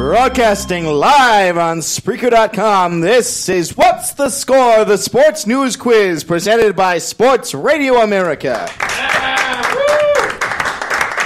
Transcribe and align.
Broadcasting 0.00 0.86
live 0.86 1.58
on 1.58 1.80
Spreaker.com, 1.80 3.02
this 3.02 3.50
is 3.50 3.76
What's 3.76 4.14
the 4.14 4.30
Score? 4.30 4.86
The 4.86 4.96
Sports 4.96 5.46
News 5.46 5.76
Quiz 5.76 6.24
presented 6.24 6.74
by 6.74 6.96
Sports 6.96 7.52
Radio 7.52 7.96
America. 7.96 8.66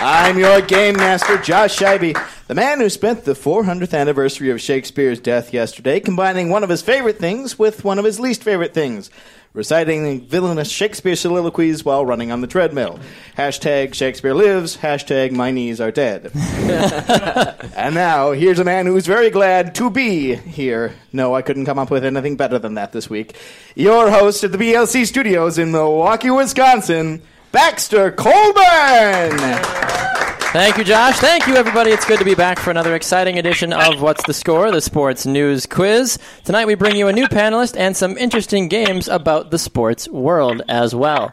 I'm 0.03 0.37
your 0.37 0.61
game 0.61 0.97
master, 0.97 1.39
Josh 1.39 1.79
Scheibe, 1.79 2.21
the 2.49 2.55
man 2.57 2.81
who 2.81 2.91
spent 2.91 3.25
the 3.25 3.35
400th 3.35 3.97
anniversary 3.97 4.51
of 4.51 4.61
Shakespeare's 4.61 5.21
death 5.21 5.55
yesterday 5.55 6.01
combining 6.01 6.49
one 6.49 6.65
of 6.65 6.69
his 6.69 6.83
favorite 6.83 7.21
things 7.21 7.57
with 7.57 7.85
one 7.85 8.01
of 8.01 8.05
his 8.05 8.19
least 8.19 8.43
favorite 8.43 8.75
things 8.75 9.09
reciting 9.55 10.27
villainous 10.27 10.69
Shakespeare 10.69 11.15
soliloquies 11.15 11.85
while 11.85 12.05
running 12.05 12.33
on 12.33 12.41
the 12.41 12.47
treadmill. 12.47 12.99
Hashtag 13.39 13.95
Shakespeare 13.95 14.35
lives, 14.35 14.79
hashtag 14.79 15.31
my 15.31 15.53
knees 15.53 15.81
are 15.81 15.93
dead. 15.93 16.33
and 16.35 17.95
now, 17.95 18.33
here's 18.33 18.59
a 18.59 18.65
man 18.65 18.87
who's 18.87 19.07
very 19.07 19.31
glad 19.31 19.75
to 19.77 19.91
be 19.91 20.35
here. 20.35 20.93
No, 21.13 21.35
I 21.35 21.43
couldn't 21.43 21.67
come 21.67 21.79
up 21.79 21.91
with 21.91 22.05
anything 22.05 22.37
better 22.37 22.59
than 22.59 22.75
that 22.75 22.93
this 22.93 23.09
week. 23.09 23.37
Your 23.77 24.11
host 24.11 24.43
at 24.43 24.51
the 24.51 24.59
BLC 24.59 25.07
studios 25.07 25.57
in 25.57 25.71
Milwaukee, 25.71 26.31
Wisconsin, 26.31 27.23
Baxter 27.53 28.11
Colburn! 28.11 30.14
Thank 30.55 30.79
you, 30.79 30.85
Josh. 30.85 31.19
Thank 31.19 31.49
you, 31.49 31.57
everybody. 31.57 31.91
It's 31.91 32.05
good 32.05 32.21
to 32.21 32.25
be 32.25 32.37
back 32.37 32.61
for 32.61 32.71
another 32.71 32.95
exciting 32.95 33.41
edition 33.41 33.73
of 33.73 34.01
What's 34.01 34.25
the 34.25 34.33
Score, 34.33 34.71
the 34.71 34.81
sports 34.81 35.27
news 35.27 35.67
quiz. 35.67 36.17
Tonight, 36.45 36.69
we 36.69 36.77
bring 36.77 36.95
you 36.95 37.09
a 37.09 37.13
new 37.13 37.27
panelist 37.27 37.77
and 37.77 37.97
some 37.97 38.17
interesting 38.17 38.69
games 38.69 39.09
about 39.09 39.51
the 39.51 39.59
sports 39.59 40.07
world 40.09 40.63
as 40.69 40.95
well. 40.95 41.33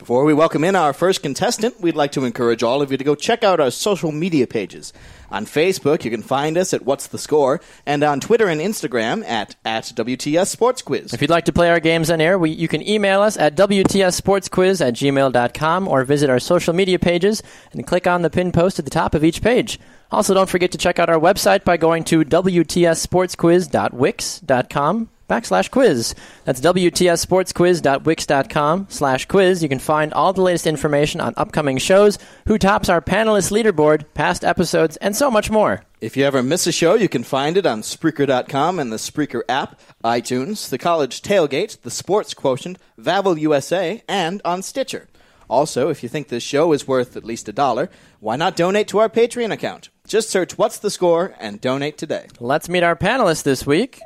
Before 0.00 0.24
we 0.24 0.32
welcome 0.32 0.64
in 0.64 0.76
our 0.76 0.94
first 0.94 1.22
contestant, 1.22 1.78
we'd 1.78 1.94
like 1.94 2.12
to 2.12 2.24
encourage 2.24 2.62
all 2.62 2.80
of 2.80 2.90
you 2.90 2.96
to 2.96 3.04
go 3.04 3.14
check 3.14 3.44
out 3.44 3.60
our 3.60 3.70
social 3.70 4.10
media 4.10 4.46
pages. 4.46 4.94
On 5.30 5.44
Facebook, 5.44 6.04
you 6.04 6.10
can 6.10 6.22
find 6.22 6.56
us 6.56 6.72
at 6.72 6.86
What's 6.86 7.08
the 7.08 7.18
Score, 7.18 7.60
and 7.84 8.02
on 8.02 8.18
Twitter 8.18 8.48
and 8.48 8.62
Instagram 8.62 9.22
at, 9.28 9.56
at 9.62 9.92
WTS 9.94 10.46
Sports 10.46 10.80
Quiz. 10.80 11.12
If 11.12 11.20
you'd 11.20 11.28
like 11.28 11.44
to 11.44 11.52
play 11.52 11.68
our 11.68 11.80
games 11.80 12.10
on 12.10 12.22
air, 12.22 12.38
we, 12.38 12.48
you 12.48 12.66
can 12.66 12.80
email 12.80 13.20
us 13.20 13.36
at 13.36 13.56
WTSSportsQuiz 13.56 14.80
at 14.80 14.94
gmail.com 14.94 15.86
or 15.86 16.04
visit 16.04 16.30
our 16.30 16.40
social 16.40 16.72
media 16.72 16.98
pages 16.98 17.42
and 17.72 17.86
click 17.86 18.06
on 18.06 18.22
the 18.22 18.30
pin 18.30 18.52
post 18.52 18.78
at 18.78 18.86
the 18.86 18.90
top 18.90 19.14
of 19.14 19.22
each 19.22 19.42
page. 19.42 19.78
Also, 20.10 20.32
don't 20.32 20.48
forget 20.48 20.72
to 20.72 20.78
check 20.78 20.98
out 20.98 21.10
our 21.10 21.20
website 21.20 21.62
by 21.62 21.76
going 21.76 22.04
to 22.04 22.24
WTSSportsQuiz.wix.com 22.24 25.10
backslash 25.30 25.70
quiz. 25.70 26.14
That's 26.44 26.60
WTSSportsQuiz.wix.com 26.60 28.86
slash 28.90 29.26
quiz. 29.26 29.62
You 29.62 29.68
can 29.68 29.78
find 29.78 30.12
all 30.12 30.32
the 30.32 30.42
latest 30.42 30.66
information 30.66 31.20
on 31.20 31.34
upcoming 31.36 31.78
shows, 31.78 32.18
who 32.46 32.58
tops 32.58 32.88
our 32.88 33.00
panelist 33.00 33.52
leaderboard, 33.52 34.04
past 34.12 34.44
episodes, 34.44 34.96
and 34.98 35.16
so 35.16 35.30
much 35.30 35.50
more. 35.50 35.82
If 36.00 36.16
you 36.16 36.24
ever 36.24 36.42
miss 36.42 36.66
a 36.66 36.72
show, 36.72 36.94
you 36.94 37.08
can 37.08 37.22
find 37.22 37.56
it 37.56 37.66
on 37.66 37.82
Spreaker.com 37.82 38.78
and 38.78 38.90
the 38.90 38.96
Spreaker 38.96 39.42
app, 39.48 39.78
iTunes, 40.02 40.68
the 40.68 40.78
College 40.78 41.22
Tailgate, 41.22 41.82
the 41.82 41.90
Sports 41.90 42.34
Quotient, 42.34 42.78
Vavel 42.98 43.38
USA, 43.38 44.02
and 44.08 44.40
on 44.44 44.62
Stitcher. 44.62 45.08
Also, 45.50 45.88
if 45.88 46.02
you 46.02 46.08
think 46.08 46.28
this 46.28 46.42
show 46.42 46.72
is 46.72 46.86
worth 46.86 47.16
at 47.16 47.24
least 47.24 47.48
a 47.48 47.52
dollar, 47.52 47.90
why 48.20 48.36
not 48.36 48.56
donate 48.56 48.88
to 48.88 48.98
our 48.98 49.08
Patreon 49.08 49.52
account? 49.52 49.90
Just 50.06 50.30
search 50.30 50.56
What's 50.56 50.78
the 50.78 50.90
Score 50.90 51.34
and 51.38 51.60
donate 51.60 51.98
today. 51.98 52.28
Let's 52.38 52.68
meet 52.68 52.82
our 52.82 52.96
panelists 52.96 53.42
this 53.42 53.66
week. 53.66 54.00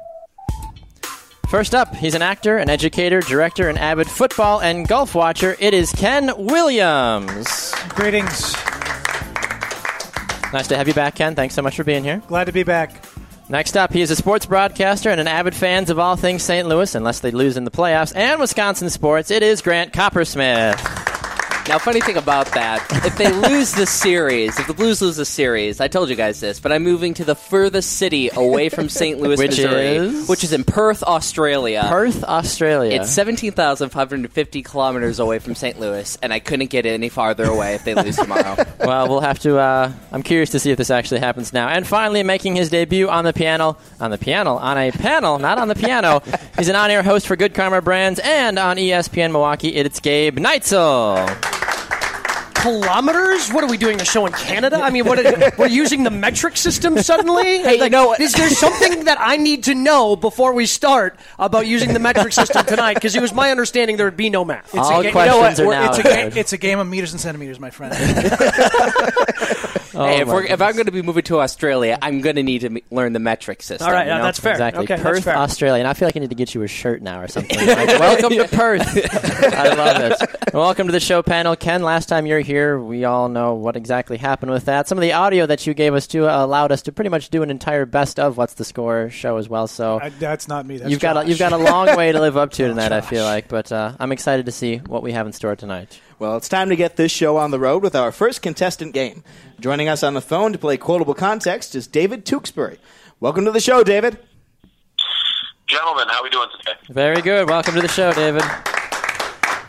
First 1.48 1.74
up, 1.74 1.94
he's 1.94 2.14
an 2.14 2.22
actor, 2.22 2.56
an 2.56 2.68
educator, 2.68 3.20
director, 3.20 3.68
an 3.68 3.78
avid 3.78 4.10
football 4.10 4.60
and 4.60 4.88
golf 4.88 5.14
watcher. 5.14 5.56
It 5.60 5.72
is 5.72 5.92
Ken 5.92 6.32
Williams. 6.36 7.72
Greetings. 7.90 8.54
Nice 10.52 10.68
to 10.68 10.76
have 10.76 10.88
you 10.88 10.94
back, 10.94 11.14
Ken. 11.14 11.34
Thanks 11.34 11.54
so 11.54 11.62
much 11.62 11.76
for 11.76 11.84
being 11.84 12.02
here. 12.04 12.22
Glad 12.26 12.44
to 12.44 12.52
be 12.52 12.62
back. 12.62 13.04
Next 13.48 13.76
up, 13.76 13.92
he 13.92 14.00
is 14.00 14.10
a 14.10 14.16
sports 14.16 14.46
broadcaster 14.46 15.10
and 15.10 15.20
an 15.20 15.28
avid 15.28 15.54
fan 15.54 15.90
of 15.90 15.98
all 15.98 16.16
things 16.16 16.42
St. 16.42 16.66
Louis, 16.66 16.94
unless 16.94 17.20
they 17.20 17.30
lose 17.30 17.56
in 17.56 17.64
the 17.64 17.70
playoffs, 17.70 18.14
and 18.16 18.40
Wisconsin 18.40 18.88
sports. 18.88 19.30
It 19.30 19.42
is 19.42 19.60
Grant 19.60 19.92
Coppersmith. 19.92 21.03
Now, 21.66 21.78
funny 21.78 22.00
thing 22.02 22.18
about 22.18 22.52
that, 22.52 22.86
if 23.06 23.16
they 23.16 23.32
lose 23.32 23.72
the 23.72 23.86
series, 23.86 24.58
if 24.58 24.66
the 24.66 24.74
Blues 24.74 25.00
lose 25.00 25.16
the 25.16 25.24
series, 25.24 25.80
I 25.80 25.88
told 25.88 26.10
you 26.10 26.14
guys 26.14 26.38
this, 26.38 26.60
but 26.60 26.72
I'm 26.72 26.82
moving 26.82 27.14
to 27.14 27.24
the 27.24 27.34
furthest 27.34 27.94
city 27.94 28.28
away 28.34 28.68
from 28.68 28.90
St. 28.90 29.18
Louis, 29.18 29.38
Which 29.38 29.52
Missouri, 29.52 29.96
is? 29.96 30.28
which 30.28 30.44
is 30.44 30.52
in 30.52 30.64
Perth, 30.64 31.02
Australia. 31.02 31.86
Perth, 31.88 32.22
Australia. 32.22 33.00
It's 33.00 33.10
17,550 33.10 34.62
kilometers 34.62 35.18
away 35.18 35.38
from 35.38 35.54
St. 35.54 35.80
Louis, 35.80 36.18
and 36.22 36.34
I 36.34 36.38
couldn't 36.38 36.68
get 36.68 36.84
any 36.84 37.08
farther 37.08 37.44
away 37.44 37.74
if 37.74 37.84
they 37.84 37.94
lose 37.94 38.16
tomorrow. 38.16 38.56
well, 38.80 39.08
we'll 39.08 39.20
have 39.20 39.38
to. 39.40 39.58
Uh, 39.58 39.90
I'm 40.12 40.22
curious 40.22 40.50
to 40.50 40.58
see 40.60 40.70
if 40.70 40.76
this 40.76 40.90
actually 40.90 41.20
happens 41.20 41.54
now. 41.54 41.68
And 41.68 41.86
finally, 41.86 42.22
making 42.22 42.56
his 42.56 42.68
debut 42.68 43.08
on 43.08 43.24
the 43.24 43.32
piano, 43.32 43.78
on 44.00 44.10
the 44.10 44.18
piano, 44.18 44.56
on 44.56 44.76
a 44.76 44.92
panel, 44.92 45.38
not 45.38 45.56
on 45.58 45.68
the 45.68 45.74
piano. 45.74 46.22
He's 46.58 46.68
an 46.68 46.76
on-air 46.76 47.02
host 47.02 47.26
for 47.26 47.36
Good 47.36 47.54
Karma 47.54 47.80
Brands 47.80 48.20
and 48.22 48.58
on 48.58 48.76
ESPN 48.76 49.32
Milwaukee. 49.32 49.74
It's 49.74 49.98
Gabe 50.00 50.38
Neitzel. 50.38 51.53
Kilometers? 52.64 53.50
What 53.52 53.62
are 53.62 53.68
we 53.68 53.76
doing? 53.76 53.98
The 53.98 54.06
show 54.06 54.24
in 54.24 54.32
Canada? 54.32 54.80
I 54.82 54.88
mean, 54.88 55.04
what? 55.04 55.18
we're 55.58 55.66
using 55.66 56.02
the 56.02 56.10
metric 56.10 56.56
system 56.56 56.96
suddenly? 56.98 57.58
Hey, 57.58 57.76
you 57.82 57.90
know 57.90 58.08
what? 58.08 58.20
is 58.20 58.32
there 58.32 58.48
something 58.48 59.04
that 59.04 59.18
I 59.20 59.36
need 59.36 59.64
to 59.64 59.74
know 59.74 60.16
before 60.16 60.54
we 60.54 60.64
start 60.64 61.16
about 61.38 61.66
using 61.66 61.92
the 61.92 61.98
metric 61.98 62.32
system 62.32 62.64
tonight? 62.64 62.94
Because 62.94 63.14
it 63.14 63.20
was 63.20 63.34
my 63.34 63.50
understanding 63.50 63.98
there 63.98 64.06
would 64.06 64.16
be 64.16 64.30
no 64.30 64.44
math. 64.46 64.74
All 64.74 65.02
ga- 65.02 65.12
questions 65.12 65.58
you 65.58 65.64
know 65.66 65.72
are 65.72 65.74
now. 65.74 65.90
It's 65.90 65.98
a, 65.98 66.02
ga- 66.02 66.40
it's 66.40 66.52
a 66.54 66.58
game 66.58 66.78
of 66.78 66.86
meters 66.86 67.12
and 67.12 67.20
centimeters, 67.20 67.60
my 67.60 67.70
friend. 67.70 67.92
Oh, 69.96 70.04
hey, 70.04 70.20
if, 70.20 70.28
we're, 70.28 70.44
if 70.44 70.60
I'm 70.60 70.74
going 70.74 70.86
to 70.86 70.92
be 70.92 71.02
moving 71.02 71.22
to 71.24 71.40
Australia, 71.40 71.98
I'm 72.02 72.20
going 72.20 72.36
to 72.36 72.42
need 72.42 72.60
to 72.60 72.66
m- 72.66 72.78
learn 72.90 73.12
the 73.12 73.18
metric 73.18 73.62
system. 73.62 73.86
All 73.86 73.92
right, 73.92 74.06
you 74.06 74.12
uh, 74.12 74.18
know? 74.18 74.24
that's 74.24 74.40
fair. 74.40 74.52
Exactly. 74.52 74.84
Okay, 74.84 74.96
that's 74.96 75.02
Perth, 75.02 75.24
fair. 75.24 75.36
Australia. 75.36 75.80
And 75.80 75.88
I 75.88 75.94
feel 75.94 76.08
like 76.08 76.16
I 76.16 76.20
need 76.20 76.30
to 76.30 76.36
get 76.36 76.54
you 76.54 76.62
a 76.62 76.68
shirt 76.68 77.02
now 77.02 77.20
or 77.20 77.28
something. 77.28 77.58
Like, 77.74 77.88
welcome 77.88 78.30
to 78.30 78.48
Perth. 78.48 78.82
I 79.54 79.74
love 79.74 80.00
it. 80.00 80.20
And 80.20 80.54
welcome 80.54 80.86
to 80.86 80.92
the 80.92 81.00
show 81.00 81.22
panel. 81.22 81.56
Ken, 81.56 81.82
last 81.82 82.08
time 82.08 82.26
you 82.26 82.34
were 82.34 82.40
here, 82.40 82.78
we 82.78 83.04
all 83.04 83.28
know 83.28 83.54
what 83.54 83.74
exactly 83.74 84.16
happened 84.16 84.52
with 84.52 84.66
that. 84.66 84.86
Some 84.86 84.98
of 84.98 85.02
the 85.02 85.12
audio 85.12 85.46
that 85.46 85.66
you 85.66 85.74
gave 85.74 85.94
us 85.94 86.06
to 86.08 86.28
uh, 86.28 86.44
allowed 86.44 86.72
us 86.72 86.82
to 86.82 86.92
pretty 86.92 87.10
much 87.10 87.30
do 87.30 87.42
an 87.42 87.50
entire 87.50 87.84
best 87.86 88.20
of 88.20 88.36
What's 88.36 88.54
the 88.54 88.64
Score 88.64 89.10
show 89.10 89.38
as 89.38 89.48
well. 89.48 89.66
So 89.66 89.98
I, 90.00 90.10
that's 90.10 90.46
not 90.46 90.66
me. 90.66 90.76
That's 90.76 90.90
you've 90.90 91.00
got 91.00 91.16
a, 91.16 91.28
you've 91.28 91.38
got 91.38 91.52
a 91.52 91.56
long 91.56 91.96
way 91.96 92.12
to 92.12 92.20
live 92.20 92.36
up 92.36 92.52
to 92.52 92.68
tonight, 92.68 92.92
I 92.92 93.00
feel 93.00 93.24
like. 93.24 93.48
But 93.48 93.72
uh, 93.72 93.94
I'm 93.98 94.12
excited 94.12 94.46
to 94.46 94.52
see 94.52 94.76
what 94.76 95.02
we 95.02 95.12
have 95.12 95.26
in 95.26 95.32
store 95.32 95.56
tonight. 95.56 96.00
Well, 96.18 96.36
it's 96.36 96.48
time 96.48 96.68
to 96.68 96.76
get 96.76 96.96
this 96.96 97.10
show 97.10 97.36
on 97.38 97.50
the 97.50 97.58
road 97.58 97.82
with 97.82 97.96
our 97.96 98.12
first 98.12 98.40
contestant 98.40 98.94
game. 98.94 99.24
Joining 99.64 99.88
us 99.88 100.02
on 100.02 100.12
the 100.12 100.20
phone 100.20 100.52
to 100.52 100.58
play 100.58 100.76
Quotable 100.76 101.14
Context 101.14 101.74
is 101.74 101.86
David 101.86 102.26
Tewksbury. 102.26 102.76
Welcome 103.18 103.46
to 103.46 103.50
the 103.50 103.60
show, 103.60 103.82
David. 103.82 104.18
Gentlemen, 105.66 106.06
how 106.06 106.20
are 106.20 106.22
we 106.22 106.28
doing 106.28 106.50
today? 106.60 106.78
Very 106.90 107.22
good. 107.22 107.48
Welcome 107.48 107.74
to 107.76 107.80
the 107.80 107.88
show, 107.88 108.12
David. 108.12 108.42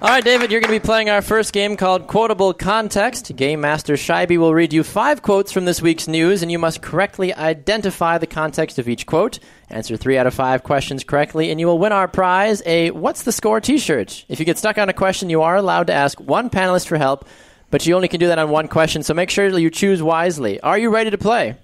All 0.02 0.10
right, 0.10 0.22
David, 0.22 0.52
you're 0.52 0.60
going 0.60 0.74
to 0.74 0.82
be 0.82 0.86
playing 0.86 1.10
our 1.10 1.22
first 1.22 1.54
game 1.54 1.78
called 1.78 2.08
Quotable 2.08 2.54
Context. 2.54 3.34
Game 3.38 3.62
Master 3.62 3.94
Scheibe 3.94 4.38
will 4.38 4.54
read 4.54 4.74
you 4.74 4.84
five 4.84 5.22
quotes 5.22 5.54
from 5.54 5.64
this 5.64 5.82
week's 5.82 6.10
news, 6.10 6.42
and 6.42 6.52
you 6.52 6.60
must 6.60 6.82
correctly 6.82 7.34
identify 7.34 8.18
the 8.18 8.28
context 8.28 8.78
of 8.78 8.90
each 8.90 9.06
quote. 9.06 9.40
Answer 9.70 9.96
three 9.96 10.18
out 10.18 10.28
of 10.28 10.34
five 10.34 10.64
questions 10.64 11.06
correctly, 11.06 11.52
and 11.52 11.60
you 11.62 11.68
will 11.68 11.80
win 11.80 11.94
our 11.94 12.10
prize 12.10 12.62
a 12.66 12.92
What's 12.92 13.24
the 13.24 13.32
Score 13.32 13.62
t 13.62 13.78
shirt. 13.78 14.26
If 14.28 14.42
you 14.42 14.46
get 14.46 14.58
stuck 14.58 14.78
on 14.78 14.90
a 14.90 14.94
question, 14.94 15.30
you 15.30 15.42
are 15.42 15.56
allowed 15.56 15.88
to 15.88 15.94
ask 15.94 16.20
one 16.20 16.50
panelist 16.50 16.88
for 16.88 16.98
help, 16.98 17.30
but 17.76 17.86
you 17.86 17.94
only 17.94 18.08
can 18.08 18.22
do 18.22 18.28
that 18.28 18.40
on 18.40 18.50
one 18.50 18.70
question, 18.70 19.04
so 19.04 19.14
make 19.14 19.30
sure 19.30 19.52
that 19.52 19.60
you 19.60 19.70
choose 19.70 20.02
wisely. 20.02 20.62
Are 20.62 20.78
you 20.78 20.90
ready 20.90 21.10
to 21.10 21.18
play? 21.18 21.58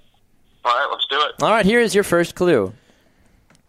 All 0.66 0.74
right, 0.74 0.90
let's 0.92 1.08
do 1.08 1.16
it. 1.16 1.42
All 1.42 1.50
right, 1.50 1.66
here 1.66 1.80
is 1.80 1.96
your 1.96 2.04
first 2.04 2.36
clue. 2.36 2.74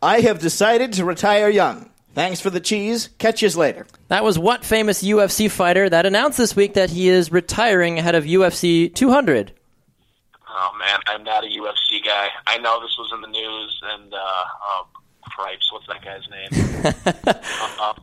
I 0.02 0.22
have 0.22 0.40
decided 0.40 0.94
to 0.94 1.04
retire 1.04 1.48
young. 1.48 1.88
Thanks 2.16 2.40
for 2.40 2.50
the 2.50 2.58
cheese. 2.58 3.10
Catch 3.18 3.42
yous 3.42 3.54
later. 3.54 3.86
That 4.08 4.24
was 4.24 4.40
what 4.40 4.64
famous 4.64 5.04
UFC 5.04 5.48
fighter 5.48 5.88
that 5.88 6.04
announced 6.04 6.36
this 6.36 6.56
week 6.56 6.74
that 6.74 6.90
he 6.90 7.08
is 7.08 7.30
retiring 7.30 8.00
ahead 8.00 8.16
of 8.16 8.24
UFC 8.24 8.92
200? 8.92 9.52
Oh 10.48 10.70
man, 10.80 10.98
I'm 11.06 11.22
not 11.22 11.44
a 11.44 11.46
UFC 11.46 12.04
guy. 12.04 12.26
I 12.48 12.58
know 12.58 12.80
this 12.80 12.96
was 12.98 13.12
in 13.14 13.20
the 13.20 13.28
news, 13.28 13.80
and 13.84 14.12
uh, 14.12 14.44
oh, 14.64 14.86
cripes, 15.30 15.70
what's 15.70 15.86
that 15.86 16.04
guy's 16.04 16.28
name? 16.28 16.50
um, 17.80 18.02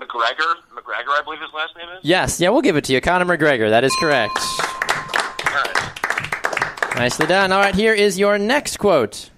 McGregor. 0.00 0.54
McGregor, 0.94 1.18
I 1.18 1.22
believe 1.24 1.40
his 1.40 1.52
last 1.52 1.76
name 1.76 1.88
is. 1.90 2.00
Yes, 2.02 2.40
yeah, 2.40 2.50
we'll 2.50 2.62
give 2.62 2.76
it 2.76 2.84
to 2.84 2.92
you. 2.92 3.00
Conor 3.00 3.24
McGregor, 3.24 3.70
that 3.70 3.84
is 3.84 3.94
correct. 3.96 4.36
All 4.38 5.54
right. 5.54 6.94
Nicely 6.96 7.26
done. 7.26 7.52
All 7.52 7.60
right, 7.60 7.74
here 7.74 7.92
is 7.94 8.18
your 8.18 8.38
next 8.38 8.78
quote. 8.78 9.30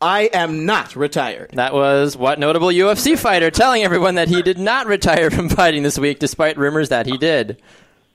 I 0.00 0.22
am 0.32 0.66
not 0.66 0.96
retired. 0.96 1.50
That 1.52 1.72
was 1.72 2.16
what 2.16 2.38
notable 2.40 2.68
UFC 2.68 3.16
fighter 3.16 3.50
telling 3.50 3.84
everyone 3.84 4.16
that 4.16 4.28
he 4.28 4.42
did 4.42 4.58
not 4.58 4.86
retire 4.86 5.30
from 5.30 5.48
fighting 5.48 5.84
this 5.84 5.98
week, 5.98 6.18
despite 6.18 6.58
rumors 6.58 6.88
that 6.88 7.06
he 7.06 7.16
did. 7.16 7.62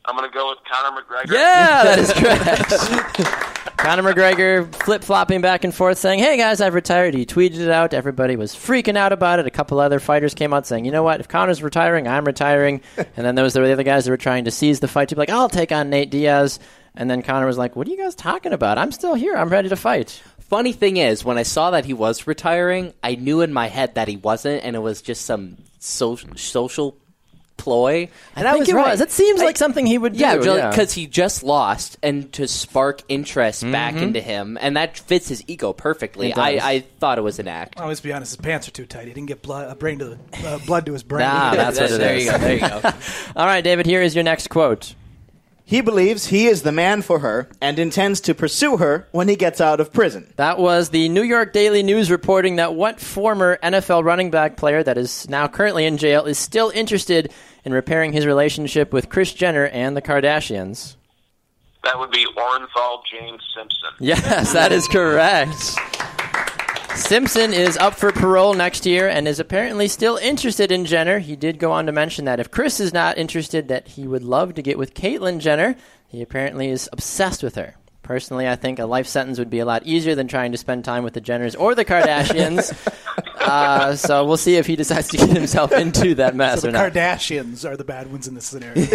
I'm 0.07 0.15
gonna 0.15 0.29
go 0.29 0.49
with 0.49 0.59
Conor 0.63 1.01
McGregor. 1.01 1.33
Yeah, 1.33 1.83
that 1.83 1.99
is 1.99 2.13
correct. 2.13 3.47
Conor 3.77 4.01
McGregor 4.01 4.73
flip 4.83 5.03
flopping 5.03 5.41
back 5.41 5.63
and 5.63 5.73
forth, 5.75 5.97
saying, 5.97 6.19
"Hey 6.19 6.37
guys, 6.37 6.61
I've 6.61 6.73
retired." 6.73 7.13
He 7.13 7.25
tweeted 7.25 7.59
it 7.59 7.69
out. 7.69 7.93
Everybody 7.93 8.35
was 8.35 8.53
freaking 8.53 8.95
out 8.95 9.11
about 9.11 9.39
it. 9.39 9.45
A 9.45 9.51
couple 9.51 9.79
other 9.79 9.99
fighters 9.99 10.33
came 10.33 10.53
out 10.53 10.65
saying, 10.65 10.85
"You 10.85 10.91
know 10.91 11.03
what? 11.03 11.19
If 11.19 11.27
Conor's 11.27 11.61
retiring, 11.61 12.07
I'm 12.07 12.25
retiring." 12.25 12.81
and 12.97 13.25
then 13.25 13.35
there 13.35 13.43
was 13.43 13.53
the 13.53 13.71
other 13.71 13.83
guys 13.83 14.05
that 14.05 14.11
were 14.11 14.17
trying 14.17 14.45
to 14.45 14.51
seize 14.51 14.79
the 14.79 14.87
fight 14.87 15.09
to 15.09 15.15
be 15.15 15.19
like, 15.19 15.29
"I'll 15.29 15.49
take 15.49 15.71
on 15.71 15.89
Nate 15.89 16.09
Diaz." 16.09 16.59
And 16.95 17.11
then 17.11 17.21
Conor 17.21 17.45
was 17.45 17.57
like, 17.57 17.75
"What 17.75 17.87
are 17.87 17.91
you 17.91 17.97
guys 17.97 18.15
talking 18.15 18.53
about? 18.53 18.77
I'm 18.77 18.91
still 18.91 19.13
here. 19.13 19.35
I'm 19.35 19.49
ready 19.49 19.69
to 19.69 19.75
fight." 19.75 20.21
Funny 20.39 20.71
thing 20.71 20.95
is, 20.95 21.25
when 21.25 21.37
I 21.37 21.43
saw 21.43 21.71
that 21.71 21.83
he 21.83 21.93
was 21.93 22.25
retiring, 22.25 22.93
I 23.03 23.15
knew 23.15 23.41
in 23.41 23.51
my 23.51 23.67
head 23.67 23.95
that 23.95 24.07
he 24.07 24.15
wasn't, 24.15 24.63
and 24.63 24.75
it 24.77 24.79
was 24.79 25.01
just 25.01 25.25
some 25.25 25.57
social 25.79 26.29
social 26.35 26.97
ploy. 27.67 28.07
And 28.35 28.47
I, 28.47 28.51
think 28.53 28.61
was 28.61 28.69
it 28.69 28.75
right. 28.75 28.91
was. 28.91 29.01
It 29.01 29.11
seems 29.11 29.41
I- 29.41 29.45
like 29.45 29.57
something 29.57 29.85
he 29.85 29.97
would 29.97 30.13
do. 30.13 30.19
Yeah, 30.19 30.41
yeah. 30.41 30.69
because 30.69 30.93
he 30.93 31.05
just 31.05 31.43
lost, 31.43 31.97
and 32.01 32.31
to 32.33 32.47
spark 32.47 33.01
interest 33.09 33.63
back 33.63 33.95
Mm-hmm. 33.95 34.03
into 34.03 34.21
him, 34.21 34.57
and 34.61 34.77
that 34.77 34.97
fits 34.97 35.27
his 35.27 35.43
ego 35.47 35.73
perfectly. 35.73 36.33
I, 36.33 36.49
I 36.75 36.79
thought 36.99 37.17
it 37.17 37.21
was 37.21 37.39
an 37.39 37.47
act. 37.47 37.79
I'll 37.79 37.89
just 37.89 38.03
be 38.03 38.13
honest. 38.13 38.31
His 38.37 38.37
pants 38.45 38.67
are 38.67 38.71
too 38.71 38.85
tight. 38.85 39.07
He 39.07 39.13
didn't 39.13 39.27
get 39.27 39.41
blood, 39.41 39.69
uh, 39.69 39.75
brain 39.75 39.99
to 39.99 40.05
the, 40.05 40.19
uh, 40.47 40.59
blood 40.65 40.85
to 40.85 40.93
his 40.93 41.03
brain. 41.03 41.27
Ah, 41.29 41.51
that's 41.55 41.79
what 41.79 41.91
it 41.91 41.97
there 41.99 42.15
is. 42.15 42.25
you 42.25 42.31
go. 42.31 42.37
There 42.37 42.53
you 42.53 42.59
go. 42.61 42.81
All 43.35 43.45
right, 43.45 43.63
David. 43.63 43.85
Here 43.85 44.01
is 44.01 44.15
your 44.15 44.23
next 44.23 44.49
quote. 44.49 44.93
He 45.69 45.81
believes 45.81 46.27
he 46.27 46.47
is 46.47 46.61
the 46.61 46.71
man 46.71 47.01
for 47.01 47.19
her 47.19 47.49
and 47.59 47.77
intends 47.77 48.21
to 48.21 48.33
pursue 48.33 48.77
her 48.77 49.05
when 49.11 49.27
he 49.27 49.35
gets 49.35 49.59
out 49.59 49.81
of 49.81 49.91
prison. 49.91 50.31
That 50.37 50.59
was 50.59 50.91
the 50.91 51.09
New 51.09 51.23
York 51.23 51.51
Daily 51.51 51.83
News 51.83 52.09
reporting 52.09 52.55
that 52.55 52.73
what 52.73 53.01
former 53.01 53.59
NFL 53.61 54.05
running 54.05 54.31
back 54.31 54.55
player 54.55 54.81
that 54.81 54.97
is 54.97 55.27
now 55.27 55.49
currently 55.49 55.85
in 55.85 55.97
jail 55.97 56.23
is 56.23 56.39
still 56.39 56.71
interested 56.73 57.33
in 57.65 57.73
repairing 57.73 58.13
his 58.13 58.25
relationship 58.25 58.93
with 58.93 59.09
Kris 59.09 59.33
Jenner 59.33 59.65
and 59.65 59.97
the 59.97 60.01
Kardashians. 60.01 60.95
That 61.83 61.99
would 61.99 62.11
be 62.11 62.25
Orenthal 62.37 63.01
James 63.11 63.43
Simpson. 63.53 63.89
Yes, 63.99 64.53
that 64.53 64.71
is 64.71 64.87
correct. 64.87 65.75
Simpson 66.97 67.53
is 67.53 67.77
up 67.77 67.93
for 67.93 68.11
parole 68.11 68.55
next 68.55 68.85
year 68.85 69.07
and 69.07 69.27
is 69.27 69.39
apparently 69.39 69.87
still 69.87 70.17
interested 70.17 70.71
in 70.71 70.83
Jenner. 70.83 71.19
He 71.19 71.35
did 71.35 71.59
go 71.59 71.71
on 71.71 71.85
to 71.85 71.91
mention 71.91 72.25
that 72.25 72.39
if 72.39 72.51
Kris 72.51 72.79
is 72.79 72.91
not 72.91 73.17
interested, 73.17 73.67
that 73.67 73.89
he 73.89 74.07
would 74.07 74.23
love 74.23 74.55
to 74.55 74.61
get 74.63 74.77
with 74.77 74.95
Caitlyn 74.95 75.39
Jenner. 75.39 75.75
He 76.07 76.21
apparently 76.21 76.69
is 76.69 76.89
obsessed 76.91 77.43
with 77.43 77.55
her. 77.55 77.75
Personally, 78.07 78.47
I 78.47 78.55
think 78.55 78.79
a 78.79 78.85
life 78.85 79.05
sentence 79.05 79.37
would 79.37 79.49
be 79.49 79.59
a 79.59 79.65
lot 79.65 79.85
easier 79.85 80.15
than 80.15 80.29
trying 80.29 80.53
to 80.53 80.57
spend 80.57 80.85
time 80.85 81.03
with 81.03 81.13
the 81.13 81.19
Jenners 81.19 81.59
or 81.59 81.75
the 81.75 81.83
Kardashians. 81.83 82.71
uh, 83.41 83.97
so 83.97 84.25
we'll 84.25 84.37
see 84.37 84.55
if 84.55 84.65
he 84.65 84.77
decides 84.77 85.09
to 85.09 85.17
get 85.17 85.29
himself 85.31 85.73
into 85.73 86.15
that 86.15 86.33
mess 86.33 86.61
So 86.61 86.69
or 86.69 86.71
the 86.71 86.77
not. 86.77 86.93
Kardashians 86.93 87.69
are 87.69 87.75
the 87.75 87.83
bad 87.83 88.09
ones 88.09 88.29
in 88.29 88.33
this 88.33 88.45
scenario. 88.45 88.81
I'm 88.81 88.87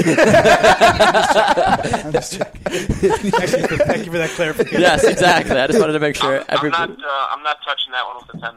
just 2.12 2.38
checking. 2.38 2.62
Actually, 2.64 3.76
thank 3.84 4.06
you 4.06 4.12
for 4.12 4.18
that 4.18 4.30
clarification. 4.34 4.80
yes, 4.80 5.04
exactly. 5.04 5.58
I 5.58 5.66
just 5.66 5.78
wanted 5.78 5.92
to 5.92 6.00
make 6.00 6.16
sure 6.16 6.38
I'm 6.40 6.46
everybody. 6.48 6.94
not. 6.94 7.04
Uh, 7.04 7.26
I'm 7.32 7.42
not 7.42 7.58
touching 7.66 7.92
that 7.92 8.06
one 8.06 8.16
with 8.16 8.34
a 8.34 8.38
ten. 8.40 8.54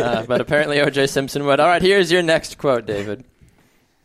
Uh, 0.06 0.24
but 0.26 0.40
apparently, 0.40 0.80
O.J. 0.80 1.06
Simpson 1.08 1.44
would. 1.44 1.60
All 1.60 1.68
right, 1.68 1.82
here's 1.82 2.10
your 2.10 2.22
next 2.22 2.56
quote, 2.56 2.86
David. 2.86 3.24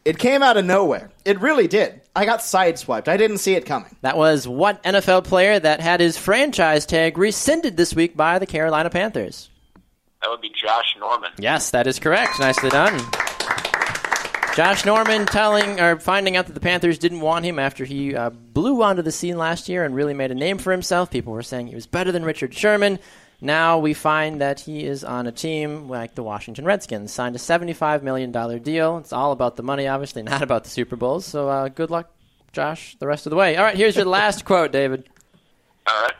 It 0.03 0.17
came 0.17 0.41
out 0.41 0.57
of 0.57 0.65
nowhere. 0.65 1.11
It 1.25 1.39
really 1.41 1.67
did. 1.67 2.01
I 2.15 2.25
got 2.25 2.39
sideswiped. 2.39 3.07
I 3.07 3.17
didn't 3.17 3.37
see 3.37 3.53
it 3.53 3.65
coming. 3.65 3.95
That 4.01 4.17
was 4.17 4.47
what 4.47 4.81
NFL 4.83 5.25
player 5.25 5.59
that 5.59 5.79
had 5.79 5.99
his 5.99 6.17
franchise 6.17 6.85
tag 6.85 7.17
rescinded 7.17 7.77
this 7.77 7.93
week 7.93 8.17
by 8.17 8.39
the 8.39 8.47
Carolina 8.47 8.89
Panthers? 8.89 9.49
that 10.21 10.29
would 10.29 10.41
be 10.41 10.49
Josh 10.49 10.95
Norman. 10.99 11.31
Yes, 11.39 11.71
that 11.71 11.87
is 11.87 11.97
correct. 11.99 12.39
Nicely 12.39 12.69
done. 12.69 12.99
Josh 14.55 14.85
Norman 14.85 15.25
telling 15.25 15.79
or 15.79 15.97
finding 15.99 16.35
out 16.35 16.45
that 16.47 16.53
the 16.53 16.59
Panthers 16.59 16.97
didn't 16.99 17.21
want 17.21 17.45
him 17.45 17.57
after 17.57 17.85
he 17.85 18.15
uh, 18.15 18.29
blew 18.29 18.83
onto 18.83 19.01
the 19.01 19.11
scene 19.11 19.37
last 19.37 19.69
year 19.69 19.85
and 19.85 19.95
really 19.95 20.13
made 20.13 20.29
a 20.29 20.35
name 20.35 20.57
for 20.57 20.71
himself. 20.71 21.09
People 21.09 21.33
were 21.33 21.41
saying 21.41 21.67
he 21.67 21.75
was 21.75 21.87
better 21.87 22.11
than 22.11 22.25
Richard 22.25 22.53
Sherman. 22.53 22.99
Now 23.43 23.79
we 23.79 23.95
find 23.95 24.39
that 24.39 24.59
he 24.61 24.85
is 24.85 25.03
on 25.03 25.25
a 25.25 25.31
team 25.31 25.89
like 25.89 26.13
the 26.13 26.21
Washington 26.21 26.63
Redskins, 26.63 27.11
signed 27.11 27.35
a 27.35 27.39
$75 27.39 28.03
million 28.03 28.31
deal. 28.61 28.99
It's 28.99 29.11
all 29.11 29.31
about 29.31 29.55
the 29.55 29.63
money, 29.63 29.87
obviously, 29.87 30.21
not 30.23 30.43
about 30.43 30.63
the 30.63 30.69
Super 30.69 30.95
Bowls. 30.95 31.25
So 31.25 31.49
uh, 31.49 31.67
good 31.69 31.89
luck, 31.89 32.11
Josh, 32.53 32.95
the 32.99 33.07
rest 33.07 33.25
of 33.25 33.31
the 33.31 33.35
way. 33.35 33.57
All 33.57 33.63
right, 33.63 33.75
here's 33.75 33.95
your 33.95 34.05
last 34.19 34.45
quote, 34.45 34.71
David. 34.71 35.09
All 35.87 36.03
right. 36.03 36.13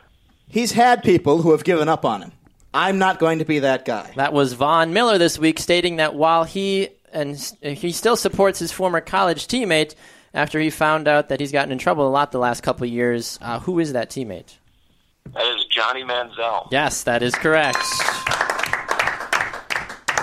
He's 0.48 0.72
had 0.72 1.02
people 1.02 1.40
who 1.42 1.52
have 1.52 1.64
given 1.64 1.88
up 1.88 2.04
on 2.04 2.22
him. 2.22 2.32
I'm 2.74 2.98
not 2.98 3.18
going 3.18 3.38
to 3.38 3.44
be 3.44 3.60
that 3.60 3.84
guy. 3.84 4.12
That 4.16 4.32
was 4.32 4.54
Von 4.54 4.92
Miller 4.92 5.18
this 5.18 5.38
week, 5.38 5.58
stating 5.58 5.96
that 5.96 6.14
while 6.14 6.44
he 6.44 6.88
and 7.12 7.36
he 7.62 7.92
still 7.92 8.16
supports 8.16 8.58
his 8.58 8.72
former 8.72 9.00
college 9.00 9.46
teammate 9.46 9.94
after 10.34 10.58
he 10.58 10.70
found 10.70 11.06
out 11.06 11.28
that 11.28 11.40
he's 11.40 11.52
gotten 11.52 11.72
in 11.72 11.78
trouble 11.78 12.08
a 12.08 12.10
lot 12.10 12.32
the 12.32 12.38
last 12.38 12.62
couple 12.62 12.84
of 12.84 12.90
years. 12.90 13.38
Uh, 13.42 13.60
who 13.60 13.78
is 13.78 13.92
that 13.92 14.10
teammate? 14.10 14.56
That 15.32 15.46
is 15.56 15.64
Johnny 15.66 16.04
Manziel. 16.04 16.68
Yes, 16.70 17.04
that 17.04 17.22
is 17.22 17.34
correct. 17.34 17.78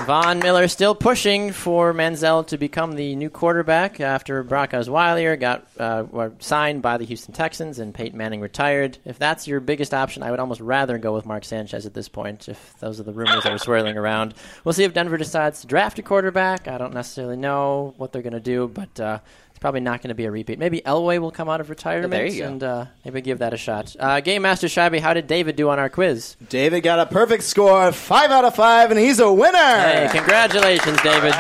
Von 0.06 0.40
Miller 0.40 0.68
still 0.68 0.96
pushing 0.96 1.52
for 1.52 1.94
Manziel 1.94 2.48
to 2.48 2.58
become 2.58 2.94
the 2.94 3.16
new 3.16 3.30
quarterback 3.30 4.00
after 4.00 4.42
Brock 4.44 4.72
Osweiler 4.72 5.40
got 5.40 5.68
uh, 5.78 6.30
signed 6.40 6.82
by 6.82 6.98
the 6.98 7.06
Houston 7.06 7.34
Texans 7.34 7.80
and 7.80 7.94
Peyton 7.94 8.18
Manning 8.18 8.40
retired. 8.40 8.98
If 9.06 9.20
that's 9.20 9.48
your 9.48 9.60
biggest 9.60 9.94
option, 9.94 10.24
I 10.24 10.32
would 10.32 10.40
almost 10.40 10.62
rather 10.62 10.98
go 10.98 11.14
with 11.14 11.26
Mark 11.26 11.44
Sanchez 11.44 11.86
at 11.86 11.94
this 11.94 12.10
point. 12.10 12.48
If 12.48 12.76
those 12.80 13.00
are 13.00 13.04
the 13.04 13.14
rumors 13.14 13.44
that 13.44 13.52
are 13.52 13.60
swirling 13.60 13.98
around, 13.98 14.34
we'll 14.64 14.74
see 14.74 14.84
if 14.86 14.94
Denver 14.94 15.18
decides 15.18 15.62
to 15.62 15.68
draft 15.68 16.00
a 16.00 16.02
quarterback. 16.02 16.68
I 16.68 16.78
don't 16.78 16.94
necessarily 16.94 17.38
know 17.38 17.94
what 17.98 18.12
they're 18.12 18.24
going 18.24 18.34
to 18.34 18.40
do, 18.40 18.68
but 18.68 19.00
uh, 19.00 19.20
probably 19.60 19.80
not 19.82 20.02
going 20.02 20.10
to 20.10 20.16
be 20.16 20.26
a 20.26 20.32
repeat. 20.32 20.58
Maybe 20.60 20.82
Elway 20.82 21.20
will 21.20 21.32
come 21.32 21.50
out 21.50 21.62
of 21.62 21.70
retirement 21.70 22.12
There 22.12 22.26
you 22.26 22.42
go. 22.42 22.48
and 22.48 22.64
uh, 22.64 22.86
maybe 23.06 23.22
give 23.22 23.40
that 23.40 23.54
a 23.54 23.58
shot. 23.58 23.96
Uh, 24.00 24.20
Game 24.22 24.42
Master 24.42 24.68
Scheibe, 24.68 25.00
how 25.00 25.14
did 25.14 25.28
David 25.28 25.56
do 25.56 25.70
on 25.70 25.80
our 25.80 25.90
quiz? 25.90 26.36
David 26.50 26.82
got 26.82 27.00
a 27.00 27.06
perfect 27.06 27.44
score, 27.44 27.92
five 27.92 28.32
out 28.32 28.46
of 28.46 28.56
five, 28.56 28.92
and 28.92 29.00
he's 29.00 29.20
a 29.20 29.32
winner. 29.32 29.58
Hey, 29.58 30.08
congratulations, 30.12 31.02
David. 31.02 31.34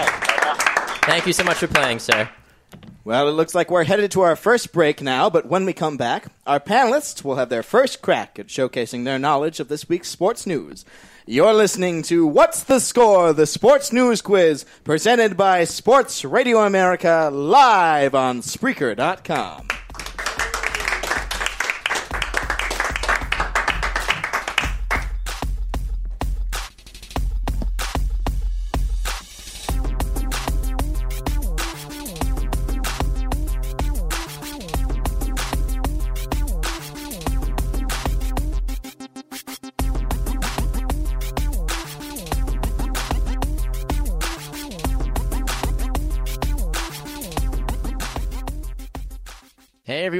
Thank 1.03 1.25
you 1.25 1.33
so 1.33 1.43
much 1.43 1.57
for 1.57 1.67
playing, 1.67 1.99
sir. 1.99 2.29
Well, 3.03 3.27
it 3.27 3.31
looks 3.31 3.55
like 3.55 3.71
we're 3.71 3.85
headed 3.85 4.11
to 4.11 4.21
our 4.21 4.35
first 4.35 4.71
break 4.71 5.01
now, 5.01 5.29
but 5.29 5.47
when 5.47 5.65
we 5.65 5.73
come 5.73 5.97
back, 5.97 6.27
our 6.45 6.59
panelists 6.59 7.23
will 7.23 7.37
have 7.37 7.49
their 7.49 7.63
first 7.63 8.01
crack 8.01 8.37
at 8.37 8.47
showcasing 8.47 9.05
their 9.05 9.17
knowledge 9.17 9.59
of 9.59 9.67
this 9.69 9.89
week's 9.89 10.09
sports 10.09 10.45
news. 10.45 10.85
You're 11.31 11.53
listening 11.53 12.01
to 12.09 12.25
What's 12.25 12.63
the 12.63 12.79
Score? 12.79 13.33
The 13.33 13.45
Sports 13.45 13.93
News 13.93 14.19
Quiz, 14.19 14.65
presented 14.83 15.37
by 15.37 15.63
Sports 15.63 16.25
Radio 16.25 16.61
America, 16.61 17.29
live 17.31 18.15
on 18.15 18.41
Spreaker.com. 18.41 19.67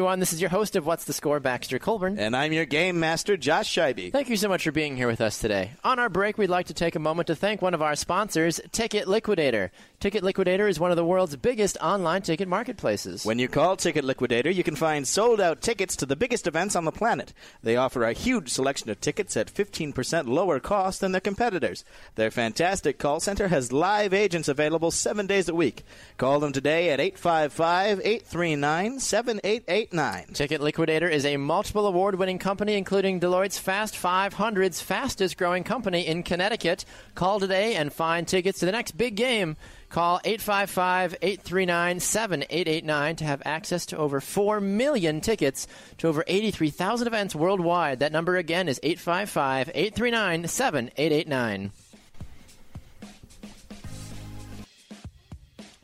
everyone. 0.09 0.19
This 0.19 0.33
is 0.33 0.41
your 0.41 0.49
host 0.49 0.75
of 0.75 0.87
What's 0.87 1.05
the 1.05 1.13
Score, 1.13 1.39
Baxter 1.39 1.77
Colburn. 1.77 2.17
And 2.17 2.35
I'm 2.35 2.51
your 2.51 2.65
game 2.65 2.99
master, 2.99 3.37
Josh 3.37 3.71
Scheibe. 3.71 4.11
Thank 4.11 4.29
you 4.29 4.37
so 4.37 4.49
much 4.49 4.63
for 4.63 4.71
being 4.71 4.97
here 4.97 5.05
with 5.05 5.21
us 5.21 5.37
today. 5.37 5.69
On 5.83 5.99
our 5.99 6.09
break, 6.09 6.35
we'd 6.35 6.49
like 6.49 6.65
to 6.65 6.73
take 6.73 6.95
a 6.95 6.99
moment 6.99 7.27
to 7.27 7.35
thank 7.35 7.61
one 7.61 7.75
of 7.75 7.83
our 7.83 7.95
sponsors, 7.95 8.59
Ticket 8.71 9.07
Liquidator. 9.07 9.71
Ticket 9.99 10.23
Liquidator 10.23 10.65
is 10.65 10.79
one 10.79 10.91
of 10.91 10.95
the 10.95 11.03
world's 11.03 11.35
biggest 11.35 11.77
online 11.81 12.21
ticket 12.21 12.47
marketplaces. 12.47 13.25
When 13.25 13.37
you 13.37 13.49
call 13.49 13.75
Ticket 13.75 14.05
Liquidator, 14.05 14.49
you 14.49 14.63
can 14.63 14.77
find 14.77 15.05
sold 15.05 15.41
out 15.41 15.59
tickets 15.59 15.97
to 15.97 16.05
the 16.05 16.15
biggest 16.15 16.47
events 16.47 16.77
on 16.77 16.85
the 16.85 16.91
planet. 16.93 17.33
They 17.63 17.75
offer 17.75 18.05
a 18.05 18.13
huge 18.13 18.47
selection 18.47 18.89
of 18.89 19.01
tickets 19.01 19.35
at 19.35 19.53
15% 19.53 20.29
lower 20.29 20.61
cost 20.61 21.01
than 21.01 21.11
their 21.11 21.19
competitors. 21.19 21.83
Their 22.15 22.31
fantastic 22.31 22.97
call 22.97 23.19
center 23.19 23.49
has 23.49 23.73
live 23.73 24.13
agents 24.13 24.47
available 24.47 24.89
seven 24.91 25.27
days 25.27 25.49
a 25.49 25.53
week. 25.53 25.83
Call 26.15 26.39
them 26.39 26.53
today 26.53 26.91
at 26.91 27.01
855 27.01 27.99
839 27.99 29.01
7889. 29.01 30.27
Ticket 30.33 30.61
Liquidator 30.61 31.09
is 31.09 31.25
a 31.25 31.35
multiple 31.35 31.85
award 31.85 32.15
winning 32.15 32.39
company, 32.39 32.75
including 32.75 33.19
Deloitte's 33.19 33.59
Fast 33.59 33.95
500's 33.95 34.79
fastest 34.79 35.35
growing 35.35 35.65
company 35.65 36.07
in 36.07 36.23
Connecticut. 36.23 36.85
Call 37.15 37.41
today 37.41 37.75
and 37.75 37.91
find 37.91 38.25
tickets 38.25 38.59
to 38.59 38.65
the 38.65 38.71
next 38.71 38.91
big 38.91 39.15
game. 39.17 39.57
Call 39.89 40.21
855 40.23 41.15
839 41.19 41.99
7889 41.99 43.15
to 43.15 43.25
have 43.25 43.41
access 43.43 43.87
to 43.87 43.97
over 43.97 44.21
4 44.21 44.61
million 44.61 45.19
tickets 45.19 45.67
to 45.97 46.07
over 46.07 46.23
83,000 46.27 47.07
events 47.07 47.33
worldwide. 47.33 47.99
That 47.99 48.11
number 48.11 48.37
again 48.37 48.69
is 48.69 48.79
855 48.83 49.69
839 49.73 50.47
7889. 50.47 51.71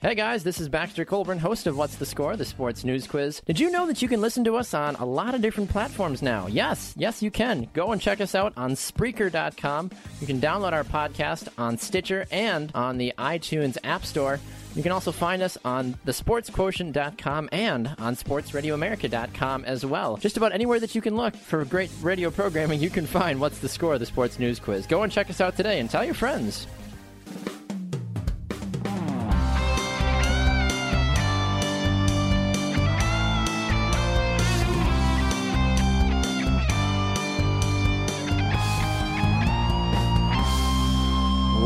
Hey 0.05 0.13
guys, 0.13 0.43
this 0.43 0.62
is 0.62 0.69
Baxter 0.69 1.03
Colburn, 1.03 1.39
host 1.39 1.65
of 1.65 1.75
What's 1.75 1.95
the 1.95 2.05
Score, 2.05 2.38
the 2.38 2.45
sports 2.45 2.83
news 2.83 3.07
quiz. 3.07 3.41
Did 3.47 3.59
you 3.59 3.71
know 3.71 3.88
that 3.88 4.03
you 4.03 4.07
can 4.07 4.21
listen 4.21 4.43
to 4.43 4.55
us 4.55 4.75
on 4.75 4.93
a 4.97 5.03
lot 5.03 5.33
of 5.33 5.41
different 5.41 5.71
platforms 5.71 6.21
now? 6.21 6.45
Yes, 6.45 6.93
yes, 6.95 7.24
you 7.24 7.31
can. 7.31 7.67
Go 7.74 7.91
and 7.91 8.00
check 8.00 8.21
us 8.21 8.35
out 8.35 8.53
on 8.55 8.74
Spreaker.com. 8.74 9.89
You 10.21 10.27
can 10.27 10.39
download 10.39 10.74
our 10.74 10.83
podcast 10.83 11.47
on 11.57 11.79
Stitcher 11.79 12.27
and 12.29 12.71
on 12.75 13.00
the 13.00 13.15
iTunes 13.17 13.79
App 13.83 14.05
Store. 14.05 14.39
You 14.75 14.83
can 14.83 14.91
also 14.91 15.12
find 15.12 15.41
us 15.41 15.57
on 15.65 15.95
thesportsquotient.com 16.05 17.50
and 17.51 17.95
on 17.97 18.15
sportsradioamerica.com 18.15 19.65
as 19.65 19.88
well. 19.88 20.17
Just 20.17 20.38
about 20.38 20.51
anywhere 20.51 20.79
that 20.81 20.93
you 20.93 21.01
can 21.01 21.15
look 21.15 21.35
for 21.35 21.65
great 21.65 21.89
radio 22.03 22.29
programming, 22.29 22.79
you 22.79 22.91
can 22.91 23.07
find 23.07 23.41
What's 23.41 23.57
the 23.57 23.69
Score, 23.69 23.97
the 23.97 24.05
Sports 24.05 24.38
News 24.38 24.59
Quiz. 24.59 24.85
Go 24.85 25.01
and 25.01 25.12
check 25.12 25.31
us 25.31 25.41
out 25.41 25.57
today 25.57 25.79
and 25.79 25.89
tell 25.89 26.05
your 26.05 26.13
friends. 26.13 26.67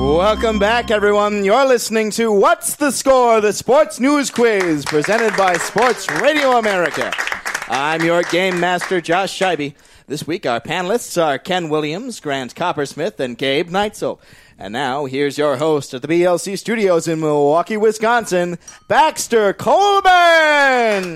Welcome 0.10 0.58
back, 0.58 0.90
everyone. 0.90 1.46
You're 1.46 1.68
listening 1.68 2.10
to 2.12 2.32
What's 2.32 2.76
the 2.76 2.90
Score, 2.90 3.40
the 3.42 3.54
sports 3.54 4.00
news 4.00 4.32
quiz 4.32 4.84
presented 4.84 5.38
by 5.38 5.54
Sports 5.54 6.10
Radio 6.10 6.58
America. 6.58 7.14
I'm 7.68 8.02
your 8.02 8.24
game 8.24 8.60
master, 8.60 9.00
Josh 9.02 9.38
Scheibe. 9.40 9.76
This 10.08 10.26
week, 10.26 10.48
our 10.48 10.60
panelists 10.60 11.22
are 11.22 11.38
Ken 11.38 11.70
Williams, 11.70 12.20
Grant 12.20 12.56
Coppersmith, 12.56 13.20
and 13.20 13.38
Gabe 13.38 13.70
Neitzel. 13.70 14.20
And 14.58 14.74
now, 14.74 15.06
here's 15.06 15.38
your 15.38 15.58
host 15.58 15.94
at 15.94 16.02
the 16.02 16.08
BLC 16.08 16.58
studios 16.58 17.08
in 17.08 17.20
Milwaukee, 17.20 17.78
Wisconsin, 17.78 18.58
Baxter 18.88 19.54
Colburn. 19.54 21.16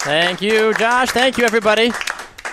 Thank 0.00 0.42
you, 0.42 0.74
Josh. 0.74 1.10
Thank 1.10 1.38
you, 1.38 1.44
everybody. 1.44 1.92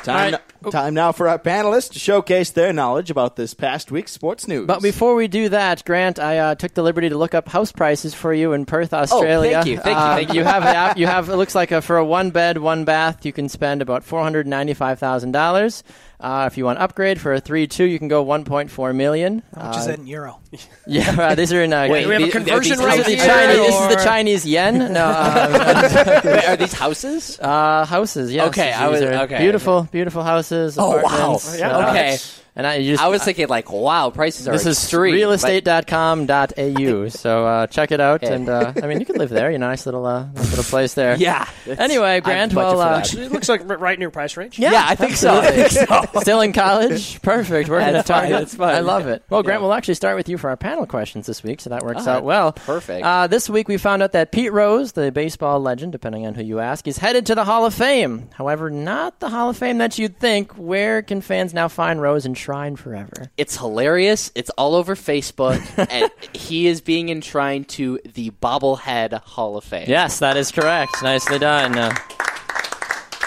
Time. 0.03 0.37
Time 0.71 0.93
now 0.93 1.11
for 1.11 1.27
our 1.27 1.39
panelists 1.39 1.91
to 1.93 1.99
showcase 1.99 2.51
their 2.51 2.73
knowledge 2.73 3.09
about 3.09 3.35
this 3.35 3.53
past 3.53 3.91
week's 3.91 4.11
sports 4.11 4.47
news. 4.47 4.67
But 4.67 4.81
before 4.81 5.15
we 5.15 5.27
do 5.27 5.49
that, 5.49 5.83
Grant, 5.85 6.19
I 6.19 6.37
uh, 6.39 6.55
took 6.55 6.73
the 6.73 6.83
liberty 6.83 7.09
to 7.09 7.17
look 7.17 7.33
up 7.33 7.47
house 7.47 7.71
prices 7.71 8.13
for 8.13 8.33
you 8.33 8.53
in 8.53 8.65
Perth, 8.65 8.93
Australia. 8.93 9.53
thank 9.63 9.67
you, 9.67 9.77
thank 9.77 9.87
you, 9.87 9.93
Uh, 9.93 10.15
thank 10.15 10.29
you. 10.33 10.35
You 10.39 10.43
have, 10.43 10.63
a- 10.95 10.99
you 10.99 11.07
have. 11.07 11.29
It 11.29 11.35
looks 11.37 11.55
like 11.55 11.71
a, 11.71 11.81
for 11.81 11.97
a 11.97 12.05
one 12.05 12.31
bed, 12.31 12.57
one 12.57 12.85
bath, 12.85 13.25
you 13.25 13.33
can 13.33 13.49
spend 13.49 13.81
about 13.81 14.03
four 14.03 14.21
hundred 14.23 14.47
ninety-five 14.47 14.99
thousand 14.99 15.31
dollars. 15.31 15.83
Uh, 16.21 16.49
if 16.51 16.57
you 16.57 16.65
want 16.65 16.79
upgrade 16.79 17.19
for 17.21 17.33
a 17.33 17.39
three-two, 17.39 17.85
you 17.85 17.97
can 17.97 18.09
go 18.09 18.21
one 18.23 18.43
point 18.43 18.69
four 18.69 18.91
million. 18.91 19.41
How 19.55 19.67
much 19.67 19.77
is 19.77 19.85
that 19.85 19.99
in 19.99 20.07
euro? 20.07 20.39
Yeah, 20.85 21.15
uh, 21.17 21.35
these 21.35 21.53
are 21.53 21.61
in. 21.63 21.71
Uh, 21.71 21.87
Wait, 21.89 22.07
we 22.07 22.13
have 22.13 22.23
a 22.23 22.31
conversion 22.31 22.77
these 22.77 22.85
rate 22.85 22.99
is 22.99 23.05
the 23.05 23.15
here, 23.15 23.25
Chinese. 23.25 23.57
This 23.67 23.75
is 23.81 23.95
the 23.95 24.03
Chinese 24.03 24.45
yen. 24.45 24.93
No, 24.93 25.05
uh, 25.05 26.21
Wait, 26.25 26.45
are 26.45 26.57
these 26.57 26.73
houses? 26.73 27.39
uh, 27.41 27.85
houses. 27.85 28.33
Yes, 28.33 28.47
Okay, 28.49 28.73
I 28.73 28.89
These 28.91 29.01
was- 29.01 29.09
are 29.09 29.13
okay. 29.23 29.37
beautiful, 29.37 29.87
beautiful 29.91 30.23
houses. 30.23 30.77
Oh, 30.77 31.01
wow. 31.01 31.39
Yeah, 31.55 31.77
uh, 31.77 31.89
okay. 31.91 32.17
And 32.59 32.67
I 32.67 32.83
just 32.83 33.01
I 33.01 33.07
was 33.07 33.23
thinking 33.23 33.47
like, 33.47 33.71
wow, 33.71 34.09
prices 34.09 34.45
are 34.45 34.51
This 34.51 34.65
is 34.65 34.77
extreme. 34.77 35.15
realestate.com.au. 35.15 37.07
so 37.07 37.45
uh, 37.45 37.67
check 37.67 37.91
it 37.93 38.01
out. 38.01 38.21
Yeah. 38.21 38.33
And 38.33 38.49
uh, 38.49 38.73
I 38.83 38.87
mean, 38.87 38.99
you 38.99 39.05
could 39.05 39.17
live 39.17 39.29
there. 39.29 39.49
You 39.49 39.57
know, 39.57 39.69
nice 39.69 39.85
little, 39.85 40.05
uh, 40.05 40.25
nice 40.33 40.49
little 40.49 40.65
place 40.65 40.93
there. 40.93 41.15
yeah. 41.17 41.47
Anyway, 41.65 42.05
I'd 42.17 42.23
Grant, 42.25 42.53
well, 42.53 42.81
uh. 42.81 42.99
It 42.99 43.31
looks 43.31 43.47
like 43.47 43.61
right 43.65 43.93
in 43.93 44.01
your 44.01 44.11
price 44.11 44.35
range. 44.35 44.59
Yeah, 44.59 44.83
I 44.85 44.95
think 44.95 45.13
so. 45.15 45.39
I 45.39 45.51
think 45.67 45.69
so. 46.13 46.19
Still 46.19 46.41
in 46.41 46.51
college? 46.51 47.21
Perfect. 47.21 47.69
We're 47.69 47.79
going 47.79 47.93
to 47.93 48.03
That's 48.03 48.07
talk. 48.09 48.27
that's 48.27 48.55
fine. 48.55 48.75
I 48.75 48.79
love 48.81 49.07
it. 49.07 49.23
Well, 49.29 49.41
Grant, 49.41 49.59
Yeah. 49.61 49.63
we'll 49.65 49.73
actually 49.73 49.93
start 49.93 50.17
with 50.17 50.27
you 50.27 50.37
for 50.37 50.49
our 50.49 50.57
panel 50.57 50.85
questions 50.85 51.27
this 51.27 51.41
week, 51.41 51.61
so 51.61 51.69
that 51.69 51.83
works 51.85 52.07
Ah, 52.07 52.15
out 52.17 52.25
well. 52.25 52.51
perfect. 52.51 53.05
Uh, 53.05 53.27
this 53.27 53.49
week 53.49 53.69
we 53.69 53.77
found 53.77 54.03
out 54.03 54.11
that 54.11 54.33
Pete 54.33 54.51
Rose, 54.51 54.91
the 54.91 55.13
baseball 55.13 55.61
legend, 55.61 55.93
depending 55.93 56.27
on 56.27 56.35
who 56.35 56.43
you 56.43 56.59
ask, 56.59 56.89
is 56.89 56.97
headed 56.97 57.25
to 57.27 57.35
the 57.35 57.45
Hall 57.45 57.65
of 57.65 57.73
Fame. 57.73 58.27
However, 58.33 58.69
not 58.69 59.21
the 59.21 59.29
Hall 59.29 59.49
of 59.49 59.55
Fame 59.57 59.77
that 59.77 59.97
you'd 59.97 60.19
think. 60.19 60.51
Where 60.57 61.01
can 61.01 61.21
fans 61.21 61.53
now 61.53 61.69
find 61.69 62.01
Rose 62.01 62.25
enshrined 62.49 62.79
forever? 62.79 63.31
It's 63.37 63.57
hilarious. 63.57 64.31
It's 64.33 64.49
all 64.51 64.75
over 64.75 64.95
Facebook, 64.95 65.61
and 65.91 66.11
he 66.33 66.67
is 66.67 66.81
being 66.81 67.09
enshrined 67.09 67.67
to 67.69 67.99
the 68.13 68.31
Bobblehead 68.31 69.13
Hall 69.21 69.57
of 69.57 69.63
Fame. 69.63 69.85
Yes, 69.87 70.19
that 70.19 70.35
is 70.35 70.51
correct. 70.51 71.03
Nicely 71.03 71.37
done. 71.37 71.77
Uh, 71.77 71.95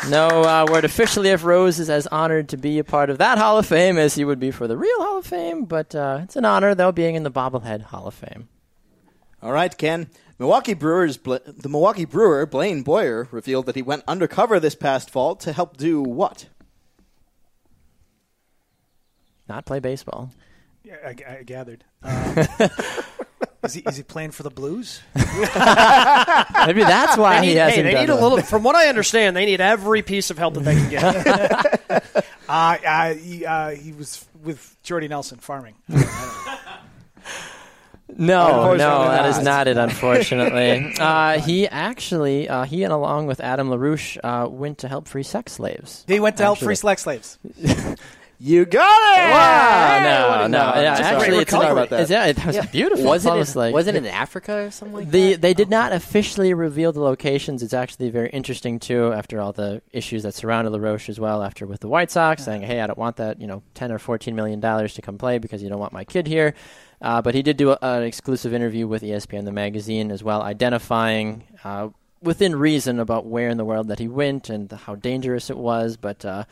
no 0.09 0.27
uh, 0.43 0.67
word 0.69 0.85
officially 0.85 1.29
if 1.29 1.45
Rose 1.45 1.79
is 1.79 1.89
as 1.89 2.09
honored 2.09 2.49
to 2.49 2.57
be 2.57 2.81
a 2.81 2.85
part 2.85 3.11
of 3.11 3.19
that 3.19 3.39
Hall 3.39 3.59
of 3.59 3.67
Fame 3.67 3.97
as 3.97 4.17
he 4.17 4.25
would 4.25 4.41
be 4.41 4.51
for 4.51 4.67
the 4.67 4.77
real 4.77 5.03
Hall 5.03 5.19
of 5.19 5.27
Fame, 5.27 5.67
but 5.67 5.95
uh, 5.95 6.21
it's 6.25 6.35
an 6.35 6.45
honor, 6.45 6.75
though, 6.75 6.93
being 6.93 7.15
in 7.15 7.23
the 7.23 7.31
Bobblehead 7.31 7.83
Hall 7.83 8.09
of 8.09 8.15
Fame. 8.15 8.49
All 9.41 9.53
right, 9.53 9.77
Ken. 9.77 10.09
Milwaukee 10.39 10.75
Brewers, 10.75 11.19
the 11.19 11.69
Milwaukee 11.69 12.05
Brewer 12.05 12.47
Blaine 12.47 12.83
Boyer 12.83 13.29
revealed 13.31 13.67
that 13.67 13.77
he 13.77 13.83
went 13.83 14.03
undercover 14.09 14.59
this 14.59 14.75
past 14.75 15.09
fall 15.09 15.37
to 15.37 15.53
help 15.53 15.77
do 15.77 16.03
what? 16.03 16.47
Not 19.53 19.67
play 19.67 19.81
baseball. 19.81 20.31
Yeah, 20.83 20.95
I, 21.05 21.11
I 21.11 21.43
gathered. 21.43 21.85
Um, 22.03 22.39
is, 23.69 23.75
he, 23.75 23.81
is 23.83 23.97
he 23.97 24.03
playing 24.03 24.33
for 24.33 24.43
the 24.43 24.51
Blues? 24.51 25.01
Maybe 25.15 26.81
that's 26.83 27.17
why 27.17 27.39
They 27.39 27.47
he 27.47 27.53
need, 27.53 27.59
hasn't 27.61 27.77
hey, 27.77 27.83
they 27.83 27.93
done 27.93 28.07
need 28.07 28.11
a 28.11 28.17
little. 28.17 28.41
From 28.41 28.65
what 28.65 28.75
I 28.75 28.89
understand, 28.89 29.37
they 29.37 29.47
need 29.47 29.61
every 29.61 30.03
piece 30.03 30.31
of 30.31 30.39
help 30.39 30.55
that 30.55 30.65
they 30.65 30.75
can 30.75 30.91
get. 30.91 32.25
Uh, 32.49 32.77
uh, 32.87 33.15
he, 33.15 33.47
uh, 33.47 33.71
he 33.71 33.93
was 33.93 34.27
with 34.43 34.77
Jordy 34.83 35.07
Nelson 35.09 35.39
farming. 35.39 35.75
No, 35.89 35.97
no, 38.75 38.77
that 38.77 39.27
is 39.27 39.37
not. 39.37 39.45
not 39.45 39.69
it. 39.69 39.77
Unfortunately, 39.79 40.93
uh, 40.99 41.41
he 41.41 41.69
actually, 41.69 42.49
uh, 42.49 42.65
he 42.65 42.83
and 42.83 42.93
along 42.93 43.27
with 43.27 43.41
Adam 43.41 43.71
LaRoche, 43.71 44.19
uh, 44.23 44.47
went 44.51 44.79
to 44.79 44.89
help 44.89 45.09
free 45.09 45.23
sex 45.23 45.53
slaves. 45.53 46.05
He 46.09 46.21
went 46.21 46.37
to 46.39 46.43
help 46.43 46.59
free 46.59 46.75
sex 46.75 47.03
slaves. 47.03 47.39
You 48.45 48.65
got 48.65 48.83
it! 48.83 49.31
Wow, 49.31 49.99
Hey, 49.99 50.03
no, 50.03 50.29
what- 50.29 50.51
no, 50.51 50.59
just 50.59 51.01
actually, 51.03 51.29
great 51.29 51.43
it's 51.43 51.53
recovery 51.53 51.67
not 51.69 51.73
about 51.73 51.91
that. 51.91 52.11
Yeah, 52.11 52.27
it 52.27 52.45
was 52.45 52.67
beautiful. 52.73 53.05
Wasn't 53.05 53.31
Almost 53.31 53.55
it? 53.55 53.59
like- 53.61 53.73
wasn't 53.73 53.97
it 53.99 54.05
in 54.05 54.11
Africa 54.13 54.65
or 54.65 54.71
something 54.73 54.97
like 54.97 55.11
The, 55.13 55.33
that? 55.35 55.43
they 55.43 55.55
did 55.55 55.71
not 55.71 55.93
officially 55.93 56.53
reveal 56.53 56.91
the 56.91 56.99
locations. 57.03 57.63
It's 57.63 57.73
actually 57.73 58.11
very 58.11 58.31
interesting 58.31 58.81
too. 58.81 59.13
After 59.13 59.41
all 59.41 59.53
the 59.53 59.81
issues 59.93 60.25
that 60.25 60.35
surrounded 60.35 60.71
LaRoche 60.71 61.09
as 61.09 61.21
well, 61.21 61.41
after 61.41 61.67
with 61.69 61.79
the 61.83 61.89
White 61.89 62.11
Sox 62.11 62.43
saying, 62.45 62.63
"Hey, 62.63 62.81
I 62.81 62.89
don't 62.89 62.99
want 62.99 63.15
that, 63.19 63.41
you 63.41 63.47
know, 63.47 63.63
ten 63.75 63.93
or 63.93 64.01
fourteen 64.01 64.35
million 64.35 64.59
dollars 64.59 64.95
to 64.95 65.03
come 65.03 65.19
play 65.19 65.39
because 65.39 65.63
you 65.63 65.69
don't 65.69 65.79
want 65.79 65.93
my 65.93 66.03
kid 66.03 66.27
here." 66.27 66.55
Uh, 67.01 67.23
but 67.23 67.37
he 67.37 67.43
did 67.43 67.57
do 67.57 67.71
a, 67.71 67.79
an 67.81 68.03
exclusive 68.03 68.53
interview 68.53 68.89
with 68.89 69.03
ESPN, 69.05 69.45
the 69.45 69.53
magazine, 69.53 70.11
as 70.11 70.25
well, 70.25 70.43
identifying 70.43 71.45
uh, 71.63 71.91
within 72.21 72.57
reason 72.57 72.99
about 72.99 73.25
where 73.25 73.49
in 73.51 73.57
the 73.57 73.65
world 73.65 73.87
that 73.87 74.01
he 74.01 74.09
went 74.09 74.51
and 74.51 74.73
how 74.73 74.97
dangerous 74.97 75.49
it 75.49 75.57
was. 75.57 75.97
But 75.97 76.25
uh, 76.25 76.43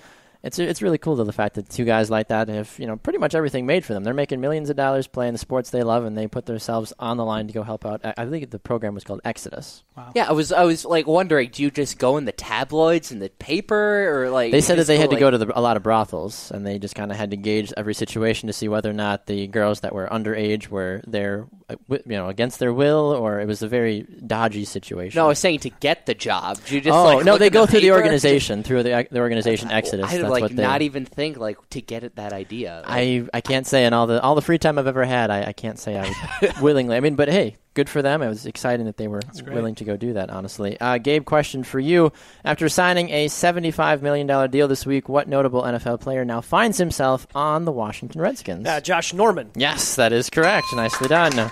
it's 0.42 0.58
it's 0.58 0.80
really 0.80 0.98
cool 0.98 1.16
though 1.16 1.24
the 1.24 1.32
fact 1.32 1.56
that 1.56 1.68
two 1.68 1.84
guys 1.84 2.10
like 2.10 2.28
that 2.28 2.48
have 2.48 2.74
you 2.78 2.86
know 2.86 2.96
pretty 2.96 3.18
much 3.18 3.34
everything 3.34 3.66
made 3.66 3.84
for 3.84 3.92
them. 3.92 4.04
They're 4.04 4.14
making 4.14 4.40
millions 4.40 4.70
of 4.70 4.76
dollars 4.76 5.06
playing 5.06 5.34
the 5.34 5.38
sports 5.38 5.70
they 5.70 5.82
love, 5.82 6.04
and 6.04 6.16
they 6.16 6.26
put 6.26 6.46
themselves 6.46 6.92
on 6.98 7.16
the 7.16 7.24
line 7.24 7.46
to 7.46 7.52
go 7.52 7.62
help 7.62 7.84
out. 7.84 8.00
I, 8.04 8.14
I 8.18 8.26
think 8.26 8.50
the 8.50 8.58
program 8.58 8.94
was 8.94 9.04
called 9.04 9.20
Exodus. 9.24 9.84
Yeah, 10.14 10.28
I 10.28 10.32
was 10.32 10.50
I 10.50 10.64
was 10.64 10.84
like 10.84 11.06
wondering, 11.06 11.50
do 11.50 11.62
you 11.62 11.70
just 11.70 11.98
go 11.98 12.16
in 12.16 12.24
the 12.24 12.32
tabloids 12.32 13.12
and 13.12 13.20
the 13.20 13.28
paper, 13.28 14.24
or 14.24 14.30
like 14.30 14.50
They 14.52 14.60
said 14.60 14.74
that 14.74 14.80
just 14.80 14.88
they 14.88 14.98
had 14.98 15.10
to 15.10 15.16
go 15.16 15.30
to 15.30 15.38
the, 15.38 15.58
a 15.58 15.60
lot 15.60 15.76
of 15.76 15.82
brothels, 15.82 16.50
and 16.50 16.66
they 16.66 16.78
just 16.78 16.94
kind 16.94 17.10
of 17.10 17.18
had 17.18 17.30
to 17.32 17.36
gauge 17.36 17.72
every 17.76 17.94
situation 17.94 18.46
to 18.46 18.52
see 18.52 18.68
whether 18.68 18.88
or 18.88 18.94
not 18.94 19.26
the 19.26 19.46
girls 19.46 19.80
that 19.80 19.94
were 19.94 20.08
underage 20.08 20.68
were 20.68 21.02
there, 21.06 21.46
uh, 21.68 21.76
you 21.88 22.00
know, 22.06 22.28
against 22.28 22.58
their 22.58 22.72
will, 22.72 23.12
or 23.12 23.40
it 23.40 23.46
was 23.46 23.62
a 23.62 23.68
very 23.68 24.06
dodgy 24.26 24.64
situation. 24.64 25.18
No, 25.18 25.26
I 25.26 25.28
was 25.28 25.38
saying 25.38 25.60
to 25.60 25.70
get 25.70 26.06
the 26.06 26.14
job. 26.14 26.58
Do 26.66 26.74
you 26.74 26.80
just 26.80 26.96
oh 26.96 27.04
like 27.04 27.24
no, 27.24 27.32
look 27.32 27.40
they 27.40 27.46
in 27.48 27.52
go 27.52 27.66
through 27.66 27.80
the 27.80 27.92
organization, 27.92 28.62
through 28.62 28.82
the 28.84 29.06
the 29.10 29.20
organization 29.20 29.70
Exodus. 29.70 30.10
I 30.30 30.34
would 30.34 30.42
That's 30.42 30.50
like 30.52 30.56
they, 30.56 30.62
not 30.62 30.82
even 30.82 31.04
think 31.04 31.36
like 31.38 31.56
to 31.70 31.80
get 31.80 32.04
it 32.04 32.16
that 32.16 32.32
idea. 32.32 32.82
Like, 32.86 32.90
I 32.90 33.28
I 33.34 33.40
can't 33.40 33.66
say 33.66 33.84
in 33.84 33.92
all 33.92 34.06
the 34.06 34.20
all 34.22 34.34
the 34.34 34.42
free 34.42 34.58
time 34.58 34.78
I've 34.78 34.86
ever 34.86 35.04
had, 35.04 35.30
I, 35.30 35.46
I 35.48 35.52
can't 35.52 35.78
say 35.78 35.98
I 35.98 36.12
would 36.42 36.58
willingly. 36.60 36.96
I 36.96 37.00
mean, 37.00 37.14
but 37.14 37.28
hey, 37.28 37.56
good 37.74 37.88
for 37.88 38.02
them. 38.02 38.22
It 38.22 38.28
was 38.28 38.46
exciting 38.46 38.86
that 38.86 38.96
they 38.96 39.08
were 39.08 39.20
willing 39.46 39.74
to 39.76 39.84
go 39.84 39.96
do 39.96 40.14
that. 40.14 40.30
Honestly, 40.30 40.80
uh, 40.80 40.98
Gabe, 40.98 41.24
question 41.24 41.64
for 41.64 41.80
you: 41.80 42.12
After 42.44 42.68
signing 42.68 43.10
a 43.10 43.28
seventy-five 43.28 44.02
million 44.02 44.26
dollar 44.26 44.48
deal 44.48 44.68
this 44.68 44.86
week, 44.86 45.08
what 45.08 45.28
notable 45.28 45.62
NFL 45.62 46.00
player 46.00 46.24
now 46.24 46.40
finds 46.40 46.78
himself 46.78 47.26
on 47.34 47.64
the 47.64 47.72
Washington 47.72 48.20
Redskins? 48.20 48.66
Uh, 48.66 48.80
Josh 48.80 49.12
Norman. 49.12 49.50
yes, 49.54 49.96
that 49.96 50.12
is 50.12 50.30
correct. 50.30 50.66
Nicely 50.74 51.08
done. 51.08 51.50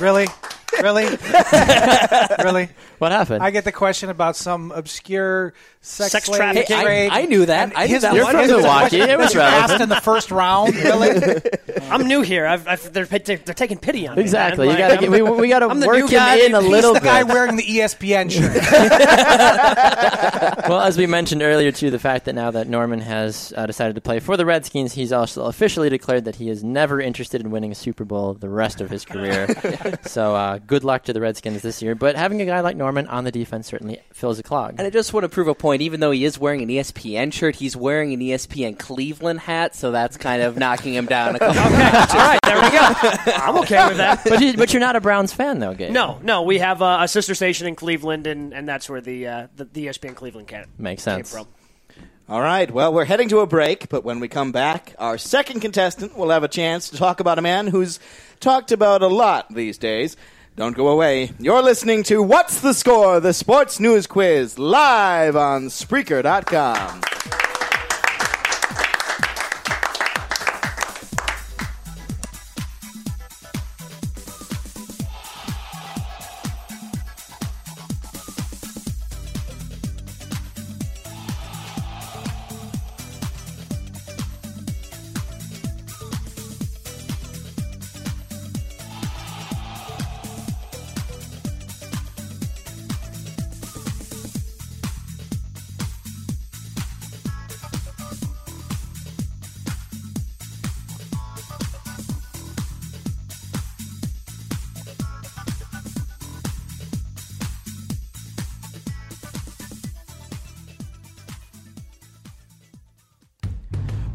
Really? 0.00 0.26
Really? 0.82 1.06
really? 2.44 2.68
What 2.98 3.12
happened? 3.12 3.42
I 3.42 3.50
get 3.50 3.64
the 3.64 3.72
question 3.72 4.08
about 4.10 4.36
some 4.36 4.72
obscure 4.72 5.52
sex, 5.80 6.12
Sex 6.12 6.26
slave 6.26 6.38
trafficking. 6.38 6.76
Hey, 6.76 6.80
I- 6.80 6.84
trade, 6.84 7.10
I 7.12 7.24
knew 7.26 7.46
that. 7.46 7.68
and 7.68 7.72
I 7.76 7.86
knew 7.86 7.94
his- 7.94 8.02
that 8.02 8.14
You're 8.14 8.24
one. 8.24 8.32
from 8.34 8.42
his 8.42 8.50
Milwaukee. 8.52 8.88
question 8.98 9.10
It 9.10 9.18
was 9.18 9.28
was 9.34 9.36
asked 9.36 9.80
in 9.80 9.88
the 9.88 10.00
first 10.00 10.30
round. 10.30 10.74
Really? 10.86 11.40
I'm 11.90 12.06
new 12.08 12.22
here. 12.22 12.46
I've, 12.46 12.66
I've, 12.66 12.92
they're, 12.92 13.04
they're 13.04 13.36
taking 13.38 13.78
pity 13.78 14.06
on 14.08 14.16
me. 14.16 14.22
exactly. 14.22 14.66
man. 14.68 14.76
You 14.78 14.82
Like, 14.84 15.00
got 15.00 15.04
to 15.06 15.10
we, 15.10 15.22
we 15.40 15.48
got 15.48 15.58
to 15.60 15.68
I'm 15.68 15.78
the 15.80 15.86
work 15.86 15.96
new 15.98 16.06
him 16.06 16.10
guy. 16.12 16.36
in 16.36 16.54
a 16.54 16.60
He's 16.62 16.70
little 16.70 16.94
the 16.94 17.00
bit. 17.00 17.04
guy 17.06 17.22
wearing 17.22 17.56
the 17.56 17.62
ESPN 17.62 18.30
shirt. 20.56 20.68
well, 20.68 20.80
as 20.80 20.96
we 20.98 21.06
mentioned 21.06 21.42
earlier, 21.42 21.70
too, 21.72 21.90
the 21.90 21.98
fact 21.98 22.24
that 22.26 22.34
now 22.34 22.50
that 22.50 22.68
Norman 22.68 23.00
has 23.00 23.52
uh, 23.56 23.66
decided 23.66 23.94
to 23.94 24.00
play 24.00 24.20
for 24.20 24.36
the 24.36 24.44
Redskins, 24.46 24.92
he's 24.92 25.12
also 25.12 25.44
officially 25.44 25.88
declared 25.90 26.24
that 26.24 26.36
he 26.36 26.48
is 26.48 26.64
never 26.64 27.00
interested 27.00 27.40
in 27.40 27.50
winning 27.50 27.72
a 27.72 27.74
Super 27.74 28.04
Bowl 28.04 28.34
the 28.34 28.48
rest 28.48 28.80
of 28.80 28.90
his 28.90 29.04
career. 29.04 29.46
so, 30.06 30.34
uh, 30.34 30.58
good 30.58 30.84
luck 30.84 31.04
to 31.04 31.12
the 31.12 31.20
Redskins 31.20 31.62
this 31.62 31.82
year. 31.82 31.94
But 31.94 32.16
having 32.16 32.40
a 32.40 32.46
guy 32.46 32.60
like 32.60 32.76
Norman 32.86 32.96
Norman 32.96 33.18
on 33.18 33.24
the 33.24 33.32
defense 33.32 33.66
certainly 33.66 34.00
fills 34.12 34.38
a 34.38 34.42
clog. 34.42 34.76
And 34.78 34.86
I 34.86 34.90
just 34.90 35.12
want 35.12 35.24
to 35.24 35.28
prove 35.28 35.48
a 35.48 35.54
point. 35.54 35.82
Even 35.82 36.00
though 36.00 36.12
he 36.12 36.24
is 36.24 36.38
wearing 36.38 36.62
an 36.62 36.68
ESPN 36.68 37.32
shirt, 37.32 37.56
he's 37.56 37.76
wearing 37.76 38.12
an 38.12 38.20
ESPN 38.20 38.78
Cleveland 38.78 39.40
hat, 39.40 39.74
so 39.74 39.90
that's 39.90 40.16
kind 40.16 40.40
of 40.42 40.56
knocking 40.56 40.94
him 40.94 41.06
down 41.06 41.36
a 41.36 41.38
couple. 41.38 41.62
All 41.62 42.26
right, 42.26 42.38
there 42.44 42.62
we 42.62 42.70
go. 42.70 43.32
I'm 43.36 43.56
okay 43.58 43.88
with 43.88 43.96
that. 43.98 44.22
but, 44.24 44.40
you, 44.40 44.56
but 44.56 44.72
you're 44.72 44.80
not 44.80 44.96
a 44.96 45.00
Browns 45.00 45.32
fan, 45.32 45.58
though, 45.58 45.74
Gabe. 45.74 45.90
No, 45.90 46.18
no, 46.22 46.42
we 46.42 46.58
have 46.58 46.80
uh, 46.80 46.98
a 47.00 47.08
sister 47.08 47.34
station 47.34 47.66
in 47.66 47.74
Cleveland, 47.74 48.26
and, 48.26 48.54
and 48.54 48.68
that's 48.68 48.88
where 48.88 49.00
the, 49.00 49.26
uh, 49.26 49.46
the 49.56 49.64
the 49.64 49.86
ESPN 49.86 50.14
Cleveland 50.14 50.48
can, 50.48 50.66
Makes 50.78 51.04
came 51.04 51.16
sense. 51.16 51.32
from. 51.32 51.46
All 52.28 52.40
right, 52.40 52.70
well, 52.70 52.92
we're 52.92 53.04
heading 53.04 53.28
to 53.28 53.40
a 53.40 53.46
break, 53.46 53.88
but 53.88 54.04
when 54.04 54.20
we 54.20 54.28
come 54.28 54.50
back, 54.52 54.94
our 54.98 55.18
second 55.18 55.60
contestant 55.60 56.16
will 56.16 56.30
have 56.30 56.42
a 56.44 56.48
chance 56.48 56.90
to 56.90 56.96
talk 56.96 57.20
about 57.20 57.38
a 57.38 57.42
man 57.42 57.66
who's 57.66 58.00
talked 58.40 58.72
about 58.72 59.02
a 59.02 59.06
lot 59.08 59.52
these 59.52 59.78
days. 59.78 60.16
Don't 60.56 60.74
go 60.74 60.88
away. 60.88 61.32
You're 61.38 61.62
listening 61.62 62.02
to 62.04 62.22
What's 62.22 62.60
the 62.60 62.72
Score? 62.72 63.20
The 63.20 63.34
Sports 63.34 63.78
News 63.78 64.06
Quiz, 64.06 64.58
live 64.58 65.36
on 65.36 65.66
Spreaker.com. 65.66 67.02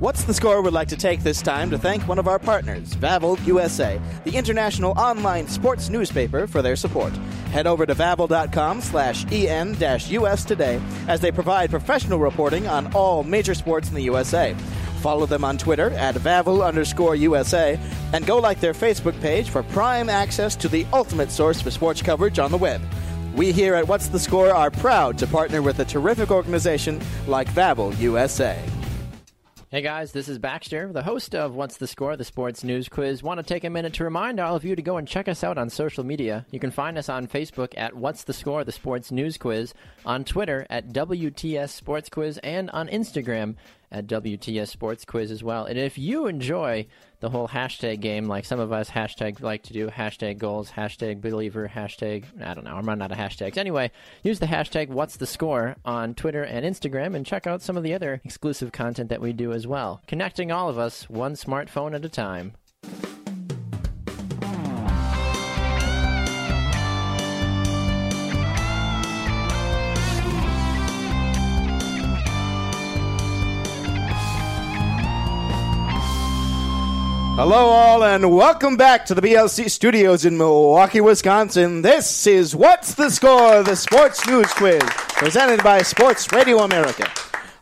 What's 0.01 0.23
the 0.23 0.33
Score 0.33 0.63
would 0.63 0.73
like 0.73 0.87
to 0.87 0.97
take 0.97 1.21
this 1.21 1.43
time 1.43 1.69
to 1.69 1.77
thank 1.77 2.07
one 2.07 2.17
of 2.17 2.27
our 2.27 2.39
partners, 2.39 2.95
Vavel 2.95 3.37
USA, 3.45 4.01
the 4.23 4.35
international 4.35 4.97
online 4.97 5.47
sports 5.47 5.89
newspaper, 5.89 6.47
for 6.47 6.63
their 6.63 6.75
support. 6.75 7.15
Head 7.51 7.67
over 7.67 7.85
to 7.85 7.93
vavel.com 7.93 8.81
slash 8.81 9.31
en-us 9.31 10.43
today 10.43 10.81
as 11.07 11.19
they 11.21 11.31
provide 11.31 11.69
professional 11.69 12.17
reporting 12.17 12.65
on 12.65 12.91
all 12.95 13.23
major 13.23 13.53
sports 13.53 13.89
in 13.89 13.93
the 13.93 14.01
USA. 14.01 14.55
Follow 15.01 15.27
them 15.27 15.43
on 15.43 15.59
Twitter 15.59 15.91
at 15.91 16.15
Vavel 16.15 16.65
underscore 16.65 17.15
USA 17.15 17.79
and 18.11 18.25
go 18.25 18.39
like 18.39 18.59
their 18.59 18.73
Facebook 18.73 19.21
page 19.21 19.51
for 19.51 19.61
prime 19.61 20.09
access 20.09 20.55
to 20.55 20.67
the 20.67 20.83
ultimate 20.93 21.29
source 21.29 21.61
for 21.61 21.69
sports 21.69 22.01
coverage 22.01 22.39
on 22.39 22.49
the 22.49 22.57
web. 22.57 22.81
We 23.35 23.51
here 23.51 23.75
at 23.75 23.87
What's 23.87 24.07
the 24.07 24.17
Score 24.17 24.49
are 24.49 24.71
proud 24.71 25.19
to 25.19 25.27
partner 25.27 25.61
with 25.61 25.77
a 25.77 25.85
terrific 25.85 26.31
organization 26.31 26.99
like 27.27 27.47
Vavel 27.49 27.95
USA. 27.99 28.59
Hey 29.71 29.81
guys, 29.81 30.11
this 30.11 30.27
is 30.27 30.37
Baxter, 30.37 30.91
the 30.91 31.01
host 31.01 31.33
of 31.33 31.55
What's 31.55 31.77
the 31.77 31.87
Score, 31.87 32.17
the 32.17 32.25
sports 32.25 32.61
news 32.61 32.89
quiz. 32.89 33.23
Want 33.23 33.37
to 33.37 33.43
take 33.43 33.63
a 33.63 33.69
minute 33.69 33.93
to 33.93 34.03
remind 34.03 34.37
all 34.37 34.57
of 34.57 34.65
you 34.65 34.75
to 34.75 34.81
go 34.81 34.97
and 34.97 35.07
check 35.07 35.29
us 35.29 35.45
out 35.45 35.57
on 35.57 35.69
social 35.69 36.03
media. 36.03 36.45
You 36.51 36.59
can 36.59 36.71
find 36.71 36.97
us 36.97 37.07
on 37.07 37.25
Facebook 37.25 37.73
at 37.77 37.95
What's 37.95 38.25
the 38.25 38.33
Score, 38.33 38.65
the 38.65 38.73
sports 38.73 39.13
news 39.13 39.37
quiz, 39.37 39.73
on 40.05 40.25
Twitter 40.25 40.67
at 40.69 40.89
WTS 40.89 41.69
Sports 41.69 42.09
Quiz, 42.09 42.37
and 42.39 42.69
on 42.71 42.89
Instagram 42.89 43.55
at 43.91 44.07
WTS 44.07 44.67
Sports 44.67 45.05
Quiz 45.05 45.31
as 45.31 45.43
well. 45.43 45.65
And 45.65 45.77
if 45.77 45.97
you 45.97 46.27
enjoy 46.27 46.87
the 47.19 47.29
whole 47.29 47.47
hashtag 47.47 47.99
game, 47.99 48.27
like 48.27 48.45
some 48.45 48.59
of 48.59 48.71
us 48.71 48.89
hashtag 48.89 49.41
like 49.41 49.63
to 49.63 49.73
do, 49.73 49.89
hashtag 49.89 50.37
goals, 50.37 50.71
hashtag 50.71 51.21
believer, 51.21 51.71
hashtag, 51.73 52.25
I 52.43 52.53
don't 52.53 52.63
know, 52.63 52.75
I'm 52.75 52.85
running 52.85 53.03
out 53.03 53.11
of 53.11 53.17
hashtags. 53.17 53.57
Anyway, 53.57 53.91
use 54.23 54.39
the 54.39 54.47
hashtag 54.47 54.89
what's 54.89 55.17
the 55.17 55.27
score 55.27 55.75
on 55.85 56.15
Twitter 56.15 56.43
and 56.43 56.65
Instagram 56.65 57.15
and 57.15 57.25
check 57.25 57.45
out 57.45 57.61
some 57.61 57.77
of 57.77 57.83
the 57.83 57.93
other 57.93 58.21
exclusive 58.23 58.71
content 58.71 59.09
that 59.09 59.21
we 59.21 59.33
do 59.33 59.53
as 59.53 59.67
well. 59.67 60.01
Connecting 60.07 60.51
all 60.51 60.69
of 60.69 60.79
us 60.79 61.09
one 61.09 61.33
smartphone 61.33 61.93
at 61.93 62.05
a 62.05 62.09
time. 62.09 62.53
Hello, 77.43 77.69
all, 77.69 78.03
and 78.03 78.31
welcome 78.31 78.77
back 78.77 79.03
to 79.07 79.15
the 79.15 79.21
BLC 79.23 79.67
studios 79.67 80.25
in 80.25 80.37
Milwaukee, 80.37 81.01
Wisconsin. 81.01 81.81
This 81.81 82.27
is 82.27 82.55
What's 82.55 82.93
the 82.93 83.09
Score? 83.09 83.63
The 83.63 83.75
Sports 83.75 84.27
News 84.27 84.53
Quiz, 84.53 84.83
presented 84.83 85.63
by 85.63 85.81
Sports 85.81 86.31
Radio 86.31 86.59
America. 86.59 87.11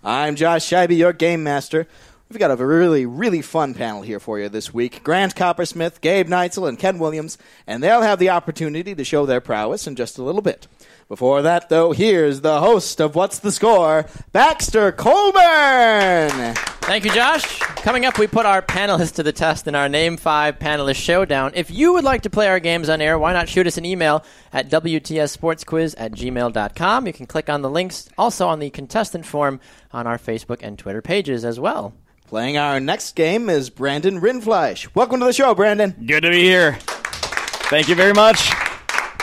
I'm 0.04 0.36
Josh 0.36 0.68
Scheibe, 0.70 0.98
your 0.98 1.14
game 1.14 1.44
master. 1.44 1.88
We've 2.30 2.40
got 2.40 2.52
a 2.52 2.58
really, 2.58 3.06
really 3.06 3.42
fun 3.42 3.74
panel 3.74 4.02
here 4.02 4.20
for 4.20 4.38
you 4.38 4.50
this 4.50 4.74
week. 4.74 5.02
Grant 5.02 5.34
Coppersmith, 5.34 6.02
Gabe 6.02 6.28
Neitzel, 6.28 6.68
and 6.68 6.78
Ken 6.78 7.00
Williams, 7.00 7.38
and 7.66 7.82
they'll 7.82 8.02
have 8.02 8.20
the 8.20 8.32
opportunity 8.32 8.94
to 8.94 9.04
show 9.06 9.26
their 9.26 9.40
prowess 9.40 9.88
in 9.88 9.96
just 9.96 10.18
a 10.18 10.24
little 10.24 10.42
bit. 10.42 10.68
Before 11.10 11.42
that, 11.42 11.70
though, 11.70 11.92
here's 11.92 12.42
the 12.42 12.60
host 12.60 13.02
of 13.02 13.16
What's 13.16 13.40
the 13.40 13.52
Score, 13.52 14.06
Baxter 14.32 14.92
Colburn. 14.92 16.54
Thank 16.82 17.04
you, 17.04 17.12
Josh. 17.12 17.58
Coming 17.58 18.06
up, 18.06 18.20
we 18.20 18.28
put 18.28 18.46
our 18.46 18.62
panelists 18.62 19.16
to 19.16 19.24
the 19.24 19.32
test 19.32 19.68
in 19.68 19.74
our 19.74 19.90
Name 19.90 20.18
5 20.18 20.60
Panelist 20.60 20.98
Showdown. 20.98 21.54
If 21.56 21.72
you 21.72 21.94
would 21.94 22.04
like 22.04 22.22
to 22.22 22.30
play 22.30 22.48
our 22.48 22.60
games 22.60 22.90
on 22.90 23.02
air, 23.02 23.18
why 23.18 23.34
not 23.34 23.50
shoot 23.50 23.66
us 23.66 23.76
an 23.80 23.86
email 23.86 24.24
at 24.54 24.70
WTSSportsQuiz 24.70 25.96
at 25.98 26.12
gmail.com. 26.12 27.08
You 27.08 27.14
can 27.14 27.26
click 27.26 27.50
on 27.50 27.64
the 27.64 27.72
links 27.72 28.08
also 28.16 28.48
on 28.48 28.60
the 28.60 28.70
contestant 28.70 29.26
form 29.26 29.60
on 29.92 30.06
our 30.06 30.20
Facebook 30.20 30.60
and 30.62 30.78
Twitter 30.78 31.02
pages 31.02 31.44
as 31.44 31.60
well. 31.60 31.96
Playing 32.28 32.60
our 32.60 32.80
next 32.80 33.16
game 33.16 33.50
is 33.50 33.72
Brandon 33.72 34.22
Rinfleisch. 34.22 34.94
Welcome 34.94 35.22
to 35.22 35.26
the 35.26 35.34
show, 35.34 35.56
Brandon. 35.56 35.96
Good 36.06 36.22
to 36.22 36.30
be 36.30 36.44
here. 36.44 36.78
Thank 36.80 37.90
you 37.90 37.96
very 37.96 38.14
much. 38.14 38.52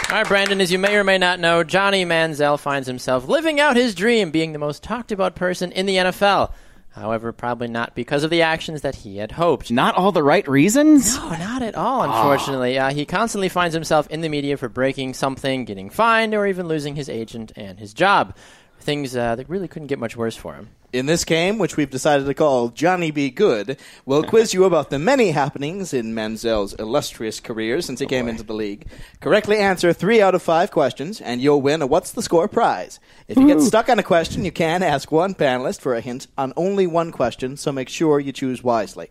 All 0.09 0.19
right, 0.19 0.29
Brandon, 0.29 0.61
as 0.61 0.71
you 0.71 0.79
may 0.79 0.95
or 0.95 1.03
may 1.03 1.19
not 1.19 1.41
know, 1.41 1.65
Johnny 1.65 2.05
Manziel 2.05 2.61
finds 2.61 2.87
himself 2.87 3.27
living 3.27 3.59
out 3.59 3.75
his 3.75 3.93
dream, 3.93 4.31
being 4.31 4.53
the 4.53 4.59
most 4.59 4.85
talked 4.85 5.11
about 5.11 5.35
person 5.35 5.73
in 5.73 5.85
the 5.85 5.97
NFL. 5.97 6.53
However, 6.91 7.33
probably 7.33 7.67
not 7.67 7.97
because 7.97 8.23
of 8.23 8.31
the 8.31 8.43
actions 8.43 8.83
that 8.83 8.95
he 8.95 9.17
had 9.17 9.33
hoped. 9.33 9.69
Not 9.69 9.97
all 9.97 10.13
the 10.13 10.23
right 10.23 10.47
reasons? 10.47 11.17
No, 11.17 11.31
not 11.31 11.61
at 11.61 11.75
all, 11.75 12.03
unfortunately. 12.03 12.79
Uh, 12.79 12.93
he 12.93 13.05
constantly 13.05 13.49
finds 13.49 13.75
himself 13.75 14.07
in 14.09 14.21
the 14.21 14.29
media 14.29 14.57
for 14.57 14.69
breaking 14.69 15.15
something, 15.15 15.65
getting 15.65 15.91
fined, 15.91 16.35
or 16.35 16.47
even 16.47 16.69
losing 16.69 16.95
his 16.95 17.09
agent 17.09 17.51
and 17.57 17.81
his 17.81 17.93
job. 17.93 18.37
Things 18.79 19.17
uh, 19.17 19.35
that 19.35 19.49
really 19.49 19.67
couldn't 19.67 19.89
get 19.89 19.99
much 19.99 20.17
worse 20.17 20.37
for 20.37 20.55
him. 20.55 20.69
In 20.97 21.05
this 21.05 21.27
game, 21.27 21.59
which 21.59 21.77
we've 21.77 21.91
decided 21.91 22.25
to 22.25 22.33
call 22.33 22.71
Johnny 22.71 23.11
Be 23.11 23.29
Good, 23.29 23.79
we'll 24.07 24.23
quiz 24.23 24.55
you 24.55 24.65
about 24.65 24.89
the 24.89 24.99
many 24.99 25.33
happenings 25.33 25.93
in 25.93 26.15
Manziel's 26.15 26.73
illustrious 26.73 27.39
career 27.39 27.83
since 27.83 28.01
he 28.01 28.07
oh, 28.07 28.09
came 28.09 28.29
into 28.29 28.43
the 28.43 28.55
league. 28.55 28.87
Correctly 29.21 29.59
answer 29.59 29.93
three 29.93 30.23
out 30.23 30.35
of 30.35 30.41
five 30.41 30.71
questions, 30.71 31.21
and 31.21 31.43
you'll 31.43 31.61
win 31.61 31.83
a 31.83 31.87
What's 31.87 32.13
the 32.13 32.23
Score 32.23 32.49
prize. 32.49 32.99
If 33.29 33.37
you 33.37 33.47
get 33.47 33.61
stuck 33.61 33.91
on 33.91 33.99
a 33.99 34.03
question, 34.03 34.47
you 34.47 34.51
can 34.51 34.83
ask 34.83 35.13
one 35.13 35.35
panelist 35.35 35.83
for 35.83 35.95
a 35.95 36.01
hint 36.01 36.29
on 36.39 36.55
only 36.57 36.87
one 36.87 37.13
question, 37.13 37.59
so 37.59 37.73
make 37.73 37.91
sure 37.91 38.19
you 38.19 38.33
choose 38.33 38.65
wisely. 38.65 39.11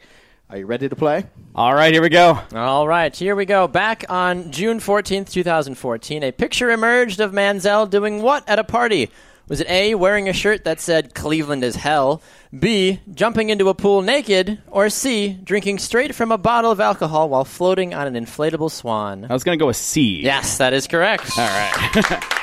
Are 0.49 0.57
you 0.57 0.65
ready 0.65 0.89
to 0.89 0.95
play? 0.95 1.25
All 1.53 1.75
right, 1.75 1.93
here 1.93 2.01
we 2.01 2.09
go. 2.09 2.39
All 2.55 2.87
right, 2.87 3.15
here 3.15 3.35
we 3.35 3.45
go. 3.45 3.67
Back 3.67 4.05
on 4.09 4.51
June 4.51 4.79
14th, 4.79 5.31
2014, 5.31 6.23
a 6.23 6.31
picture 6.31 6.71
emerged 6.71 7.19
of 7.19 7.31
Manziel 7.31 7.87
doing 7.87 8.23
what 8.23 8.49
at 8.49 8.57
a 8.57 8.63
party? 8.63 9.11
Was 9.47 9.61
it 9.61 9.69
A, 9.69 9.93
wearing 9.93 10.27
a 10.27 10.33
shirt 10.33 10.63
that 10.63 10.79
said 10.79 11.13
Cleveland 11.13 11.63
is 11.63 11.75
hell, 11.75 12.21
B, 12.57 12.99
jumping 13.13 13.51
into 13.51 13.69
a 13.69 13.75
pool 13.75 14.01
naked, 14.01 14.59
or 14.67 14.89
C, 14.89 15.37
drinking 15.43 15.77
straight 15.77 16.15
from 16.15 16.31
a 16.31 16.37
bottle 16.37 16.71
of 16.71 16.79
alcohol 16.79 17.29
while 17.29 17.45
floating 17.45 17.93
on 17.93 18.07
an 18.07 18.25
inflatable 18.25 18.71
swan? 18.71 19.27
I 19.29 19.33
was 19.33 19.43
going 19.43 19.57
to 19.57 19.61
go 19.61 19.67
with 19.67 19.77
C. 19.77 20.21
Yes, 20.21 20.57
that 20.57 20.73
is 20.73 20.87
correct. 20.87 21.29
All 21.37 21.47
right. 21.47 22.23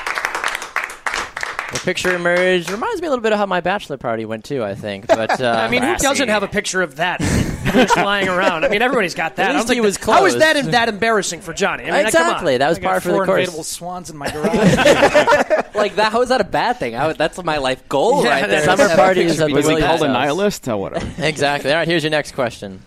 The 1.72 1.78
picture 1.78 2.14
emerged. 2.14 2.70
Reminds 2.70 3.00
me 3.00 3.06
a 3.06 3.10
little 3.10 3.22
bit 3.22 3.32
of 3.32 3.38
how 3.38 3.46
my 3.46 3.62
bachelor 3.62 3.96
party 3.96 4.26
went 4.26 4.44
too. 4.44 4.62
I 4.62 4.74
think, 4.74 5.06
but 5.06 5.40
uh, 5.40 5.48
I 5.58 5.70
mean, 5.70 5.82
who 5.82 5.96
doesn't 5.96 6.28
have 6.28 6.42
a 6.42 6.48
picture 6.48 6.82
of 6.82 6.96
that 6.96 7.20
just 7.72 7.96
lying 7.96 8.28
around? 8.28 8.64
I 8.64 8.68
mean, 8.68 8.82
everybody's 8.82 9.14
got 9.14 9.36
that. 9.36 9.42
At 9.42 9.48
I 9.48 9.52
don't 9.52 9.56
least 9.58 9.68
think 9.68 9.76
he 9.76 9.80
was 9.80 9.98
that- 9.98 10.06
How 10.12 10.24
is 10.26 10.36
that 10.36 10.70
that 10.72 10.88
embarrassing 10.88 11.40
for 11.40 11.52
Johnny? 11.52 11.84
I 11.84 11.86
mean, 11.86 11.92
come 11.92 12.00
on. 12.00 12.06
exactly 12.06 12.56
that 12.58 12.68
was 12.68 12.78
I 12.78 12.82
par 12.82 13.00
for 13.00 13.08
the 13.08 13.14
four 13.14 13.26
course. 13.26 13.48
inflatable 13.50 13.64
swans 13.64 14.10
in 14.10 14.16
my 14.16 14.30
garage. 14.32 14.54
like 15.74 15.96
that. 15.96 16.08
How 16.12 16.22
is 16.22 16.28
that 16.30 16.40
a 16.40 16.44
bad 16.44 16.78
thing? 16.78 16.94
I, 16.94 17.12
that's 17.12 17.42
my 17.42 17.58
life 17.58 17.88
goal 17.88 18.24
Yeah, 18.24 18.30
right 18.40 18.48
there. 18.48 18.64
Summer 18.64 18.82
Have 18.88 18.92
a 18.92 18.96
party 18.96 19.20
picture 19.22 19.32
is 19.34 19.40
at 19.40 19.48
the 19.48 19.54
Was 19.54 19.68
he 19.68 19.80
called 19.80 20.02
a 20.02 20.08
nihilist? 20.08 20.68
Oh, 20.68 20.76
whatever. 20.78 21.06
Exactly. 21.24 21.70
All 21.70 21.76
right, 21.78 21.88
here's 21.88 22.02
your 22.04 22.10
next 22.10 22.32
question. 22.32 22.82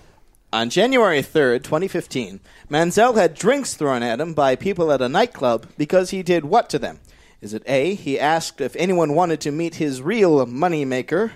On 0.54 0.69
January 0.69 1.21
3rd, 1.21 1.63
2015, 1.63 2.39
Manziel 2.69 3.15
had 3.15 3.34
drinks 3.34 3.74
thrown 3.74 4.04
at 4.04 4.21
him 4.21 4.34
by 4.34 4.56
people 4.56 4.91
at 4.91 5.02
a 5.02 5.10
nightclub 5.10 5.67
because 5.78 6.12
he 6.12 6.24
did 6.24 6.45
what 6.45 6.69
to 6.69 6.80
them? 6.80 7.00
Is 7.41 7.54
it 7.54 7.63
A, 7.65 7.93
he 7.95 8.17
asked 8.19 8.62
if 8.62 8.76
anyone 8.78 9.13
wanted 9.15 9.41
to 9.41 9.52
meet 9.52 9.76
his 9.76 10.02
real 10.02 10.45
moneymaker? 10.48 11.32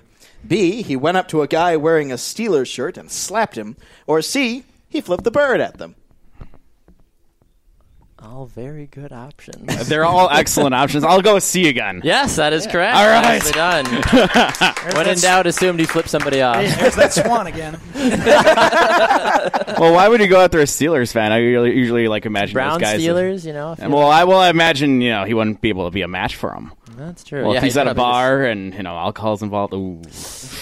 B, 0.47 0.82
he 0.82 0.95
went 0.95 1.17
up 1.17 1.28
to 1.30 1.41
a 1.41 1.47
guy 1.47 1.75
wearing 1.78 2.12
a 2.12 2.15
Steelers 2.15 2.67
shirt 2.67 2.97
and 2.97 3.12
slapped 3.12 3.58
him? 3.58 3.75
Or 4.08 4.21
C, 4.21 4.63
he 4.88 5.02
flipped 5.02 5.23
the 5.23 5.32
bird 5.32 5.60
at 5.62 5.78
them? 5.78 5.95
All 8.21 8.47
very 8.47 8.86
good 8.88 9.13
options. 9.13 9.88
They're 9.88 10.04
all 10.04 10.30
excellent 10.30 10.75
options. 10.75 11.06
I'll 11.06 11.21
go 11.21 11.36
with 11.36 11.43
C 11.43 11.69
again. 11.69 12.02
yes, 12.04 12.36
that 12.36 12.52
is 12.52 12.67
correct. 12.67 12.97
All 12.97 13.08
right. 13.08 13.23
Nicely 13.23 13.54
done. 13.54 13.86
when 13.86 15.08
in 15.08 15.15
that- 15.15 15.19
doubt, 15.21 15.47
assumed 15.47 15.80
he 15.80 15.86
flipped 15.86 16.10
somebody 16.10 16.41
off. 16.41 16.58
There's 16.58 16.95
that 16.95 17.13
swan 17.13 17.47
again. 17.47 17.80
Well, 19.80 19.93
why 19.93 20.10
would 20.10 20.19
you 20.19 20.28
go 20.28 20.41
after 20.41 20.60
a 20.60 20.63
Steelers 20.63 21.13
fan? 21.13 21.32
I 21.32 21.38
usually, 21.38 21.73
usually 21.73 22.08
like 22.10 22.25
imagine 22.25 22.54
Brown 22.54 22.73
those 22.73 22.82
guys. 22.82 23.02
Steelers, 23.02 23.45
you 23.45 23.54
know. 23.54 23.71
if 23.71 23.80
And 23.80 23.91
you- 23.91 23.95
well, 23.95 24.10
I 24.12 24.25
will 24.25 24.41
imagine 24.43 24.99
you 24.99 25.12
know 25.12 25.23
he 25.23 25.34
wouldn't 25.34 25.62
be 25.62 25.69
able 25.69 25.86
to 25.86 25.91
be 25.91 26.02
a 26.02 26.08
match 26.10 26.36
for 26.36 26.52
him. 26.54 26.73
That's 27.00 27.24
true. 27.24 27.44
Well, 27.44 27.54
yeah, 27.54 27.58
if 27.58 27.64
he's 27.64 27.76
he 27.76 27.80
at 27.80 27.88
a 27.88 27.94
bar 27.94 28.44
and 28.44 28.74
you 28.74 28.84
know 28.84 28.96
alcohol's 28.96 29.42
involved, 29.42 29.74
ooh. 29.74 30.02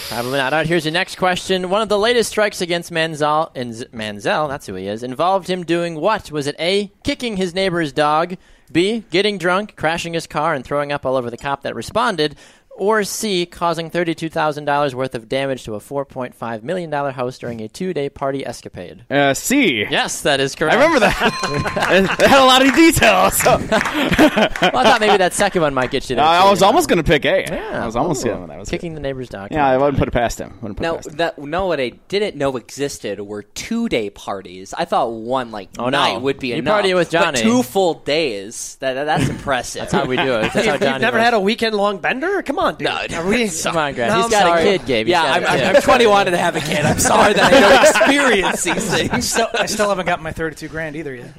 Probably 0.09 0.37
not. 0.37 0.53
All 0.53 0.59
right, 0.59 0.67
here's 0.67 0.85
your 0.85 0.93
next 0.93 1.17
question. 1.17 1.69
One 1.69 1.81
of 1.81 1.89
the 1.89 1.99
latest 1.99 2.29
strikes 2.29 2.61
against 2.61 2.91
Manzel, 2.91 3.53
Manzel, 3.91 4.47
that's 4.47 4.67
who 4.67 4.75
he 4.75 4.87
is, 4.87 5.03
involved 5.03 5.49
him 5.49 5.63
doing 5.63 5.99
what? 5.99 6.31
Was 6.31 6.47
it 6.47 6.55
A, 6.59 6.91
kicking 7.03 7.37
his 7.37 7.53
neighbor's 7.53 7.91
dog, 7.91 8.37
B, 8.71 9.03
getting 9.11 9.37
drunk, 9.37 9.75
crashing 9.75 10.13
his 10.13 10.27
car, 10.27 10.53
and 10.53 10.63
throwing 10.63 10.91
up 10.91 11.05
all 11.05 11.15
over 11.15 11.29
the 11.29 11.37
cop 11.37 11.63
that 11.63 11.75
responded, 11.75 12.35
or 12.77 13.03
C, 13.03 13.45
causing 13.45 13.89
$32,000 13.91 14.93
worth 14.93 15.15
of 15.15 15.27
damage 15.29 15.63
to 15.65 15.75
a 15.75 15.79
$4.5 15.79 16.63
million 16.63 16.91
house 16.91 17.37
during 17.37 17.61
a 17.61 17.67
two 17.67 17.93
day 17.93 18.09
party 18.09 18.45
escapade? 18.45 19.05
Uh, 19.09 19.33
C. 19.33 19.85
Yes, 19.89 20.21
that 20.21 20.39
is 20.39 20.55
correct. 20.55 20.75
I 20.75 20.77
remember 20.83 20.99
that. 20.99 22.17
it 22.19 22.27
had 22.27 22.41
a 22.41 22.45
lot 22.45 22.65
of 22.65 22.73
details. 22.75 23.37
So. 23.37 23.57
Well, 23.57 24.77
I 24.77 24.83
thought 24.83 24.97
maybe 25.01 25.17
that 25.17 25.33
second 25.33 25.61
one 25.61 25.73
might 25.73 25.91
get 25.91 26.09
you 26.09 26.15
there. 26.15 26.25
I 26.25 26.49
was 26.49 26.61
you 26.61 26.67
almost 26.67 26.89
going 26.89 26.97
to 26.97 27.03
pick 27.03 27.25
A. 27.25 27.43
Yeah, 27.47 27.83
I 27.83 27.85
was 27.85 27.95
almost 27.95 28.25
ooh, 28.25 28.29
going 28.29 28.47
that 28.47 28.59
was 28.59 28.69
kicking 28.69 28.93
the 28.93 28.99
neighbor's 28.99 29.29
dog. 29.29 29.51
Yeah, 29.51 29.65
I 29.65 29.77
wouldn't 29.77 29.97
put 29.97 30.07
it 30.07 30.11
past 30.11 30.39
him. 30.39 30.57
Wouldn't 30.61 30.77
put 30.77 30.83
it 30.83 30.87
Now, 30.87 30.95
past 30.95 31.07
him. 31.07 31.17
that 31.17 31.37
no, 31.37 31.67
what 31.67 31.79
I 31.79 31.89
didn't 32.07 32.35
know 32.35 32.55
existed 32.57 33.19
were 33.21 33.43
two 33.43 33.89
day 33.89 34.09
parties. 34.09 34.73
I 34.77 34.85
thought 34.85 35.11
one 35.11 35.51
like 35.51 35.69
Oh, 35.79 35.85
no. 35.85 35.89
night 35.89 36.21
would 36.21 36.39
be 36.39 36.49
You 36.49 36.55
enough. 36.55 36.73
party 36.73 36.93
with 36.93 37.09
Johnny. 37.09 37.37
But 37.37 37.41
two 37.43 37.63
full 37.63 37.95
days. 37.95 38.77
That, 38.79 38.93
that- 38.93 39.05
that's 39.05 39.29
impressive. 39.29 39.81
That's 39.81 39.93
how 39.93 40.05
we 40.05 40.17
do 40.17 40.35
it. 40.35 40.53
That's 40.53 40.65
how 40.65 40.73
You've, 40.73 40.81
never 40.81 41.17
works. 41.17 41.23
had 41.25 41.33
a 41.33 41.39
weekend 41.39 41.75
long 41.75 41.99
bender? 41.99 42.41
Come 42.43 42.59
on, 42.59 42.66
dude. 42.75 43.11
No, 43.11 43.17
Are 43.19 43.27
we, 43.27 43.49
Come 43.49 43.77
on, 43.77 43.93
Grant. 43.93 44.11
No, 44.11 44.15
He's 44.17 44.25
I'm 44.25 44.31
got 44.31 44.41
sorry. 44.43 44.61
a 44.61 44.77
kid, 44.77 44.85
Gabe. 44.87 45.07
He's 45.07 45.11
yeah, 45.11 45.23
got 45.23 45.37
I'm, 45.37 45.43
a 45.43 45.47
I'm, 45.47 45.59
kid. 45.59 45.75
I'm 45.77 45.81
21 45.81 46.27
and 46.27 46.35
have 46.35 46.55
a 46.55 46.59
kid. 46.59 46.85
I'm 46.85 46.99
sorry 46.99 47.33
that 47.33 47.53
I 47.53 47.59
don't 47.59 47.81
experience 48.11 48.63
these 48.63 48.91
things. 49.09 49.29
still, 49.31 49.47
I 49.53 49.65
still 49.65 49.89
haven't 49.89 50.05
got 50.05 50.21
my 50.21 50.31
32 50.31 50.67
grand 50.67 50.95
either 50.95 51.15
yet. 51.15 51.33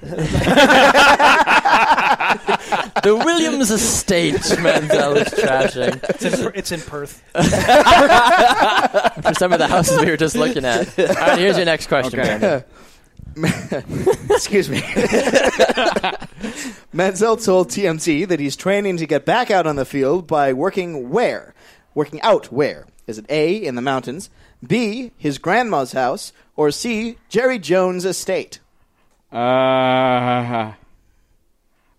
the 3.03 3.17
Williams 3.25 3.71
estate, 3.71 4.35
Mandel 4.61 5.17
is 5.17 5.29
trashing. 5.29 6.03
It's 6.11 6.25
in, 6.25 6.53
it's 6.55 6.73
in 6.73 6.81
Perth. 6.81 7.23
For 7.33 7.43
some 9.35 9.53
of 9.53 9.59
the 9.59 9.67
houses 9.69 10.01
we 10.01 10.11
were 10.11 10.17
just 10.17 10.37
looking 10.37 10.64
at. 10.64 10.99
All 10.99 11.07
right, 11.07 11.38
here's 11.38 11.57
your 11.57 11.67
next 11.67 11.87
question, 11.88 12.19
Brandon. 12.21 12.64
Excuse 14.31 14.69
me. 14.69 14.83
Menzel 16.93 17.37
told 17.37 17.69
TMZ 17.71 18.27
that 18.29 18.41
he's 18.41 18.57
training 18.57 18.97
to 18.99 19.07
get 19.07 19.25
back 19.25 19.51
out 19.51 19.67
on 19.67 19.77
the 19.77 19.85
field 19.85 20.27
by 20.27 20.53
working 20.53 21.11
where? 21.11 21.55
Working 21.95 22.21
out 22.23 22.51
where? 22.53 22.87
Is 23.07 23.19
it 23.19 23.27
A, 23.29 23.55
in 23.57 23.75
the 23.75 23.83
mountains, 23.83 24.29
B, 24.67 25.13
his 25.17 25.39
grandma's 25.39 25.93
house, 25.93 26.33
or 26.57 26.71
C, 26.71 27.17
Jerry 27.29 27.59
Jones' 27.59 28.05
estate? 28.05 28.59
Uh, 29.33 29.37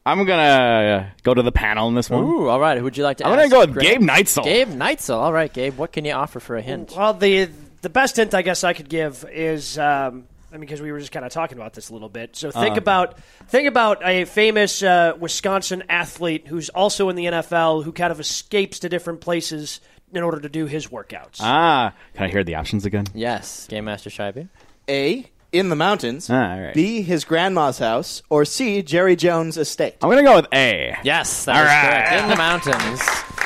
I'm 0.06 0.26
gonna 0.26 1.14
go 1.24 1.34
to 1.34 1.42
the 1.42 1.52
panel 1.52 1.88
in 1.90 1.96
this 1.96 2.10
one. 2.10 2.24
Ooh, 2.24 2.48
all 2.48 2.60
right. 2.60 2.78
Who'd 2.78 2.98
you 2.98 3.04
like 3.04 3.18
to 3.18 3.28
I'm 3.28 3.38
ask? 3.38 3.50
gonna 3.52 3.66
go 3.66 3.72
with 3.72 3.74
Grant? 3.74 4.00
Gabe 4.00 4.10
Neitzel. 4.10 4.44
Gabe 4.44 4.70
Neitzel. 4.70 5.16
All 5.16 5.34
right, 5.34 5.52
Gabe. 5.54 5.78
What 5.78 5.92
can 5.92 6.06
you 6.06 6.14
offer 6.14 6.40
for 6.40 6.58
a 6.58 6.62
hint? 6.62 6.94
Well, 6.98 7.14
the 7.14 7.50
the 7.82 7.90
best 7.90 8.16
hint 8.18 8.34
I 8.34 8.42
guess 8.42 8.64
I 8.64 8.74
could 8.74 8.90
give 8.90 9.26
is, 9.32 9.78
um, 9.78 10.28
I 10.52 10.54
mean, 10.56 10.62
because 10.62 10.82
we 10.82 10.92
were 10.92 11.00
just 11.00 11.12
kind 11.12 11.26
of 11.26 11.32
talking 11.32 11.58
about 11.58 11.74
this 11.74 11.90
a 11.90 11.94
little 11.94 12.10
bit. 12.10 12.36
So 12.36 12.50
think 12.52 12.78
about 12.78 13.20
think 13.48 13.68
about 13.68 14.04
a 14.06 14.26
famous 14.26 14.82
uh, 14.82 15.14
Wisconsin 15.20 15.84
athlete 15.90 16.48
who's 16.48 16.70
also 16.70 17.10
in 17.10 17.16
the 17.16 17.26
NFL 17.26 17.84
who 17.84 17.92
kind 17.92 18.12
of 18.12 18.20
escapes 18.20 18.80
to 18.80 18.90
different 18.90 19.22
places 19.22 19.80
in 20.12 20.24
order 20.24 20.40
to 20.40 20.50
do 20.50 20.66
his 20.66 20.88
workouts. 20.88 21.38
Ah, 21.40 21.94
can 22.16 22.26
I 22.26 22.30
hear 22.30 22.44
the 22.44 22.56
options 22.56 22.86
again? 22.86 23.06
Yes, 23.14 23.68
Game 23.68 23.86
Master 23.86 24.10
Scheibe. 24.10 24.48
A, 24.90 25.26
in 25.52 25.70
the 25.70 25.76
mountains, 25.76 26.30
Ah, 26.32 26.54
all 26.56 26.62
right. 26.62 26.74
B, 26.74 27.04
his 27.04 27.26
grandma's 27.26 27.78
house, 27.78 28.24
or 28.30 28.44
C, 28.44 28.82
Jerry 28.82 29.16
Jones' 29.16 29.56
estate? 29.58 29.96
I'm 30.02 30.10
gonna 30.10 30.24
go 30.24 30.36
with 30.36 30.48
A. 30.52 30.96
Yes, 31.04 31.46
that 31.46 31.56
All 31.56 31.62
is 31.62 31.68
right. 31.68 32.08
correct. 32.10 32.24
In 32.24 32.30
the 32.30 32.36
mountains. 32.36 33.02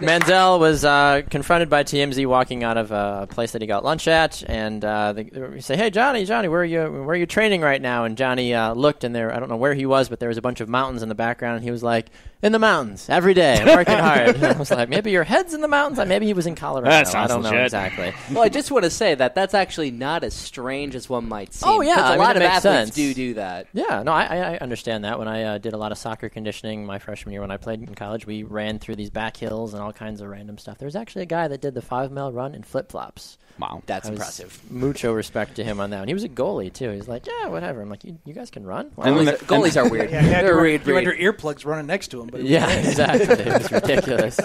Manziel 0.04 0.58
was 0.58 0.82
uh, 0.82 1.20
confronted 1.28 1.68
by 1.68 1.84
TMZ 1.84 2.24
walking 2.26 2.64
out 2.64 2.78
of 2.78 2.90
a 2.90 3.26
place 3.30 3.52
that 3.52 3.60
he 3.60 3.66
got 3.66 3.84
lunch 3.84 4.08
at, 4.08 4.42
and 4.48 4.82
uh, 4.82 5.12
they, 5.12 5.24
they 5.24 5.60
say, 5.60 5.76
"Hey, 5.76 5.90
Johnny, 5.90 6.24
Johnny, 6.24 6.48
where 6.48 6.62
are 6.62 6.64
you? 6.64 6.80
Where 6.80 7.10
are 7.10 7.16
you 7.16 7.26
training 7.26 7.60
right 7.60 7.82
now?" 7.82 8.04
And 8.04 8.16
Johnny 8.16 8.54
uh, 8.54 8.72
looked, 8.72 9.04
and 9.04 9.14
there, 9.14 9.30
I 9.30 9.38
don't 9.38 9.50
know 9.50 9.56
where 9.56 9.74
he 9.74 9.84
was, 9.84 10.08
but 10.08 10.18
there 10.18 10.30
was 10.30 10.38
a 10.38 10.42
bunch 10.42 10.62
of 10.62 10.70
mountains 10.70 11.02
in 11.02 11.10
the 11.10 11.14
background, 11.14 11.56
and 11.56 11.64
he 11.64 11.70
was 11.70 11.82
like, 11.82 12.06
"In 12.42 12.52
the 12.52 12.58
mountains 12.58 13.08
every 13.08 13.34
day, 13.34 13.62
working 13.66 13.98
hard." 13.98 14.36
And 14.36 14.44
I 14.46 14.52
was 14.52 14.70
like, 14.70 14.88
"Maybe 14.88 15.10
your 15.10 15.24
head's 15.24 15.54
in 15.54 15.60
the 15.60 15.68
mountains. 15.68 15.98
Like, 15.98 16.08
Maybe 16.08 16.26
he 16.26 16.32
was 16.34 16.46
in 16.46 16.54
Colorado. 16.54 16.90
That 16.90 17.14
I 17.14 17.26
don't 17.26 17.42
know 17.42 17.52
exactly." 17.52 18.12
Well, 18.32 18.42
I 18.42 18.48
just 18.48 18.70
want 18.70 18.84
to 18.84 18.90
say 18.90 19.14
that 19.14 19.34
that's 19.34 19.54
actually 19.54 19.90
not 19.90 20.24
as 20.24 20.34
strange 20.34 20.94
as 20.94 21.08
one 21.08 21.28
might 21.28 21.52
seem. 21.52 21.68
Oh, 21.68 21.80
yeah, 21.80 21.96
'cause 21.96 22.04
I 22.04 22.08
a 22.08 22.10
mean, 22.12 22.18
lot 22.20 22.36
it 22.36 22.42
of 22.42 22.42
makes 22.48 22.64
athletes 22.64 22.76
sense. 22.76 22.94
do 22.94 23.14
do 23.14 23.34
that. 23.34 23.66
Yeah, 23.72 24.02
no, 24.02 24.12
I, 24.12 24.24
I 24.24 24.36
I 24.54 24.56
understand 24.58 25.04
that. 25.04 25.18
When 25.18 25.28
I 25.28 25.42
uh, 25.42 25.58
did 25.58 25.72
a 25.72 25.78
lot 25.78 25.92
of 25.92 25.98
soccer 25.98 26.28
conditioning 26.28 26.86
my 26.86 26.98
freshman 26.98 27.32
year 27.32 27.40
when 27.42 27.50
I 27.50 27.56
played 27.56 27.80
in 27.80 27.94
college, 27.94 28.26
we 28.26 28.42
ran 28.42 28.78
through 28.78 28.96
these 28.96 29.10
back 29.10 29.36
hills 29.36 29.74
and 29.74 29.82
all 29.82 29.92
kinds 29.92 30.20
of 30.20 30.28
random 30.28 30.58
stuff. 30.58 30.78
There 30.78 30.86
was 30.86 30.96
actually 30.96 31.22
a 31.22 31.26
guy 31.26 31.48
that 31.48 31.60
did 31.60 31.74
the 31.74 31.82
five 31.82 32.10
mile 32.10 32.32
run 32.32 32.54
in 32.54 32.62
flip 32.62 32.90
flops. 32.90 33.36
Wow. 33.60 33.82
That's 33.86 34.06
I 34.08 34.10
was 34.10 34.18
impressive. 34.18 34.60
Mucho 34.70 35.12
respect 35.12 35.56
to 35.56 35.64
him 35.64 35.80
on 35.80 35.90
that. 35.90 36.00
And 36.00 36.08
he 36.08 36.14
was 36.14 36.24
a 36.24 36.28
goalie 36.28 36.72
too. 36.72 36.90
He's 36.90 37.06
like, 37.08 37.26
yeah, 37.26 37.48
whatever. 37.48 37.80
I'm 37.82 37.90
like, 37.90 38.04
you, 38.04 38.18
you 38.24 38.32
guys 38.34 38.50
can 38.50 38.64
run. 38.66 38.90
Wow. 38.96 39.04
And 39.04 39.16
Goalies, 39.16 39.24
then- 39.26 39.34
are, 39.34 39.38
goalies 39.38 39.76
are 39.84 39.88
weird. 39.88 40.10
Yeah, 40.10 40.22
you 40.22 40.28
had, 40.30 40.44
They're 40.44 40.54
your, 40.54 40.62
weird 40.62 40.86
you 40.86 40.94
had 40.94 41.04
breed. 41.04 41.18
your 41.18 41.32
earplugs 41.34 41.64
running 41.64 41.86
next 41.86 42.08
to 42.08 42.20
him. 42.20 42.28
But 42.28 42.40
it 42.40 42.42
was 42.44 42.50
Yeah, 42.52 42.66
great. 42.66 42.86
exactly. 42.86 43.44
It 43.44 43.52
was 43.62 43.72
ridiculous. 43.82 44.40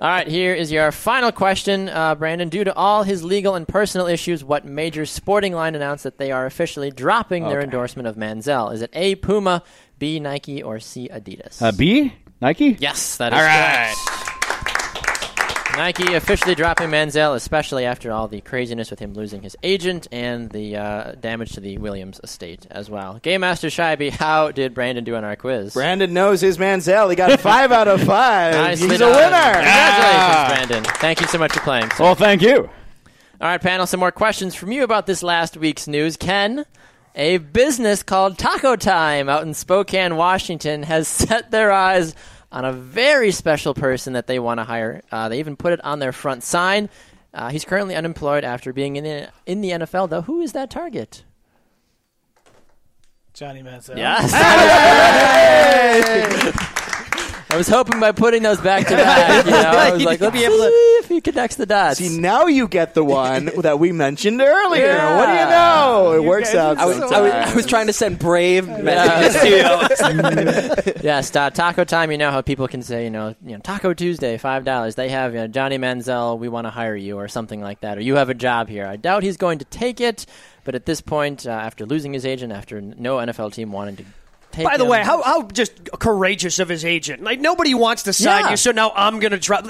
all 0.00 0.08
right, 0.08 0.28
here 0.28 0.54
is 0.54 0.70
your 0.72 0.92
final 0.92 1.32
question, 1.32 1.88
uh, 1.88 2.14
Brandon. 2.14 2.48
Due 2.48 2.64
to 2.64 2.74
all 2.74 3.02
his 3.02 3.24
legal 3.24 3.54
and 3.54 3.66
personal 3.66 4.06
issues, 4.06 4.44
what 4.44 4.64
major 4.64 5.04
sporting 5.06 5.52
line 5.52 5.74
announced 5.74 6.04
that 6.04 6.18
they 6.18 6.30
are 6.32 6.46
officially 6.46 6.90
dropping 6.90 7.44
their 7.48 7.60
endorsement 7.60 8.06
of 8.08 8.16
Manziel? 8.16 8.72
Is 8.72 8.82
it 8.82 8.90
A. 8.92 9.14
Puma, 9.16 9.62
B. 9.98 10.20
Nike, 10.20 10.62
or 10.62 10.78
C. 10.80 11.08
Adidas? 11.12 11.60
Uh, 11.60 11.72
B. 11.72 12.12
Nike. 12.40 12.76
Yes, 12.78 13.16
that 13.16 13.32
is 13.32 13.38
All 13.38 13.44
correct. 13.44 13.96
Right. 15.76 15.98
Nike 15.98 16.14
officially 16.14 16.54
dropping 16.54 16.88
Manziel, 16.90 17.34
especially 17.34 17.84
after 17.84 18.12
all 18.12 18.28
the 18.28 18.40
craziness 18.40 18.90
with 18.90 18.98
him 18.98 19.14
losing 19.14 19.42
his 19.42 19.56
agent 19.62 20.06
and 20.10 20.50
the 20.50 20.76
uh, 20.76 21.12
damage 21.12 21.52
to 21.52 21.60
the 21.60 21.78
Williams 21.78 22.20
estate 22.22 22.66
as 22.70 22.90
well. 22.90 23.18
Game 23.22 23.42
Master 23.42 23.68
Scheibe, 23.68 24.10
how 24.10 24.50
did 24.50 24.74
Brandon 24.74 25.04
do 25.04 25.14
on 25.14 25.24
our 25.24 25.36
quiz? 25.36 25.74
Brandon 25.74 26.12
knows 26.12 26.40
his 26.40 26.58
Manziel. 26.58 27.10
He 27.10 27.16
got 27.16 27.38
five 27.40 27.72
out 27.72 27.88
of 27.88 28.02
five. 28.02 28.54
Nicely 28.54 28.88
He's 28.90 28.98
done. 28.98 29.12
a 29.12 29.16
winner. 29.16 29.54
Congratulations, 29.54 30.68
Brandon. 30.68 30.84
Thank 31.00 31.20
you 31.20 31.26
so 31.26 31.38
much 31.38 31.52
for 31.52 31.60
playing. 31.60 31.90
Well, 31.98 32.14
thank 32.14 32.42
you. 32.42 32.70
All 33.38 33.48
right, 33.48 33.60
panel, 33.60 33.86
some 33.86 34.00
more 34.00 34.12
questions 34.12 34.54
from 34.54 34.72
you 34.72 34.82
about 34.82 35.06
this 35.06 35.22
last 35.22 35.58
week's 35.58 35.86
news. 35.86 36.16
Ken, 36.16 36.64
a 37.14 37.36
business 37.36 38.02
called 38.02 38.38
Taco 38.38 38.76
Time 38.76 39.28
out 39.28 39.42
in 39.42 39.52
Spokane, 39.52 40.16
Washington, 40.16 40.82
has 40.84 41.06
set 41.08 41.50
their 41.50 41.70
eyes 41.70 42.14
on 42.56 42.64
a 42.64 42.72
very 42.72 43.30
special 43.32 43.74
person 43.74 44.14
that 44.14 44.26
they 44.26 44.38
want 44.38 44.58
to 44.58 44.64
hire. 44.64 45.02
Uh, 45.12 45.28
they 45.28 45.38
even 45.40 45.56
put 45.56 45.74
it 45.74 45.84
on 45.84 45.98
their 45.98 46.10
front 46.10 46.42
sign. 46.42 46.88
Uh, 47.34 47.50
he's 47.50 47.66
currently 47.66 47.94
unemployed 47.94 48.44
after 48.44 48.72
being 48.72 48.96
in 48.96 49.04
the, 49.04 49.28
in 49.44 49.60
the 49.60 49.72
NFL, 49.72 50.08
though. 50.08 50.22
Who 50.22 50.40
is 50.40 50.52
that 50.52 50.70
target? 50.70 51.22
Johnny 53.34 53.62
Manziel. 53.62 53.98
Yes. 53.98 54.32
I 57.56 57.58
was 57.58 57.68
hoping 57.68 57.98
by 58.00 58.12
putting 58.12 58.42
those 58.42 58.60
back 58.60 58.86
to 58.86 58.94
back, 58.94 59.46
you 59.46 59.50
know, 59.50 59.56
I 59.56 59.90
was 59.90 60.04
like, 60.04 60.20
let's 60.20 60.36
be 60.36 60.44
able 60.44 60.58
to- 60.58 60.68
see 60.68 60.96
if 60.98 61.08
he 61.08 61.22
connects 61.22 61.56
the 61.56 61.64
dots. 61.64 61.96
See, 61.96 62.18
now 62.18 62.48
you 62.48 62.68
get 62.68 62.92
the 62.92 63.02
one 63.02 63.46
that 63.62 63.78
we 63.78 63.92
mentioned 63.92 64.42
earlier. 64.42 64.84
Yeah. 64.84 65.16
What 65.16 65.24
do 65.24 65.32
you 65.32 65.48
know? 65.48 66.12
It 66.12 66.28
works 66.28 66.50
guys 66.52 66.56
out 66.56 66.76
are 66.76 66.80
I 66.82 66.84
was, 66.84 66.96
so 66.98 67.06
I, 67.14 67.20
was. 67.22 67.32
I 67.32 67.54
was 67.54 67.64
trying 67.64 67.86
to 67.86 67.94
send 67.94 68.18
brave 68.18 68.68
messages 68.68 69.40
to 69.40 70.92
you. 70.92 70.92
Yes, 71.02 71.34
uh, 71.34 71.48
Taco 71.48 71.84
Time. 71.84 72.10
You 72.10 72.18
know 72.18 72.30
how 72.30 72.42
people 72.42 72.68
can 72.68 72.82
say, 72.82 73.04
you 73.04 73.10
know, 73.10 73.34
you 73.42 73.52
know, 73.52 73.60
Taco 73.60 73.94
Tuesday, 73.94 74.36
five 74.36 74.66
dollars. 74.66 74.94
They 74.94 75.08
have 75.08 75.32
you 75.32 75.40
know, 75.40 75.46
Johnny 75.46 75.78
Manziel. 75.78 76.38
We 76.38 76.48
want 76.50 76.66
to 76.66 76.70
hire 76.70 76.94
you, 76.96 77.16
or 77.16 77.26
something 77.26 77.62
like 77.62 77.80
that, 77.80 77.96
or 77.96 78.02
you 78.02 78.16
have 78.16 78.28
a 78.28 78.34
job 78.34 78.68
here. 78.68 78.86
I 78.86 78.96
doubt 78.96 79.22
he's 79.22 79.38
going 79.38 79.60
to 79.60 79.64
take 79.64 79.98
it, 80.02 80.26
but 80.64 80.74
at 80.74 80.84
this 80.84 81.00
point, 81.00 81.46
uh, 81.46 81.52
after 81.52 81.86
losing 81.86 82.12
his 82.12 82.26
agent, 82.26 82.52
after 82.52 82.82
no 82.82 83.16
NFL 83.16 83.54
team 83.54 83.72
wanted 83.72 83.96
to 83.98 84.04
take. 84.56 84.64
By 84.64 84.76
the 84.76 84.84
him- 84.84 84.90
way, 84.90 85.02
how, 85.02 85.22
how 85.22 85.42
just 85.42 85.90
courageous 85.98 86.58
of 86.58 86.68
his 86.68 86.84
agent. 86.84 87.22
Like, 87.22 87.40
nobody 87.40 87.74
wants 87.74 88.04
to 88.04 88.12
sign 88.12 88.44
Yeah. 88.44 88.50
you, 88.52 88.56
so 88.56 88.70
now 88.72 88.92
I'm 88.94 89.18
going 89.20 89.32
to 89.32 89.38
drop. 89.38 89.66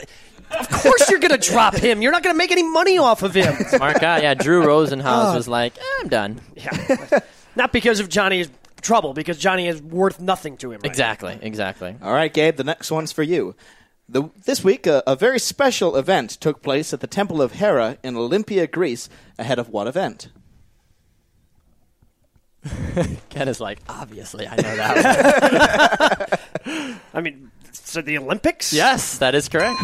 Of 0.59 0.69
course 0.71 1.11
you're 1.11 1.19
going 1.19 1.39
to 1.39 1.51
drop 1.51 1.75
him. 1.87 2.03
You're 2.03 2.13
not 2.13 2.23
going 2.23 2.35
to 2.35 2.39
make 2.39 2.53
any 2.53 2.63
money 2.63 2.99
off 2.99 3.23
of 3.23 3.35
him. 3.35 3.55
smart 3.69 4.01
guy, 4.01 4.21
yeah, 4.23 4.35
Drew 4.35 4.63
Rosenhaus 4.65 5.35
was 5.35 5.49
like, 5.49 5.77
eh, 5.77 5.83
I'm 6.01 6.09
done. 6.09 6.41
Yeah, 6.55 7.19
Not 7.57 7.73
because 7.73 8.01
of 8.01 8.09
Johnny's 8.09 8.49
trouble 8.83 9.13
because 9.15 9.39
Johnny 9.39 9.67
is 9.67 9.83
worth 9.83 10.21
nothing 10.21 10.57
to 10.59 10.71
him. 10.71 10.81
Right 10.83 10.87
Exactly, 10.91 11.37
exactly. 11.43 11.97
All 12.03 12.13
right, 12.13 12.33
Gabe, 12.33 12.57
the 12.57 12.65
next 12.65 12.91
one's 12.91 13.11
for 13.13 13.23
you. 13.25 13.57
The, 14.09 14.31
this 14.45 14.63
week, 14.63 14.87
a, 14.87 15.03
a 15.07 15.17
very 15.17 15.41
special 15.41 15.97
event 15.97 16.31
took 16.31 16.63
place 16.63 16.93
at 16.93 17.01
the 17.01 17.09
Temple 17.09 17.43
of 17.43 17.53
Hera 17.55 17.99
in 18.05 18.17
Olympia, 18.17 18.69
Greece, 18.69 19.09
ahead 19.37 19.59
of 19.59 19.69
what 19.71 19.89
event? 19.89 20.29
Ken 23.31 23.49
is 23.49 23.61
like, 23.61 23.79
obviously, 23.89 24.47
I 24.47 24.57
know 24.57 24.77
that. 24.77 26.41
I 27.15 27.21
mean, 27.21 27.51
so 27.73 28.03
the 28.03 28.19
Olympics? 28.19 28.73
yes, 28.73 29.19
that 29.19 29.35
is 29.35 29.49
correct. 29.49 29.81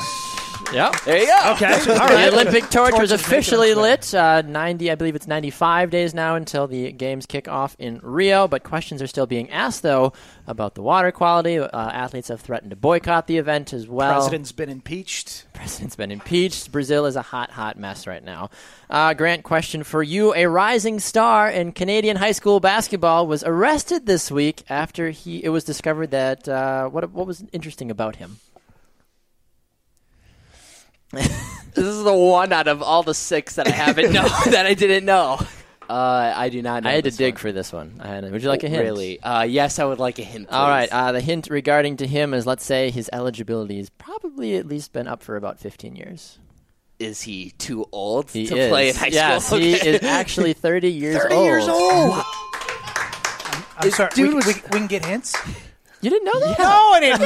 Yep. 0.73 1.01
There 1.05 1.19
you 1.19 1.27
go. 1.27 1.53
Okay. 1.53 1.73
All 1.73 2.09
The. 2.09 2.33
Olympic 2.33 2.71
torch 2.71 2.93
was 2.93 2.99
Torch 2.99 3.03
is 3.05 3.13
officially 3.13 3.75
lit. 3.75 4.15
Uh, 4.15 4.43
Ninety, 4.43 4.91
I 4.91 4.95
believe 4.95 5.15
it's 5.15 5.27
ninety-five 5.27 5.91
days 5.91 6.15
now 6.15 6.35
until 6.35 6.67
the 6.67 6.93
games 6.93 7.27
kick 7.27 7.47
off 7.49 7.77
in 7.79 8.01
Rio. 8.03 8.49
But 8.49 8.63
questions 8.63 9.03
are 9.03 9.07
still 9.07 9.27
being 9.27 9.51
asked, 9.51 9.83
though, 9.83 10.13
about 10.47 10.75
the 10.75 10.83
water 10.83 11.13
quality. 11.13 11.59
Uh, 11.59 11.69
athletes 11.73 12.29
have 12.29 12.41
threatened 12.41 12.71
to 12.71 12.77
boycott 12.77 13.27
the 13.27 13.39
event 13.39 13.73
as 13.73 13.87
well. 13.87 14.15
President's 14.15 14.53
been 14.53 14.71
impeached. 14.71 15.45
President's 15.53 15.97
been 15.97 16.11
impeached. 16.11 16.73
Brazil 16.73 17.07
is 17.07 17.17
a 17.17 17.23
hot, 17.23 17.51
hot 17.51 17.79
mess 17.79 18.07
right 18.07 18.25
now. 18.25 18.51
Uh, 18.89 19.13
Grant, 19.15 19.43
question 19.43 19.83
for 19.85 20.03
you: 20.03 20.35
A 20.35 20.47
rising 20.47 21.01
star 21.01 21.51
in 21.51 21.73
Canadian 21.73 22.17
high 22.17 22.33
school 22.33 22.61
basketball 22.61 23.27
was 23.27 23.45
arrested 23.45 24.07
this 24.07 24.31
week 24.31 24.63
after 24.71 25.11
he. 25.11 25.45
It 25.45 25.51
was 25.51 25.65
discovered 25.65 26.13
that 26.13 26.49
uh, 26.49 26.89
what 26.89 27.11
what 27.13 27.27
was 27.27 27.45
interesting 27.53 27.91
about 27.91 28.17
him. 28.17 28.39
This 31.13 31.87
is 31.87 32.05
the 32.05 32.13
one 32.15 32.53
out 32.53 32.69
of 32.69 32.83
all 32.83 33.03
the 33.03 33.15
six 33.15 33.55
that 33.57 33.67
I 33.67 33.71
haven't 33.71 34.13
know 34.13 34.29
that 34.51 34.67
I 34.67 34.75
didn't 34.75 35.05
know. 35.07 35.39
Uh, 35.89 36.33
I 36.37 36.49
do 36.49 36.63
not 36.63 36.85
know. 36.85 36.91
I 36.91 36.93
had 36.95 37.05
to 37.05 37.11
this 37.11 37.17
dig 37.17 37.35
one. 37.35 37.41
for 37.41 37.53
this 37.53 37.73
one. 37.73 37.99
I 38.01 38.09
had, 38.09 38.31
would 38.31 38.43
you 38.43 38.49
like 38.49 38.63
a 38.63 38.69
hint? 38.69 38.83
Really? 38.83 39.21
Uh, 39.21 39.43
yes, 39.43 39.79
I 39.79 39.85
would 39.85 39.99
like 39.99 40.19
a 40.19 40.23
hint. 40.23 40.49
All 40.51 40.69
right. 40.69 40.89
please. 40.89 40.95
Uh, 40.97 41.13
the 41.13 41.21
hint 41.21 41.49
regarding 41.51 41.97
to 41.99 42.07
him 42.07 42.33
is, 42.35 42.47
let's 42.47 42.65
say 42.65 42.91
his 42.91 43.11
eligibility 43.13 43.77
has 43.79 43.91
probably 43.91 44.57
at 44.57 44.67
least 44.67 44.93
been 44.93 45.07
up 45.09 45.23
for 45.23 45.37
about 45.37 45.59
15 45.59 45.97
years. 45.97 46.39
is 46.99 47.23
he 47.23 47.51
too 47.59 47.85
old 47.93 48.31
He 48.31 48.47
to 48.47 48.57
is. 48.57 48.69
play 48.69 48.89
in 48.91 48.95
high 48.95 49.09
yes, 49.09 49.47
school? 49.47 49.59
he 49.59 49.75
Okay. 49.77 49.97
is 49.97 50.03
actually 50.03 50.53
30 50.53 50.91
years 50.93 51.17
30 51.23 51.35
old. 51.35 51.45
years 51.47 51.69
old. 51.69 52.23
I'm 53.79 53.91
sorry. 53.91 54.11
dude 54.15 54.29
we, 54.29 54.35
was- 54.35 54.47
we, 54.47 54.53
we 54.55 54.79
can 54.79 54.87
get 54.87 55.05
hints. 55.05 55.35
You 56.03 56.11
didn't 56.11 56.25
know 56.25 56.41
that? 56.41 56.59
No, 56.59 56.91
I 56.93 57.01
didn't 57.01 57.21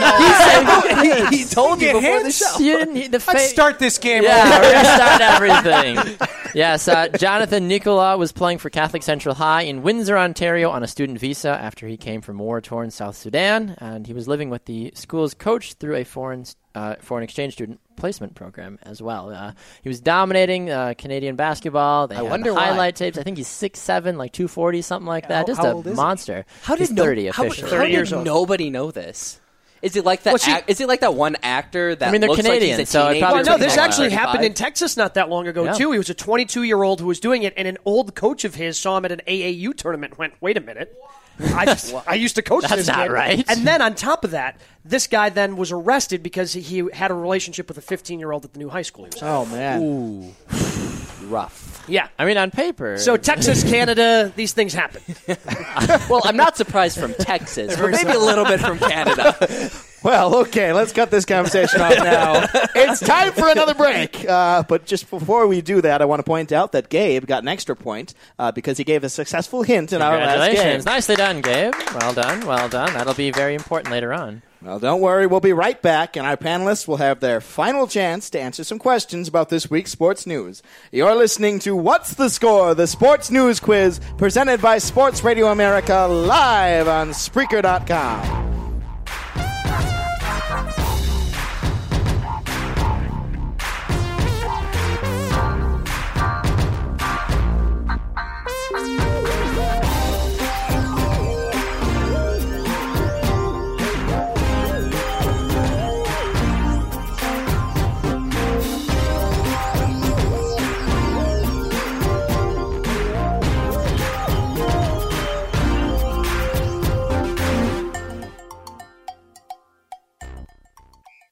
know. 1.02 1.30
he, 1.30 1.38
he 1.38 1.44
told 1.44 1.80
you 1.80 1.86
Get 1.88 1.94
before 1.94 2.18
the 2.18 2.24
hints? 2.24 2.38
show. 2.38 2.62
You 2.62 2.76
didn't. 2.76 3.10
The 3.10 3.24
Let's 3.26 3.48
start 3.50 3.78
this 3.78 3.96
game. 3.96 4.22
Yeah, 4.22 4.60
over. 4.60 5.40
restart 5.48 6.00
everything. 6.20 6.28
Yes, 6.54 6.86
uh, 6.86 7.08
Jonathan 7.08 7.68
Nicola 7.68 8.18
was 8.18 8.32
playing 8.32 8.58
for 8.58 8.68
Catholic 8.68 9.02
Central 9.02 9.34
High 9.34 9.62
in 9.62 9.82
Windsor, 9.82 10.18
Ontario, 10.18 10.68
on 10.70 10.82
a 10.82 10.86
student 10.86 11.18
visa 11.18 11.48
after 11.50 11.86
he 11.86 11.96
came 11.96 12.20
from 12.20 12.36
war-torn 12.38 12.90
South 12.90 13.16
Sudan, 13.16 13.76
and 13.78 14.06
he 14.06 14.12
was 14.12 14.28
living 14.28 14.50
with 14.50 14.66
the 14.66 14.92
school's 14.94 15.32
coach 15.32 15.74
through 15.74 15.96
a 15.96 16.04
foreign 16.04 16.44
uh, 16.74 16.96
foreign 17.00 17.24
exchange 17.24 17.54
student 17.54 17.80
placement 17.96 18.34
program 18.34 18.78
as 18.82 19.00
well. 19.02 19.30
Uh, 19.30 19.52
he 19.82 19.88
was 19.88 20.00
dominating 20.00 20.70
uh, 20.70 20.94
Canadian 20.98 21.36
basketball. 21.36 22.06
They 22.08 22.16
I 22.16 22.22
had 22.22 22.30
wonder 22.30 22.54
why. 22.54 22.66
highlight 22.66 22.96
tapes. 22.96 23.18
I 23.18 23.22
think 23.22 23.36
he's 23.38 23.48
six 23.48 23.80
seven, 23.80 24.16
like 24.18 24.32
two 24.32 24.48
forty, 24.48 24.82
something 24.82 25.06
like 25.06 25.28
that. 25.28 25.38
How- 25.38 25.44
Just 25.46 25.60
how 25.62 25.66
a 25.68 25.74
old 25.74 25.86
is 25.86 25.92
he? 25.92 25.96
monster. 25.96 26.44
How 26.62 26.76
he's 26.76 26.88
did 26.88 26.96
no- 26.96 27.02
thirty 27.04 27.26
how, 27.28 27.44
officially? 27.44 27.70
how 27.70 27.76
30 27.78 27.86
did 27.88 27.92
years 27.94 28.12
old. 28.12 28.24
nobody 28.24 28.70
know 28.70 28.90
this? 28.90 29.40
Is 29.82 29.94
it 29.94 30.04
like 30.06 30.22
that? 30.22 30.30
Well, 30.32 30.38
see- 30.38 30.52
ac- 30.52 30.64
is 30.68 30.80
it 30.80 30.88
like 30.88 31.00
that 31.00 31.14
one 31.14 31.36
actor 31.42 31.94
that 31.94 32.08
I 32.08 32.10
mean, 32.12 32.20
they're 32.22 32.30
looks 32.30 32.40
Canadian, 32.42 32.72
like 32.72 32.78
he's 32.80 32.88
a 32.88 32.92
so 32.92 33.08
it 33.08 33.20
probably 33.20 33.36
Well, 33.36 33.44
no, 33.44 33.52
took 33.52 33.60
this 33.60 33.74
him 33.74 33.78
a 33.78 33.82
while. 33.82 33.88
actually 33.90 34.10
happened 34.10 34.44
in 34.44 34.54
Texas 34.54 34.96
not 34.96 35.14
that 35.14 35.28
long 35.28 35.46
ago 35.46 35.64
Yeah. 35.64 35.72
too. 35.74 35.92
He 35.92 35.98
was 35.98 36.08
a 36.10 36.14
22 36.14 36.62
year 36.62 36.82
old 36.82 37.00
who 37.00 37.06
was 37.06 37.20
doing 37.20 37.42
it, 37.42 37.52
and 37.56 37.68
an 37.68 37.76
old 37.84 38.14
coach 38.14 38.44
of 38.44 38.54
his 38.54 38.78
saw 38.78 38.96
him 38.96 39.04
at 39.04 39.12
an 39.12 39.20
AAU 39.28 39.72
tournament. 39.76 40.12
and 40.12 40.18
Went, 40.18 40.32
wait 40.40 40.56
a 40.56 40.60
minute. 40.60 40.96
I, 41.40 41.76
I 42.06 42.14
used 42.14 42.36
to 42.36 42.42
coach 42.42 42.62
That's 42.62 42.76
this 42.76 42.86
not 42.88 43.06
kid. 43.06 43.12
right. 43.12 43.44
And 43.48 43.66
then 43.66 43.82
on 43.82 43.94
top 43.94 44.24
of 44.24 44.30
that, 44.32 44.58
this 44.84 45.06
guy 45.06 45.28
then 45.28 45.56
was 45.56 45.72
arrested 45.72 46.22
because 46.22 46.52
he, 46.52 46.60
he 46.60 46.88
had 46.92 47.10
a 47.10 47.14
relationship 47.14 47.68
with 47.68 47.78
a 47.78 47.82
15 47.82 48.18
year 48.18 48.32
old 48.32 48.44
at 48.44 48.52
the 48.52 48.58
new 48.58 48.68
high 48.68 48.82
school 48.82 49.04
he 49.04 49.10
was 49.14 49.22
at. 49.22 49.28
Oh, 49.28 49.46
man. 49.46 50.34
rough. 51.30 51.84
Yeah. 51.88 52.08
I 52.18 52.24
mean, 52.24 52.36
on 52.36 52.50
paper. 52.50 52.98
So 52.98 53.16
Texas, 53.16 53.62
Canada, 53.62 54.32
these 54.36 54.52
things 54.52 54.72
happen. 54.72 55.02
Well, 56.08 56.20
I'm 56.24 56.36
not 56.36 56.56
surprised 56.56 56.98
from 56.98 57.14
Texas, 57.14 57.76
but 57.76 57.90
maybe 57.90 58.10
a 58.10 58.18
little 58.18 58.44
bit 58.44 58.60
from 58.60 58.78
Canada. 58.78 59.36
Well, 60.06 60.36
okay, 60.36 60.72
let's 60.72 60.92
cut 60.92 61.10
this 61.10 61.24
conversation 61.24 61.80
off 61.80 61.96
now. 61.96 62.46
it's 62.76 63.00
time 63.00 63.32
for 63.32 63.48
another 63.48 63.74
break. 63.74 64.24
Uh, 64.24 64.62
but 64.62 64.86
just 64.86 65.10
before 65.10 65.48
we 65.48 65.60
do 65.60 65.80
that, 65.80 66.00
I 66.00 66.04
want 66.04 66.20
to 66.20 66.22
point 66.22 66.52
out 66.52 66.70
that 66.72 66.88
Gabe 66.88 67.26
got 67.26 67.42
an 67.42 67.48
extra 67.48 67.74
point 67.74 68.14
uh, 68.38 68.52
because 68.52 68.78
he 68.78 68.84
gave 68.84 69.02
a 69.02 69.08
successful 69.08 69.64
hint 69.64 69.92
in 69.92 70.00
our 70.00 70.16
last 70.16 70.26
game. 70.26 70.46
Congratulations. 70.46 70.86
Nicely 70.86 71.16
done, 71.16 71.40
Gabe. 71.40 71.74
Well 71.98 72.14
done. 72.14 72.46
Well 72.46 72.68
done. 72.68 72.92
That'll 72.92 73.14
be 73.14 73.32
very 73.32 73.56
important 73.56 73.90
later 73.90 74.14
on. 74.14 74.42
Well, 74.62 74.78
don't 74.78 75.00
worry, 75.00 75.26
we'll 75.26 75.40
be 75.40 75.52
right 75.52 75.80
back, 75.82 76.16
and 76.16 76.24
our 76.24 76.36
panelists 76.36 76.86
will 76.86 76.98
have 76.98 77.18
their 77.18 77.40
final 77.40 77.88
chance 77.88 78.30
to 78.30 78.40
answer 78.40 78.62
some 78.62 78.78
questions 78.78 79.26
about 79.26 79.48
this 79.48 79.68
week's 79.68 79.90
sports 79.90 80.24
news. 80.24 80.62
You're 80.92 81.16
listening 81.16 81.58
to 81.60 81.74
What's 81.74 82.14
the 82.14 82.30
Score, 82.30 82.74
the 82.76 82.86
sports 82.86 83.32
news 83.32 83.58
quiz 83.58 84.00
presented 84.18 84.62
by 84.62 84.78
Sports 84.78 85.24
Radio 85.24 85.48
America 85.48 86.06
live 86.06 86.86
on 86.86 87.10
Spreaker.com. 87.10 88.65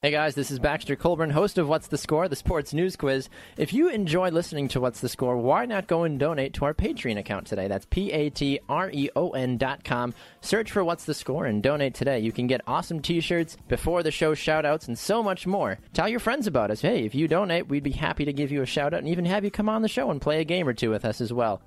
Hey 0.05 0.11
guys, 0.11 0.35
this 0.35 0.51
is 0.51 0.59
Baxter 0.59 0.97
Colburn, 0.97 1.31
host 1.31 1.57
of 1.57 1.67
What's 1.67 1.87
the 1.87 1.97
Score, 1.97 2.29
the 2.29 2.37
sports 2.37 2.75
news 2.75 2.95
quiz. 2.95 3.31
If 3.57 3.73
you 3.73 3.89
enjoy 3.89 4.29
listening 4.29 4.69
to 4.69 4.81
What's 4.81 5.01
the 5.01 5.09
Score, 5.09 5.39
why 5.39 5.65
not 5.65 5.87
go 5.87 6.03
and 6.03 6.19
donate 6.19 6.53
to 6.53 6.67
our 6.67 6.75
Patreon 6.75 7.19
account 7.19 7.47
today? 7.47 7.69
That's 7.69 7.87
P 7.89 8.13
A 8.13 8.29
T 8.29 8.61
R 8.69 8.91
E 8.93 9.09
O 9.17 9.31
N 9.31 9.57
dot 9.57 9.83
com. 9.83 10.13
Search 10.43 10.71
for 10.71 10.85
What's 10.85 11.07
the 11.07 11.15
Score 11.15 11.47
and 11.47 11.63
donate 11.63 11.95
today. 11.95 12.19
You 12.19 12.33
can 12.33 12.47
get 12.47 12.61
awesome 12.67 13.01
t 13.01 13.23
shirts, 13.23 13.57
before 13.67 14.03
the 14.03 14.11
show 14.11 14.35
shout 14.35 14.67
outs, 14.67 14.89
and 14.89 14.99
so 14.99 15.23
much 15.23 15.47
more. 15.47 15.79
Tell 15.95 16.11
your 16.11 16.21
friends 16.21 16.47
about 16.47 16.71
us. 16.71 16.83
Hey, 16.83 17.07
if 17.07 17.15
you 17.15 17.27
donate, 17.27 17.71
we'd 17.71 17.83
be 17.83 17.91
happy 17.91 18.27
to 18.27 18.33
give 18.35 18.53
you 18.53 18.61
a 18.61 18.67
shout 18.67 18.93
out 18.93 19.01
and 19.01 19.09
even 19.09 19.25
have 19.25 19.43
you 19.43 19.51
come 19.51 19.71
on 19.71 19.81
the 19.81 19.89
show 19.89 20.11
and 20.11 20.21
play 20.21 20.43
a 20.43 20.45
game 20.45 20.69
or 20.69 20.75
two 20.75 20.91
with 20.91 21.07
us 21.07 21.23
as 21.23 21.33
well. 21.33 21.63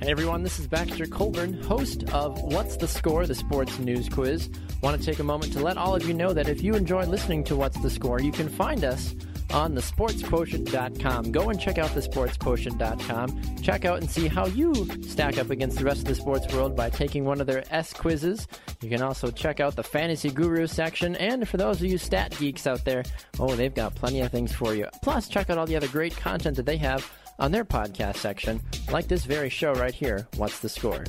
Hey 0.00 0.10
everyone, 0.12 0.42
this 0.42 0.60
is 0.60 0.68
Baxter 0.68 1.06
Colburn, 1.06 1.54
host 1.62 2.04
of 2.12 2.40
What's 2.42 2.76
the 2.76 2.86
Score, 2.86 3.26
the 3.26 3.34
sports 3.34 3.78
news 3.78 4.08
quiz. 4.10 4.50
Want 4.80 5.00
to 5.00 5.04
take 5.04 5.18
a 5.18 5.24
moment 5.24 5.52
to 5.54 5.60
let 5.60 5.76
all 5.76 5.94
of 5.96 6.06
you 6.06 6.14
know 6.14 6.32
that 6.32 6.48
if 6.48 6.62
you 6.62 6.74
enjoy 6.74 7.04
listening 7.04 7.42
to 7.44 7.56
What's 7.56 7.80
the 7.80 7.90
Score, 7.90 8.20
you 8.20 8.30
can 8.30 8.48
find 8.48 8.84
us 8.84 9.14
on 9.52 9.74
thesportsquotient.com. 9.74 11.32
Go 11.32 11.50
and 11.50 11.60
check 11.60 11.78
out 11.78 11.90
thesportsquotient.com. 11.90 13.56
Check 13.62 13.84
out 13.84 14.00
and 14.00 14.10
see 14.10 14.28
how 14.28 14.46
you 14.46 14.74
stack 15.02 15.38
up 15.38 15.50
against 15.50 15.78
the 15.78 15.84
rest 15.84 16.00
of 16.00 16.06
the 16.06 16.14
sports 16.14 16.52
world 16.52 16.76
by 16.76 16.90
taking 16.90 17.24
one 17.24 17.40
of 17.40 17.46
their 17.46 17.64
S 17.74 17.92
quizzes. 17.92 18.46
You 18.80 18.88
can 18.88 19.02
also 19.02 19.30
check 19.30 19.60
out 19.60 19.74
the 19.74 19.82
Fantasy 19.82 20.30
Guru 20.30 20.66
section, 20.66 21.16
and 21.16 21.48
for 21.48 21.56
those 21.56 21.80
of 21.80 21.86
you 21.86 21.98
stat 21.98 22.36
geeks 22.38 22.66
out 22.66 22.84
there, 22.84 23.02
oh, 23.40 23.54
they've 23.54 23.74
got 23.74 23.94
plenty 23.94 24.20
of 24.20 24.30
things 24.30 24.52
for 24.52 24.74
you. 24.74 24.86
Plus, 25.02 25.28
check 25.28 25.50
out 25.50 25.58
all 25.58 25.66
the 25.66 25.76
other 25.76 25.88
great 25.88 26.16
content 26.16 26.56
that 26.56 26.66
they 26.66 26.76
have 26.76 27.10
on 27.38 27.52
their 27.52 27.64
podcast 27.64 28.16
section, 28.16 28.60
like 28.90 29.08
this 29.08 29.24
very 29.24 29.48
show 29.48 29.72
right 29.74 29.94
here, 29.94 30.28
What's 30.36 30.60
the 30.60 30.68
Score? 30.68 31.04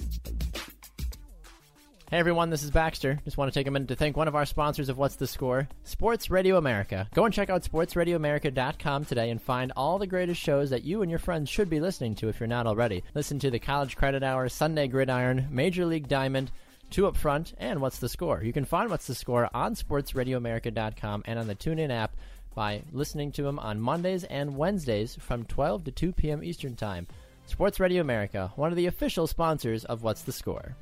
Hey 2.09 2.17
everyone, 2.17 2.49
this 2.49 2.63
is 2.63 2.71
Baxter. 2.71 3.19
Just 3.23 3.37
want 3.37 3.53
to 3.53 3.59
take 3.59 3.67
a 3.67 3.71
minute 3.71 3.89
to 3.89 3.95
thank 3.95 4.17
one 4.17 4.27
of 4.27 4.35
our 4.35 4.47
sponsors 4.47 4.89
of 4.89 4.97
What's 4.97 5.17
the 5.17 5.27
Score, 5.27 5.69
Sports 5.83 6.31
Radio 6.31 6.57
America. 6.57 7.07
Go 7.13 7.25
and 7.25 7.31
check 7.31 7.51
out 7.51 7.61
sportsradioamerica.com 7.61 9.05
today 9.05 9.29
and 9.29 9.39
find 9.39 9.71
all 9.75 9.99
the 9.99 10.07
greatest 10.07 10.41
shows 10.41 10.71
that 10.71 10.83
you 10.83 11.03
and 11.03 11.11
your 11.11 11.19
friends 11.19 11.49
should 11.49 11.69
be 11.69 11.79
listening 11.79 12.15
to 12.15 12.27
if 12.27 12.39
you're 12.39 12.47
not 12.47 12.65
already. 12.65 13.03
Listen 13.13 13.37
to 13.37 13.51
the 13.51 13.59
College 13.59 13.95
Credit 13.95 14.23
Hour, 14.23 14.49
Sunday 14.49 14.87
Gridiron, 14.87 15.49
Major 15.51 15.85
League 15.85 16.07
Diamond, 16.07 16.49
Two 16.89 17.05
Up 17.05 17.15
Front, 17.15 17.53
and 17.59 17.79
What's 17.79 17.99
the 17.99 18.09
Score. 18.09 18.41
You 18.41 18.53
can 18.53 18.65
find 18.65 18.89
What's 18.89 19.05
the 19.05 19.13
Score 19.13 19.47
on 19.53 19.75
sportsradioamerica.com 19.75 21.25
and 21.27 21.37
on 21.37 21.45
the 21.45 21.53
TuneIn 21.53 21.91
app 21.91 22.15
by 22.55 22.81
listening 22.91 23.31
to 23.33 23.43
them 23.43 23.59
on 23.59 23.79
Mondays 23.79 24.23
and 24.23 24.57
Wednesdays 24.57 25.15
from 25.15 25.45
12 25.45 25.83
to 25.83 25.91
2 25.91 26.13
p.m. 26.13 26.43
Eastern 26.43 26.75
Time. 26.75 27.05
Sports 27.45 27.79
Radio 27.79 28.01
America, 28.01 28.51
one 28.55 28.71
of 28.71 28.77
the 28.77 28.87
official 28.87 29.27
sponsors 29.27 29.85
of 29.85 30.01
What's 30.01 30.23
the 30.23 30.31
Score. 30.31 30.75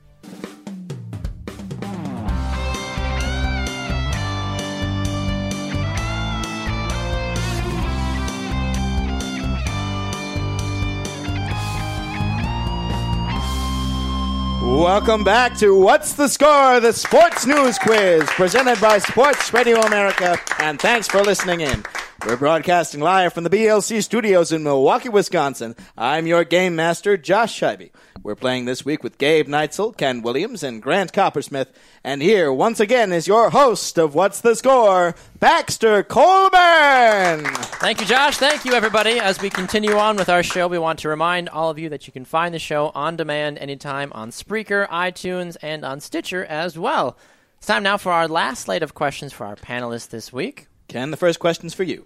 Welcome 14.67 15.23
back 15.23 15.57
to 15.57 15.79
What's 15.79 16.13
the 16.13 16.27
Score, 16.27 16.79
the 16.79 16.91
sports 16.93 17.45
news 17.45 17.79
quiz 17.79 18.23
presented 18.31 18.79
by 18.79 18.99
Sports 18.99 19.51
Radio 19.53 19.79
America, 19.79 20.37
and 20.59 20.79
thanks 20.79 21.07
for 21.07 21.21
listening 21.23 21.61
in. 21.61 21.83
We're 22.25 22.35
broadcasting 22.37 22.99
live 22.99 23.33
from 23.33 23.43
the 23.45 23.49
BLC 23.49 24.03
studios 24.03 24.51
in 24.51 24.63
Milwaukee, 24.63 25.09
Wisconsin. 25.09 25.75
I'm 25.97 26.27
your 26.27 26.43
game 26.43 26.75
master, 26.75 27.15
Josh 27.17 27.59
Scheibe. 27.59 27.91
We're 28.27 28.35
playing 28.35 28.65
this 28.65 28.83
week 28.83 29.03
with 29.03 29.17
Gabe 29.17 29.47
Neitzel, 29.47 29.95
Ken 29.95 30.21
Williams, 30.21 30.61
and 30.61 30.81
Grant 30.81 31.13
Coppersmith. 31.13 31.67
And 32.03 32.21
here, 32.21 32.51
once 32.51 32.81
again, 32.81 33.13
is 33.13 33.25
your 33.25 33.51
host 33.51 33.97
of 33.97 34.15
What's 34.15 34.41
the 34.41 34.53
Score, 34.53 35.15
Baxter 35.39 36.03
Colburn. 36.03 37.45
Thank 37.79 38.01
you, 38.01 38.05
Josh. 38.05 38.35
Thank 38.35 38.65
you, 38.65 38.73
everybody. 38.73 39.17
As 39.17 39.41
we 39.41 39.49
continue 39.49 39.93
on 39.93 40.17
with 40.17 40.27
our 40.27 40.43
show, 40.43 40.67
we 40.67 40.77
want 40.77 40.99
to 40.99 41.07
remind 41.07 41.47
all 41.47 41.69
of 41.69 41.79
you 41.79 41.87
that 41.87 42.05
you 42.05 42.11
can 42.11 42.25
find 42.25 42.53
the 42.53 42.59
show 42.59 42.91
on 42.93 43.15
demand 43.15 43.59
anytime 43.59 44.11
on 44.11 44.31
Spreaker, 44.31 44.89
iTunes, 44.89 45.55
and 45.61 45.85
on 45.85 46.01
Stitcher 46.01 46.43
as 46.43 46.77
well. 46.77 47.17
It's 47.59 47.67
time 47.67 47.83
now 47.83 47.95
for 47.95 48.11
our 48.11 48.27
last 48.27 48.63
slate 48.63 48.83
of 48.83 48.93
questions 48.93 49.31
for 49.31 49.45
our 49.45 49.55
panelists 49.55 50.09
this 50.09 50.33
week. 50.33 50.67
Ken, 50.89 51.11
the 51.11 51.17
first 51.17 51.39
question's 51.39 51.73
for 51.73 51.83
you. 51.83 52.05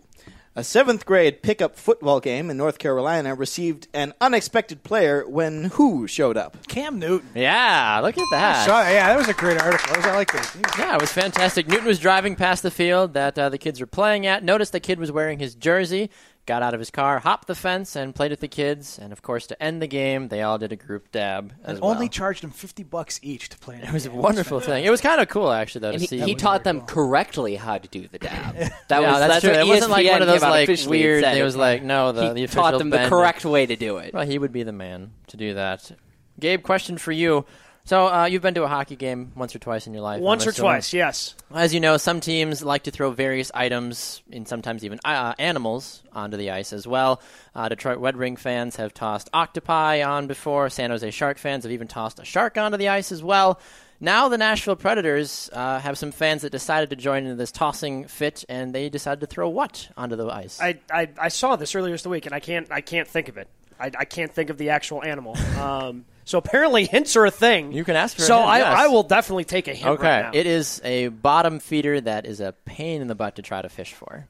A 0.53 0.65
seventh 0.65 1.05
grade 1.05 1.41
pickup 1.43 1.77
football 1.77 2.19
game 2.19 2.49
in 2.49 2.57
North 2.57 2.77
Carolina 2.77 3.33
received 3.33 3.87
an 3.93 4.13
unexpected 4.19 4.83
player 4.83 5.25
when 5.25 5.63
who 5.75 6.07
showed 6.07 6.35
up? 6.35 6.67
Cam 6.67 6.99
Newton. 6.99 7.29
Yeah, 7.33 8.01
look 8.03 8.17
at 8.17 8.27
that. 8.31 8.65
So, 8.65 8.73
yeah, 8.73 9.07
that 9.07 9.17
was 9.17 9.29
a 9.29 9.33
great 9.33 9.61
article. 9.61 9.95
I 10.03 10.13
like 10.13 10.33
that. 10.33 10.75
Yeah, 10.77 10.95
it 10.95 10.99
was 10.99 11.13
fantastic. 11.13 11.69
Newton 11.69 11.85
was 11.85 11.99
driving 11.99 12.35
past 12.35 12.63
the 12.63 12.71
field 12.71 13.13
that 13.13 13.39
uh, 13.39 13.47
the 13.47 13.57
kids 13.57 13.79
were 13.79 13.87
playing 13.87 14.25
at. 14.25 14.43
Noticed 14.43 14.73
the 14.73 14.81
kid 14.81 14.99
was 14.99 15.09
wearing 15.09 15.39
his 15.39 15.55
jersey. 15.55 16.09
Got 16.47 16.63
out 16.63 16.73
of 16.73 16.79
his 16.79 16.89
car, 16.89 17.19
hopped 17.19 17.47
the 17.47 17.53
fence, 17.55 17.95
and 17.95 18.15
played 18.15 18.31
with 18.31 18.39
the 18.39 18.47
kids. 18.47 18.97
And 18.97 19.13
of 19.13 19.21
course, 19.21 19.45
to 19.47 19.63
end 19.63 19.79
the 19.79 19.87
game, 19.87 20.29
they 20.29 20.41
all 20.41 20.57
did 20.57 20.71
a 20.71 20.75
group 20.75 21.11
dab. 21.11 21.53
As 21.63 21.73
And 21.75 21.81
well. 21.81 21.91
only 21.91 22.09
charged 22.09 22.41
them 22.41 22.49
fifty 22.49 22.81
bucks 22.83 23.19
each 23.21 23.49
to 23.49 23.59
play. 23.59 23.79
It 23.81 23.93
was 23.93 24.07
a 24.07 24.11
wonderful 24.11 24.59
thing. 24.59 24.83
It 24.83 24.89
was 24.89 25.01
kind 25.01 25.21
of 25.21 25.29
cool, 25.29 25.51
actually, 25.51 25.81
though, 25.81 25.91
to 25.91 25.99
he, 25.99 26.07
see. 26.07 26.19
he 26.19 26.33
taught 26.33 26.63
them 26.63 26.79
cool. 26.79 26.87
correctly 27.05 27.55
how 27.55 27.77
to 27.77 27.87
do 27.87 28.07
the 28.07 28.17
dab. 28.19 28.55
That 28.87 29.01
yeah, 29.03 29.11
was 29.11 29.19
that's, 29.19 29.33
that's 29.33 29.41
true. 29.41 29.51
what 29.51 29.59
It 29.59 29.67
wasn't 29.67 29.91
like 29.91 30.07
one 30.07 30.21
of 30.21 30.27
those 30.27 30.41
like 30.41 30.69
weird. 30.87 31.23
It 31.23 31.43
was 31.43 31.55
like 31.55 31.83
no, 31.83 32.11
the 32.11 32.29
he 32.29 32.33
the 32.33 32.43
official 32.45 32.63
taught 32.63 32.77
them 32.79 32.89
the 32.89 33.07
correct 33.07 33.45
way 33.45 33.65
to 33.65 33.75
do 33.75 33.97
it. 33.97 34.13
Well, 34.13 34.25
he 34.25 34.37
would 34.37 34.51
be 34.51 34.63
the 34.63 34.73
man 34.73 35.11
to 35.27 35.37
do 35.37 35.53
that. 35.53 35.91
Gabe, 36.39 36.63
question 36.63 36.97
for 36.97 37.11
you. 37.11 37.45
So 37.83 38.07
uh, 38.07 38.25
you've 38.25 38.41
been 38.41 38.53
to 38.53 38.63
a 38.63 38.67
hockey 38.67 38.95
game 38.95 39.31
once 39.35 39.55
or 39.55 39.59
twice 39.59 39.87
in 39.87 39.93
your 39.93 40.03
life. 40.03 40.21
Once 40.21 40.45
or 40.45 40.51
twice, 40.51 40.93
yes. 40.93 41.35
As 41.53 41.73
you 41.73 41.79
know, 41.79 41.97
some 41.97 42.19
teams 42.19 42.63
like 42.63 42.83
to 42.83 42.91
throw 42.91 43.11
various 43.11 43.51
items 43.53 44.21
and 44.31 44.47
sometimes 44.47 44.85
even 44.85 44.99
uh, 45.03 45.33
animals 45.39 46.03
onto 46.13 46.37
the 46.37 46.51
ice 46.51 46.73
as 46.73 46.87
well. 46.87 47.21
Uh, 47.55 47.69
Detroit 47.69 47.97
Red 47.97 48.15
Wing 48.15 48.35
fans 48.35 48.75
have 48.75 48.93
tossed 48.93 49.29
octopi 49.33 50.03
on 50.03 50.27
before. 50.27 50.69
San 50.69 50.91
Jose 50.91 51.09
Shark 51.11 51.37
fans 51.37 51.63
have 51.63 51.71
even 51.71 51.87
tossed 51.87 52.19
a 52.19 52.25
shark 52.25 52.57
onto 52.57 52.77
the 52.77 52.89
ice 52.89 53.11
as 53.11 53.23
well. 53.23 53.59
Now 54.03 54.29
the 54.29 54.37
Nashville 54.37 54.75
Predators 54.75 55.49
uh, 55.53 55.79
have 55.79 55.95
some 55.95 56.11
fans 56.11 56.41
that 56.41 56.51
decided 56.51 56.89
to 56.89 56.95
join 56.95 57.27
in 57.27 57.37
this 57.37 57.51
tossing 57.51 58.07
fit, 58.07 58.43
and 58.49 58.73
they 58.73 58.89
decided 58.89 59.19
to 59.19 59.27
throw 59.27 59.47
what 59.47 59.89
onto 59.95 60.15
the 60.15 60.25
ice? 60.25 60.59
I, 60.59 60.79
I, 60.91 61.09
I 61.19 61.27
saw 61.27 61.55
this 61.55 61.75
earlier 61.75 61.93
this 61.93 62.07
week, 62.07 62.25
and 62.25 62.33
I 62.33 62.39
can't 62.39 62.71
I 62.71 62.81
can't 62.81 63.07
think 63.07 63.29
of 63.29 63.37
it. 63.37 63.47
I, 63.79 63.91
I 63.99 64.05
can't 64.05 64.31
think 64.31 64.49
of 64.49 64.57
the 64.57 64.69
actual 64.69 65.03
animal. 65.03 65.37
Um, 65.61 66.05
so 66.31 66.37
apparently 66.37 66.85
hints 66.85 67.15
are 67.17 67.25
a 67.25 67.31
thing. 67.31 67.73
You 67.73 67.83
can 67.83 67.95
ask 67.97 68.15
for 68.15 68.23
a 68.23 68.25
So 68.25 68.37
hint, 68.37 68.47
I, 68.49 68.57
yes. 68.59 68.79
I 68.79 68.87
will 68.87 69.03
definitely 69.03 69.43
take 69.43 69.67
a 69.67 69.73
hint. 69.73 69.89
okay, 69.91 70.07
right 70.07 70.21
now. 70.23 70.31
it 70.33 70.47
is 70.47 70.79
a 70.83 71.09
bottom 71.09 71.59
feeder 71.59 71.99
that 72.01 72.25
is 72.25 72.39
a 72.39 72.53
pain 72.65 73.01
in 73.01 73.07
the 73.07 73.15
butt 73.15 73.35
to 73.35 73.41
try 73.41 73.61
to 73.61 73.67
fish 73.69 73.93
for. 73.93 74.27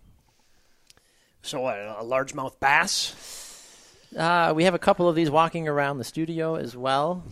So 1.43 1.61
what, 1.61 1.77
a 1.77 2.03
largemouth 2.03 2.59
bass, 2.59 3.15
Uh, 4.17 4.51
we 4.55 4.63
have 4.65 4.73
a 4.73 4.79
couple 4.79 5.07
of 5.07 5.15
these 5.15 5.29
walking 5.31 5.67
around 5.67 5.97
the 5.99 6.03
studio 6.03 6.55
as 6.55 6.75
well. 6.75 7.23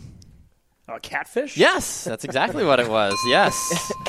a 0.88 0.98
catfish. 1.00 1.56
Yes, 1.56 2.04
that's 2.04 2.24
exactly 2.24 2.64
what 2.64 2.80
it 2.80 2.88
was. 2.88 3.14
Yes. 3.28 3.92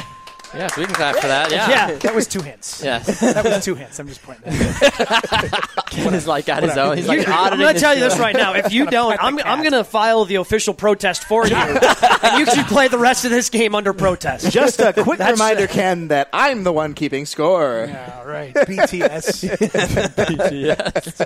Yes, 0.53 0.75
we 0.77 0.85
can 0.85 0.93
clap 0.95 1.15
for 1.15 1.27
that. 1.27 1.49
Yeah. 1.51 1.69
Yeah. 1.69 1.95
That 1.99 2.13
was 2.15 2.27
two 2.27 2.41
hints. 2.41 2.81
Yes. 2.91 3.19
That 3.21 3.43
was 3.45 3.63
two 3.63 3.75
hints. 3.75 3.99
I'm 3.99 4.07
just 4.07 4.21
pointing 4.23 4.51
that 4.51 5.61
out. 5.71 5.85
Ken 5.91 6.13
is 6.13 6.27
like 6.27 6.45
got 6.45 6.63
his 6.63 6.75
own. 6.77 6.97
He's 6.97 7.07
like 7.07 7.25
I'm 7.27 7.57
going 7.57 7.73
to 7.73 7.79
tell 7.79 7.93
you 7.93 8.01
this 8.01 8.17
right 8.19 8.35
now. 8.35 8.53
If 8.53 8.71
you 8.73 8.85
don't, 8.89 9.17
I'm, 9.23 9.39
I'm 9.39 9.59
going 9.59 9.71
to 9.73 9.83
file 9.83 10.25
the 10.25 10.35
official 10.35 10.73
protest 10.73 11.23
for 11.25 11.47
you, 11.47 11.55
and 11.55 12.39
you 12.39 12.45
should 12.47 12.65
play 12.65 12.87
the 12.89 12.97
rest 12.97 13.23
of 13.23 13.31
this 13.31 13.49
game 13.49 13.75
under 13.75 13.93
protest. 13.93 14.51
Just 14.51 14.79
a 14.79 14.93
quick 14.93 15.19
That's- 15.19 15.33
reminder, 15.39 15.67
Ken, 15.67 16.09
that 16.09 16.29
I'm 16.33 16.63
the 16.63 16.73
one 16.73 16.93
keeping 16.95 17.25
score. 17.25 17.85
Yeah, 17.87 18.17
all 18.19 18.25
right. 18.25 18.53
BTS. 18.53 20.51
yes. 20.51 21.21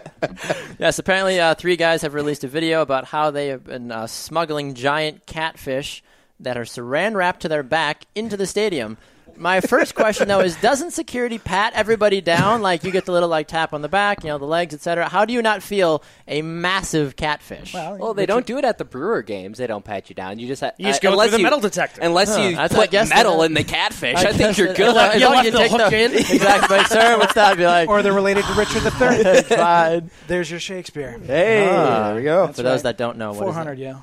yes, 0.79 0.99
apparently 0.99 1.39
uh, 1.39 1.55
three 1.55 1.77
guys 1.77 2.01
have 2.01 2.13
released 2.13 2.43
a 2.43 2.47
video 2.47 2.81
about 2.81 3.05
how 3.05 3.31
they 3.31 3.47
have 3.47 3.63
been 3.63 3.91
uh, 3.91 4.07
smuggling 4.07 4.73
giant 4.75 5.25
catfish 5.25 6.03
that 6.39 6.57
are 6.57 6.63
saran 6.65 7.15
wrapped 7.15 7.41
to 7.41 7.47
their 7.47 7.63
back 7.63 8.05
into 8.13 8.35
the 8.37 8.45
stadium. 8.45 8.97
My 9.37 9.59
first 9.61 9.95
question 9.95 10.27
though 10.27 10.39
is 10.39 10.55
doesn't 10.57 10.91
security 10.91 11.37
pat 11.37 11.73
everybody 11.75 12.21
down 12.21 12.61
like 12.61 12.83
you 12.83 12.91
get 12.91 13.05
the 13.05 13.11
little 13.11 13.29
like 13.29 13.47
tap 13.47 13.73
on 13.73 13.81
the 13.81 13.89
back, 13.89 14.23
you 14.23 14.29
know, 14.29 14.37
the 14.37 14.45
legs, 14.45 14.73
etc. 14.73 15.09
How 15.09 15.25
do 15.25 15.33
you 15.33 15.41
not 15.41 15.61
feel 15.61 16.03
a 16.27 16.41
massive 16.41 17.15
catfish? 17.15 17.73
Well, 17.73 18.13
they 18.13 18.25
don't 18.25 18.45
do 18.45 18.57
it 18.57 18.65
at 18.65 18.77
the 18.77 18.85
Brewer 18.85 19.21
games. 19.21 19.57
They 19.57 19.67
don't 19.67 19.83
pat 19.83 20.09
you 20.09 20.15
down. 20.15 20.39
You 20.39 20.47
just 20.47 20.61
ha- 20.61 20.71
You 20.77 20.85
just 20.87 21.03
uh, 21.03 21.09
go 21.09 21.11
unless 21.13 21.29
through 21.29 21.37
the 21.37 21.37
you- 21.39 21.43
metal 21.43 21.59
detector. 21.59 22.01
Unless 22.01 22.35
Huh, 22.35 22.41
you 22.43 22.51
that's- 22.55 22.71
I 22.73 22.75
put 22.81 22.91
guess 22.91 23.09
metal 23.09 23.39
that- 23.39 23.45
in 23.45 23.53
the 23.53 23.63
catfish, 23.63 24.15
I 24.17 24.29
I, 24.29 24.33
think 24.33 24.57
you're 24.57 24.73
good. 24.73 24.95
As 24.95 25.19
You 25.21 25.25
long 25.27 25.33
as 25.35 25.43
left 25.43 25.45
you 25.45 25.51
the 25.51 25.57
take 25.57 25.71
hook 25.71 25.93
in. 25.93 26.11
exactly, 26.13 26.77
like, 26.77 26.87
sir. 26.87 27.17
What's 27.17 27.33
that? 27.33 27.57
Be 27.57 27.65
like, 27.65 27.89
or 27.89 28.01
they're 28.01 28.13
related 28.13 28.45
to 28.45 28.53
Richard 28.53 28.83
III. 28.83 29.41
fine. 29.57 30.11
There's 30.27 30.49
your 30.49 30.59
Shakespeare. 30.59 31.19
Hey, 31.19 31.67
Ah. 31.69 32.07
there 32.07 32.15
we 32.15 32.23
go. 32.23 32.47
For 32.47 32.63
those 32.63 32.77
right. 32.79 32.83
that 32.83 32.97
don't 32.97 33.17
know, 33.17 33.29
what 33.33 33.35
is 33.35 33.41
it? 33.41 33.43
400, 33.45 33.79
yeah. 33.79 33.99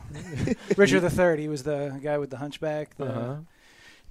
Richard 0.76 1.02
III. 1.04 1.40
He 1.40 1.48
was 1.48 1.62
the 1.62 1.98
guy 2.02 2.18
with 2.18 2.30
the 2.30 2.36
hunchback. 2.36 2.96
The, 2.96 3.04
Uh-huh. 3.06 3.34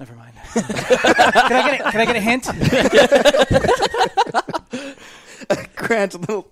Never 0.01 0.15
mind. 0.15 0.33
can, 0.53 0.63
I 0.65 1.69
get 1.69 1.79
a, 1.79 1.83
can 1.91 2.01
I 2.01 2.05
get 2.05 2.15
a 2.15 2.19
hint? 2.19 2.45
Grant, 5.75 6.13
the 6.13 6.43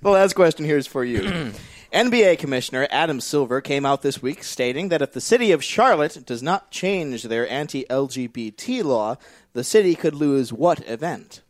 the 0.00 0.08
last 0.08 0.32
question 0.32 0.64
here 0.64 0.78
is 0.78 0.86
for 0.86 1.04
you. 1.04 1.20
NBA 1.92 2.38
Commissioner 2.38 2.88
Adam 2.90 3.20
Silver 3.20 3.60
came 3.60 3.84
out 3.84 4.00
this 4.00 4.22
week 4.22 4.42
stating 4.42 4.88
that 4.88 5.02
if 5.02 5.12
the 5.12 5.20
city 5.20 5.52
of 5.52 5.62
Charlotte 5.62 6.24
does 6.24 6.42
not 6.42 6.70
change 6.70 7.24
their 7.24 7.46
anti 7.46 7.84
LGBT 7.90 8.82
law, 8.82 9.18
the 9.52 9.64
city 9.64 9.94
could 9.94 10.14
lose 10.14 10.50
what 10.50 10.80
event? 10.88 11.42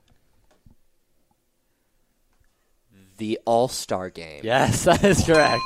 the 3.19 3.39
All 3.45 3.69
Star 3.69 4.11
game. 4.11 4.41
Yes, 4.43 4.83
that 4.87 5.05
is 5.05 5.25
correct. 5.25 5.63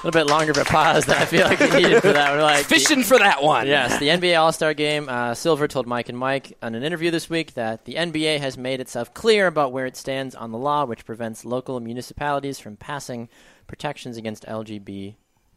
A 0.00 0.06
little 0.06 0.18
bit 0.18 0.30
longer 0.30 0.52
of 0.52 0.56
a 0.56 0.64
pause 0.64 1.04
than 1.04 1.18
I 1.18 1.26
feel 1.26 1.46
like 1.46 1.60
we 1.60 1.68
needed 1.68 2.00
for 2.00 2.10
that. 2.14 2.32
We're 2.32 2.42
like 2.42 2.64
Fishing 2.64 3.02
for 3.02 3.18
that 3.18 3.42
one. 3.42 3.66
Yes, 3.66 3.98
the 3.98 4.08
NBA 4.08 4.40
All 4.40 4.50
Star 4.50 4.72
Game. 4.72 5.10
Uh, 5.10 5.34
Silver 5.34 5.68
told 5.68 5.86
Mike 5.86 6.08
and 6.08 6.16
Mike 6.16 6.56
on 6.62 6.74
an 6.74 6.82
interview 6.82 7.10
this 7.10 7.28
week 7.28 7.52
that 7.52 7.84
the 7.84 7.96
NBA 7.96 8.40
has 8.40 8.56
made 8.56 8.80
itself 8.80 9.12
clear 9.12 9.46
about 9.46 9.72
where 9.72 9.84
it 9.84 9.98
stands 9.98 10.34
on 10.34 10.52
the 10.52 10.58
law, 10.58 10.86
which 10.86 11.04
prevents 11.04 11.44
local 11.44 11.80
municipalities 11.80 12.58
from 12.58 12.76
passing 12.76 13.28
protections 13.66 14.16
against 14.16 14.46
LGBT. 14.46 15.16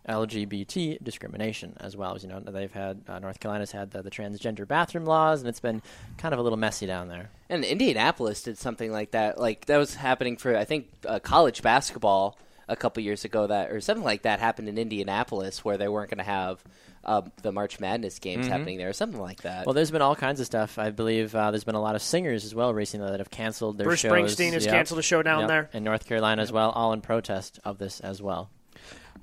LGBT 0.09 1.01
discrimination, 1.01 1.77
as 1.79 1.95
well 1.95 2.13
as 2.13 2.23
you 2.23 2.27
know, 2.27 2.41
they've 2.41 2.73
had 2.73 3.01
uh, 3.07 3.19
North 3.19 3.39
Carolina's 3.39 3.71
had 3.71 3.91
the, 3.91 4.01
the 4.01 4.11
transgender 4.11 4.67
bathroom 4.67 5.05
laws, 5.05 5.39
and 5.39 5.47
it's 5.47 5.61
been 5.61 5.81
kind 6.17 6.33
of 6.33 6.39
a 6.41 6.43
little 6.43 6.57
messy 6.57 6.85
down 6.85 7.07
there. 7.07 7.29
And 7.49 7.63
Indianapolis 7.63 8.43
did 8.43 8.57
something 8.57 8.91
like 8.91 9.11
that. 9.11 9.39
Like 9.39 9.67
that 9.67 9.77
was 9.77 9.95
happening 9.95 10.35
for 10.35 10.57
I 10.57 10.65
think 10.65 10.87
uh, 11.07 11.19
college 11.19 11.61
basketball 11.61 12.37
a 12.67 12.75
couple 12.75 13.03
years 13.03 13.25
ago. 13.25 13.47
That 13.47 13.71
or 13.71 13.81
something 13.81 14.03
like 14.03 14.23
that 14.23 14.39
happened 14.39 14.69
in 14.69 14.77
Indianapolis 14.77 15.63
where 15.65 15.77
they 15.77 15.87
weren't 15.87 16.09
going 16.09 16.17
to 16.19 16.23
have 16.23 16.63
uh, 17.05 17.21
the 17.41 17.51
March 17.51 17.79
Madness 17.79 18.19
games 18.19 18.47
happening 18.47 18.77
there, 18.77 18.89
or 18.89 18.93
something 18.93 19.19
like 19.19 19.41
that. 19.41 19.65
Well, 19.65 19.73
there's 19.73 19.91
been 19.91 20.01
all 20.01 20.15
kinds 20.15 20.39
of 20.39 20.45
stuff. 20.45 20.79
I 20.79 20.89
believe 20.91 21.35
uh, 21.35 21.51
there's 21.51 21.65
been 21.65 21.75
a 21.75 21.81
lot 21.81 21.95
of 21.95 22.01
singers 22.01 22.45
as 22.45 22.55
well 22.55 22.73
recently 22.73 23.09
that 23.11 23.19
have 23.19 23.29
canceled 23.29 23.77
their 23.77 23.87
Bruce 23.87 23.99
shows. 23.99 24.11
Springsteen 24.11 24.53
has 24.53 24.65
Yep. 24.65 24.73
canceled 24.73 24.99
a 24.99 25.03
show 25.03 25.21
down 25.21 25.41
Yep. 25.41 25.47
there. 25.49 25.69
in 25.73 25.83
North 25.83 26.05
Carolina 26.05 26.41
as 26.41 26.51
well, 26.51 26.69
all 26.71 26.93
in 26.93 27.01
protest 27.01 27.59
of 27.65 27.77
this 27.77 27.99
as 27.99 28.21
well. 28.21 28.49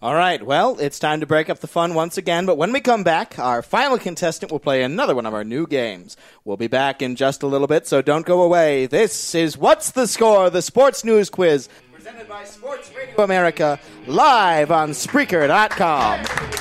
All 0.03 0.15
right, 0.15 0.43
well, 0.43 0.79
it's 0.81 0.99
time 0.99 1.21
to 1.21 1.27
break 1.27 1.51
up 1.51 1.61
the 1.61 1.67
fun 1.67 1.93
once 1.93 2.17
again, 2.17 2.47
but 2.47 2.57
when 2.57 2.73
we 2.73 2.81
come 2.81 3.05
back, 3.05 3.39
our 3.39 3.61
final 3.61 3.99
contestant 3.99 4.51
will 4.51 4.59
play 4.59 4.83
another 4.83 5.15
one 5.15 5.27
of 5.27 5.35
our 5.35 5.45
new 5.45 5.67
games. 5.67 6.17
We'll 6.43 6.57
be 6.57 6.69
back 6.69 7.03
in 7.03 7.17
just 7.17 7.43
a 7.43 7.47
little 7.47 7.67
bit, 7.67 7.87
so 7.87 8.01
don't 8.01 8.25
go 8.25 8.41
away. 8.41 8.87
This 8.87 9.35
is 9.35 9.59
What's 9.59 9.91
the 9.91 10.07
Score, 10.07 10.49
the 10.49 10.63
sports 10.63 11.05
news 11.05 11.29
quiz, 11.29 11.69
presented 12.01 12.27
by 12.27 12.45
Sports 12.45 12.91
Radio 12.97 13.23
America, 13.23 13.79
live 14.07 14.71
on 14.71 14.93
Spreaker.com. 14.93 16.60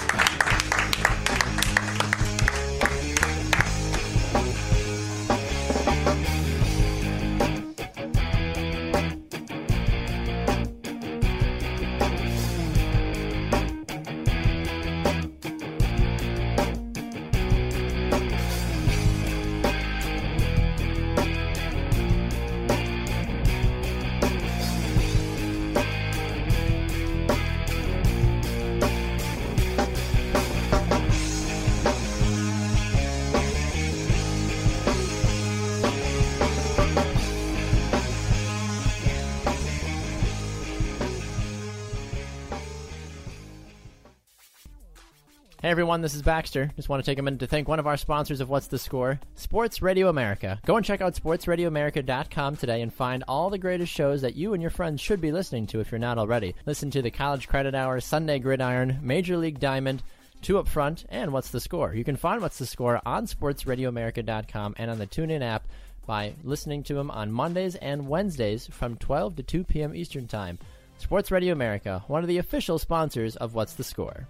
everyone, 45.89 46.01
this 46.03 46.13
is 46.13 46.21
Baxter. 46.21 46.69
Just 46.75 46.87
want 46.87 47.03
to 47.03 47.11
take 47.11 47.17
a 47.17 47.23
minute 47.23 47.39
to 47.39 47.47
thank 47.47 47.67
one 47.67 47.79
of 47.79 47.87
our 47.87 47.97
sponsors 47.97 48.41
of 48.41 48.47
What's 48.47 48.67
the 48.67 48.77
Score, 48.77 49.19
Sports 49.33 49.81
Radio 49.81 50.07
America. 50.07 50.59
Go 50.63 50.75
and 50.75 50.85
check 50.85 51.01
out 51.01 51.15
sportsradioamerica.com 51.15 52.57
today 52.57 52.83
and 52.83 52.93
find 52.93 53.23
all 53.27 53.49
the 53.49 53.57
greatest 53.57 53.91
shows 53.91 54.21
that 54.21 54.35
you 54.35 54.53
and 54.53 54.61
your 54.61 54.69
friends 54.69 55.01
should 55.01 55.19
be 55.19 55.31
listening 55.31 55.65
to 55.65 55.79
if 55.79 55.91
you're 55.91 55.97
not 55.97 56.19
already. 56.19 56.53
Listen 56.67 56.91
to 56.91 57.01
the 57.01 57.09
College 57.09 57.47
Credit 57.47 57.73
Hour, 57.73 58.01
Sunday 58.01 58.37
Gridiron, 58.37 58.99
Major 59.01 59.35
League 59.35 59.59
Diamond, 59.59 60.03
Two 60.43 60.59
Up 60.59 60.67
Front, 60.67 61.05
and 61.09 61.33
What's 61.33 61.49
the 61.49 61.59
Score. 61.59 61.95
You 61.95 62.03
can 62.03 62.17
find 62.17 62.39
What's 62.39 62.59
the 62.59 62.67
Score 62.67 63.01
on 63.03 63.25
sportsradioamerica.com 63.25 64.75
and 64.77 64.91
on 64.91 64.99
the 64.99 65.07
TuneIn 65.07 65.41
app 65.41 65.67
by 66.05 66.35
listening 66.43 66.83
to 66.83 66.93
them 66.93 67.09
on 67.09 67.31
Mondays 67.31 67.73
and 67.73 68.07
Wednesdays 68.07 68.67
from 68.67 68.95
12 68.97 69.37
to 69.37 69.41
2 69.41 69.63
p.m. 69.63 69.95
Eastern 69.95 70.27
Time. 70.27 70.59
Sports 70.99 71.31
Radio 71.31 71.51
America, 71.51 72.03
one 72.05 72.21
of 72.21 72.27
the 72.27 72.37
official 72.37 72.77
sponsors 72.77 73.35
of 73.37 73.55
What's 73.55 73.73
the 73.73 73.83
Score. 73.83 74.27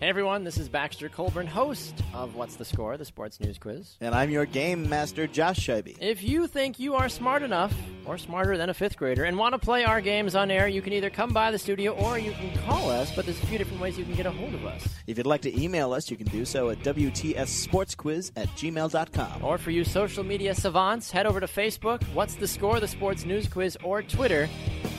Hey 0.00 0.08
everyone, 0.08 0.44
this 0.44 0.56
is 0.56 0.70
Baxter 0.70 1.10
Colburn, 1.10 1.46
host 1.46 1.94
of 2.14 2.34
What's 2.34 2.56
the 2.56 2.64
Score, 2.64 2.96
the 2.96 3.04
sports 3.04 3.38
news 3.38 3.58
quiz. 3.58 3.98
And 4.00 4.14
I'm 4.14 4.30
your 4.30 4.46
game 4.46 4.88
master, 4.88 5.26
Josh 5.26 5.58
Scheibe. 5.58 5.94
If 6.00 6.22
you 6.22 6.46
think 6.46 6.78
you 6.78 6.94
are 6.94 7.10
smart 7.10 7.42
enough, 7.42 7.74
or 8.06 8.16
smarter 8.16 8.56
than 8.56 8.70
a 8.70 8.74
fifth 8.74 8.96
grader, 8.96 9.24
and 9.24 9.36
want 9.36 9.52
to 9.52 9.58
play 9.58 9.84
our 9.84 10.00
games 10.00 10.34
on 10.34 10.50
air, 10.50 10.66
you 10.66 10.80
can 10.80 10.94
either 10.94 11.10
come 11.10 11.34
by 11.34 11.50
the 11.50 11.58
studio 11.58 11.92
or 11.92 12.18
you 12.18 12.32
can 12.32 12.56
call 12.62 12.88
us, 12.88 13.14
but 13.14 13.26
there's 13.26 13.42
a 13.42 13.46
few 13.46 13.58
different 13.58 13.82
ways 13.82 13.98
you 13.98 14.06
can 14.06 14.14
get 14.14 14.24
a 14.24 14.30
hold 14.30 14.54
of 14.54 14.64
us. 14.64 14.88
If 15.06 15.18
you'd 15.18 15.26
like 15.26 15.42
to 15.42 15.62
email 15.62 15.92
us, 15.92 16.10
you 16.10 16.16
can 16.16 16.28
do 16.28 16.46
so 16.46 16.70
at 16.70 16.78
WTSSportsQuiz 16.78 18.32
at 18.36 18.48
gmail.com. 18.56 19.44
Or 19.44 19.58
for 19.58 19.70
you 19.70 19.84
social 19.84 20.24
media 20.24 20.54
savants, 20.54 21.10
head 21.10 21.26
over 21.26 21.40
to 21.40 21.46
Facebook, 21.46 22.02
What's 22.14 22.36
the 22.36 22.48
Score, 22.48 22.80
the 22.80 22.88
sports 22.88 23.26
news 23.26 23.46
quiz, 23.48 23.76
or 23.84 24.02
Twitter, 24.02 24.48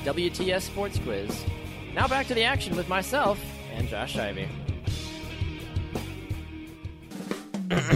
WTS 0.06 0.62
Sports 0.62 0.99
Quiz. 0.99 1.43
Now 1.95 2.08
back 2.08 2.28
to 2.28 2.36
the 2.36 2.43
action 2.43 2.76
with 2.76 2.88
myself 2.88 3.39
and 3.74 3.88
Josh 3.88 4.16
Scheibe. 4.16 4.47
Welcome 7.72 7.88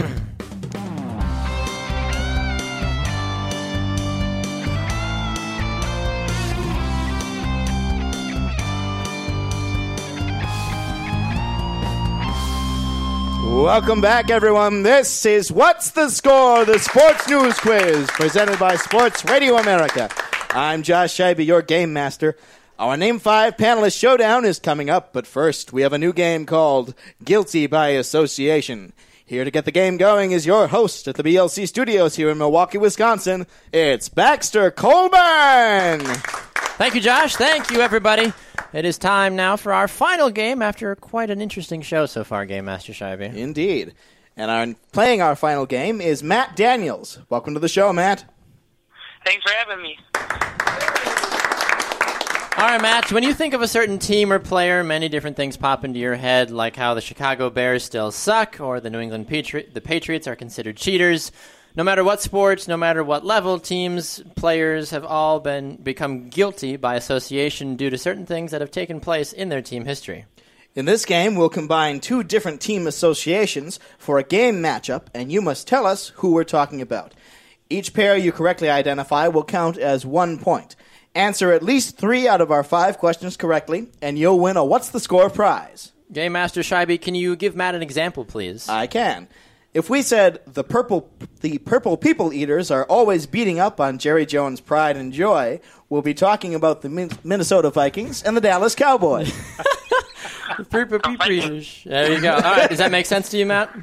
back, 14.00 14.30
everyone. 14.30 14.82
This 14.82 15.26
is 15.26 15.52
What's 15.52 15.90
the 15.90 16.08
Score, 16.08 16.64
the 16.64 16.78
sports 16.78 17.28
news 17.28 17.58
quiz 17.58 18.08
presented 18.12 18.58
by 18.58 18.76
Sports 18.76 19.26
Radio 19.26 19.58
America. 19.58 20.08
I'm 20.52 20.82
Josh 20.82 21.14
Scheibe, 21.14 21.44
your 21.44 21.60
game 21.60 21.92
master. 21.92 22.34
Our 22.78 22.96
Name 22.96 23.18
5 23.18 23.58
panelist 23.58 23.98
showdown 23.98 24.46
is 24.46 24.58
coming 24.58 24.88
up, 24.88 25.12
but 25.12 25.26
first, 25.26 25.74
we 25.74 25.82
have 25.82 25.92
a 25.92 25.98
new 25.98 26.14
game 26.14 26.46
called 26.46 26.94
Guilty 27.22 27.66
by 27.66 27.88
Association. 27.88 28.94
Here 29.28 29.44
to 29.44 29.50
get 29.50 29.64
the 29.64 29.72
game 29.72 29.96
going 29.96 30.30
is 30.30 30.46
your 30.46 30.68
host 30.68 31.08
at 31.08 31.16
the 31.16 31.24
BLC 31.24 31.66
studios 31.66 32.14
here 32.14 32.30
in 32.30 32.38
Milwaukee, 32.38 32.78
Wisconsin. 32.78 33.48
It's 33.72 34.08
Baxter 34.08 34.70
Colburn! 34.70 35.98
Thank 36.78 36.94
you, 36.94 37.00
Josh. 37.00 37.34
Thank 37.34 37.72
you, 37.72 37.80
everybody. 37.80 38.32
It 38.72 38.84
is 38.84 38.98
time 38.98 39.34
now 39.34 39.56
for 39.56 39.72
our 39.72 39.88
final 39.88 40.30
game 40.30 40.62
after 40.62 40.94
quite 40.94 41.30
an 41.30 41.40
interesting 41.40 41.82
show 41.82 42.06
so 42.06 42.22
far, 42.22 42.46
Game 42.46 42.66
Master 42.66 42.92
Scheibe. 42.92 43.34
Indeed. 43.34 43.94
And 44.36 44.48
our, 44.48 44.78
playing 44.92 45.22
our 45.22 45.34
final 45.34 45.66
game 45.66 46.00
is 46.00 46.22
Matt 46.22 46.54
Daniels. 46.54 47.18
Welcome 47.28 47.54
to 47.54 47.60
the 47.60 47.68
show, 47.68 47.92
Matt. 47.92 48.24
Thanks 49.24 49.42
for 49.42 49.52
having 49.56 49.82
me. 49.82 51.15
All 52.58 52.64
right, 52.64 52.80
Matt, 52.80 53.12
when 53.12 53.22
you 53.22 53.34
think 53.34 53.52
of 53.52 53.60
a 53.60 53.68
certain 53.68 53.98
team 53.98 54.32
or 54.32 54.38
player, 54.38 54.82
many 54.82 55.10
different 55.10 55.36
things 55.36 55.58
pop 55.58 55.84
into 55.84 55.98
your 55.98 56.14
head, 56.14 56.50
like 56.50 56.74
how 56.74 56.94
the 56.94 57.02
Chicago 57.02 57.50
Bears 57.50 57.84
still 57.84 58.10
suck, 58.10 58.60
or 58.60 58.80
the 58.80 58.88
New 58.88 58.98
England 58.98 59.28
Patri- 59.28 59.68
the 59.70 59.82
Patriots 59.82 60.26
are 60.26 60.34
considered 60.34 60.78
cheaters. 60.78 61.32
No 61.76 61.84
matter 61.84 62.02
what 62.02 62.22
sports, 62.22 62.66
no 62.66 62.78
matter 62.78 63.04
what 63.04 63.26
level, 63.26 63.58
teams, 63.58 64.22
players 64.36 64.88
have 64.88 65.04
all 65.04 65.38
been 65.38 65.76
become 65.76 66.30
guilty 66.30 66.76
by 66.76 66.94
association 66.94 67.76
due 67.76 67.90
to 67.90 67.98
certain 67.98 68.24
things 68.24 68.52
that 68.52 68.62
have 68.62 68.70
taken 68.70 69.00
place 69.00 69.34
in 69.34 69.50
their 69.50 69.60
team 69.60 69.84
history. 69.84 70.24
In 70.74 70.86
this 70.86 71.04
game, 71.04 71.36
we'll 71.36 71.50
combine 71.50 72.00
two 72.00 72.22
different 72.22 72.62
team 72.62 72.86
associations 72.86 73.78
for 73.98 74.16
a 74.18 74.24
game 74.24 74.62
matchup, 74.62 75.08
and 75.12 75.30
you 75.30 75.42
must 75.42 75.68
tell 75.68 75.86
us 75.86 76.08
who 76.16 76.32
we're 76.32 76.42
talking 76.42 76.80
about. 76.80 77.12
Each 77.68 77.92
pair 77.92 78.16
you 78.16 78.32
correctly 78.32 78.70
identify 78.70 79.28
will 79.28 79.44
count 79.44 79.76
as 79.76 80.06
one 80.06 80.38
point. 80.38 80.74
Answer 81.16 81.50
at 81.50 81.62
least 81.62 81.96
three 81.96 82.28
out 82.28 82.42
of 82.42 82.50
our 82.50 82.62
five 82.62 82.98
questions 82.98 83.38
correctly, 83.38 83.88
and 84.02 84.18
you'll 84.18 84.38
win 84.38 84.58
a 84.58 84.64
What's 84.64 84.90
the 84.90 85.00
Score 85.00 85.30
prize. 85.30 85.92
Game 86.12 86.32
Master 86.32 86.60
Scheibe, 86.60 87.00
can 87.00 87.14
you 87.14 87.36
give 87.36 87.56
Matt 87.56 87.74
an 87.74 87.80
example, 87.80 88.26
please? 88.26 88.68
I 88.68 88.86
can. 88.86 89.26
If 89.72 89.88
we 89.88 90.02
said 90.02 90.40
the 90.46 90.62
purple 90.62 91.10
the 91.40 91.56
purple 91.56 91.96
people 91.96 92.34
eaters 92.34 92.70
are 92.70 92.84
always 92.84 93.26
beating 93.26 93.58
up 93.58 93.80
on 93.80 93.96
Jerry 93.96 94.26
Jones' 94.26 94.60
pride 94.60 94.98
and 94.98 95.10
joy, 95.10 95.58
we'll 95.88 96.02
be 96.02 96.12
talking 96.12 96.54
about 96.54 96.82
the 96.82 96.90
Min- 96.90 97.10
Minnesota 97.24 97.70
Vikings 97.70 98.22
and 98.22 98.36
the 98.36 98.42
Dallas 98.42 98.74
Cowboys. 98.74 99.32
the 100.58 100.64
purple 100.64 100.98
people 100.98 101.30
eaters. 101.30 101.82
There 101.86 102.12
you 102.12 102.20
go. 102.20 102.34
All 102.34 102.42
right, 102.42 102.68
does 102.68 102.78
that 102.78 102.90
make 102.90 103.06
sense 103.06 103.30
to 103.30 103.38
you, 103.38 103.46
Matt? 103.46 103.74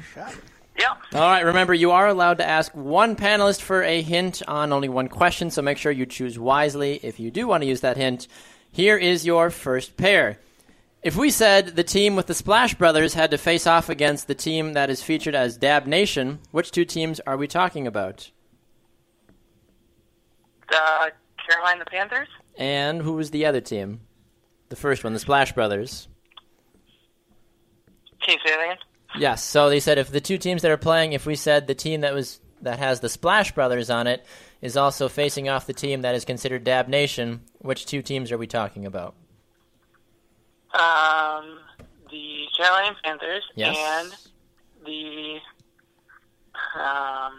Yeah. 0.78 0.94
All 1.12 1.20
right, 1.20 1.44
remember, 1.44 1.72
you 1.72 1.92
are 1.92 2.08
allowed 2.08 2.38
to 2.38 2.48
ask 2.48 2.72
one 2.74 3.14
panelist 3.14 3.60
for 3.60 3.82
a 3.82 4.02
hint 4.02 4.42
on 4.48 4.72
only 4.72 4.88
one 4.88 5.08
question, 5.08 5.50
so 5.50 5.62
make 5.62 5.78
sure 5.78 5.92
you 5.92 6.06
choose 6.06 6.38
wisely 6.38 6.98
if 7.02 7.20
you 7.20 7.30
do 7.30 7.46
want 7.46 7.62
to 7.62 7.68
use 7.68 7.80
that 7.82 7.96
hint. 7.96 8.26
Here 8.72 8.96
is 8.96 9.24
your 9.24 9.50
first 9.50 9.96
pair. 9.96 10.40
If 11.02 11.16
we 11.16 11.30
said 11.30 11.76
the 11.76 11.84
team 11.84 12.16
with 12.16 12.26
the 12.26 12.34
Splash 12.34 12.74
Brothers 12.74 13.14
had 13.14 13.30
to 13.30 13.38
face 13.38 13.66
off 13.66 13.88
against 13.88 14.26
the 14.26 14.34
team 14.34 14.72
that 14.72 14.90
is 14.90 15.02
featured 15.02 15.34
as 15.34 15.56
Dab 15.56 15.86
Nation, 15.86 16.40
which 16.50 16.70
two 16.70 16.84
teams 16.84 17.20
are 17.20 17.36
we 17.36 17.46
talking 17.46 17.86
about? 17.86 18.30
The 20.70 21.12
Carolina 21.46 21.84
Panthers. 21.84 22.28
And 22.56 23.02
who 23.02 23.12
was 23.12 23.30
the 23.30 23.46
other 23.46 23.60
team? 23.60 24.00
The 24.70 24.76
first 24.76 25.04
one, 25.04 25.12
the 25.12 25.18
Splash 25.18 25.52
Brothers. 25.52 26.08
Can 28.22 28.34
you 28.34 28.40
say 28.44 28.56
that 28.56 28.64
again? 28.64 28.78
Yes. 29.18 29.44
So 29.44 29.68
they 29.70 29.80
said 29.80 29.98
if 29.98 30.10
the 30.10 30.20
two 30.20 30.38
teams 30.38 30.62
that 30.62 30.70
are 30.70 30.76
playing, 30.76 31.12
if 31.12 31.26
we 31.26 31.34
said 31.36 31.66
the 31.66 31.74
team 31.74 32.00
that 32.02 32.14
was 32.14 32.40
that 32.62 32.78
has 32.78 33.00
the 33.00 33.08
Splash 33.08 33.52
Brothers 33.52 33.90
on 33.90 34.06
it 34.06 34.24
is 34.62 34.76
also 34.76 35.08
facing 35.08 35.48
off 35.48 35.66
the 35.66 35.72
team 35.74 36.02
that 36.02 36.14
is 36.14 36.24
considered 36.24 36.64
Dab 36.64 36.88
Nation, 36.88 37.42
which 37.58 37.86
two 37.86 38.00
teams 38.02 38.32
are 38.32 38.38
we 38.38 38.46
talking 38.46 38.86
about? 38.86 39.14
Um, 40.72 41.58
the 42.10 42.46
Carolina 42.56 42.96
Panthers 43.04 43.44
Yes. 43.54 43.76
and 43.78 44.12
the 44.86 45.38
um, 46.76 47.32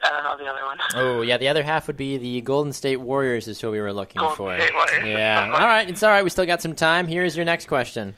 I 0.00 0.10
don't 0.10 0.24
know 0.24 0.36
the 0.38 0.50
other 0.50 0.64
one. 0.64 0.78
Oh, 0.94 1.22
yeah, 1.22 1.36
the 1.36 1.48
other 1.48 1.62
half 1.62 1.86
would 1.88 1.96
be 1.96 2.16
the 2.16 2.40
Golden 2.40 2.72
State 2.72 2.98
Warriors 2.98 3.48
is 3.48 3.60
who 3.60 3.70
we 3.70 3.80
were 3.80 3.92
looking 3.92 4.20
Golden 4.20 4.36
for. 4.36 4.58
State 4.58 4.72
Warriors. 4.74 5.06
Yeah. 5.08 5.50
All 5.52 5.66
right, 5.66 5.88
it's 5.90 6.02
all 6.02 6.10
right. 6.10 6.22
We 6.24 6.30
still 6.30 6.46
got 6.46 6.62
some 6.62 6.74
time. 6.74 7.06
Here's 7.08 7.36
your 7.36 7.44
next 7.44 7.66
question. 7.66 8.14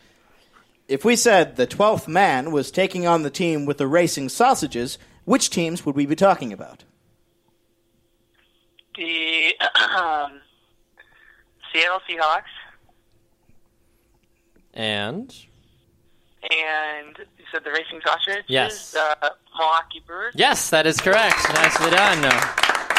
If 0.91 1.05
we 1.05 1.17
said 1.17 1.57
the 1.57 1.67
twelfth 1.67 2.09
man 2.09 2.51
was 2.51 2.71
taking 2.71 3.07
on 3.07 3.23
the 3.23 3.31
team 3.31 3.65
with 3.65 3.79
the 3.79 3.87
racing 3.87 4.29
sausages, 4.29 4.99
which 5.25 5.49
teams 5.49 5.87
would 5.87 5.95
we 5.97 6.05
be 6.05 6.17
talking 6.17 6.53
about? 6.53 6.85
The 8.97 9.55
um, 9.97 10.41
Seattle 11.73 12.01
Seahawks 12.09 12.43
And 14.75 15.35
and 16.51 17.17
you 17.39 17.45
said 17.53 17.63
the 17.65 17.71
Racing 17.71 18.01
Sausages. 18.05 18.45
Yes. 18.49 18.93
The 18.93 19.33
Milwaukee 19.59 20.03
Brewers. 20.07 20.35
yes, 20.37 20.71
that 20.71 20.87
is 20.87 21.01
correct. 21.01 21.37
Nicely 21.55 21.91
done. 21.91 22.23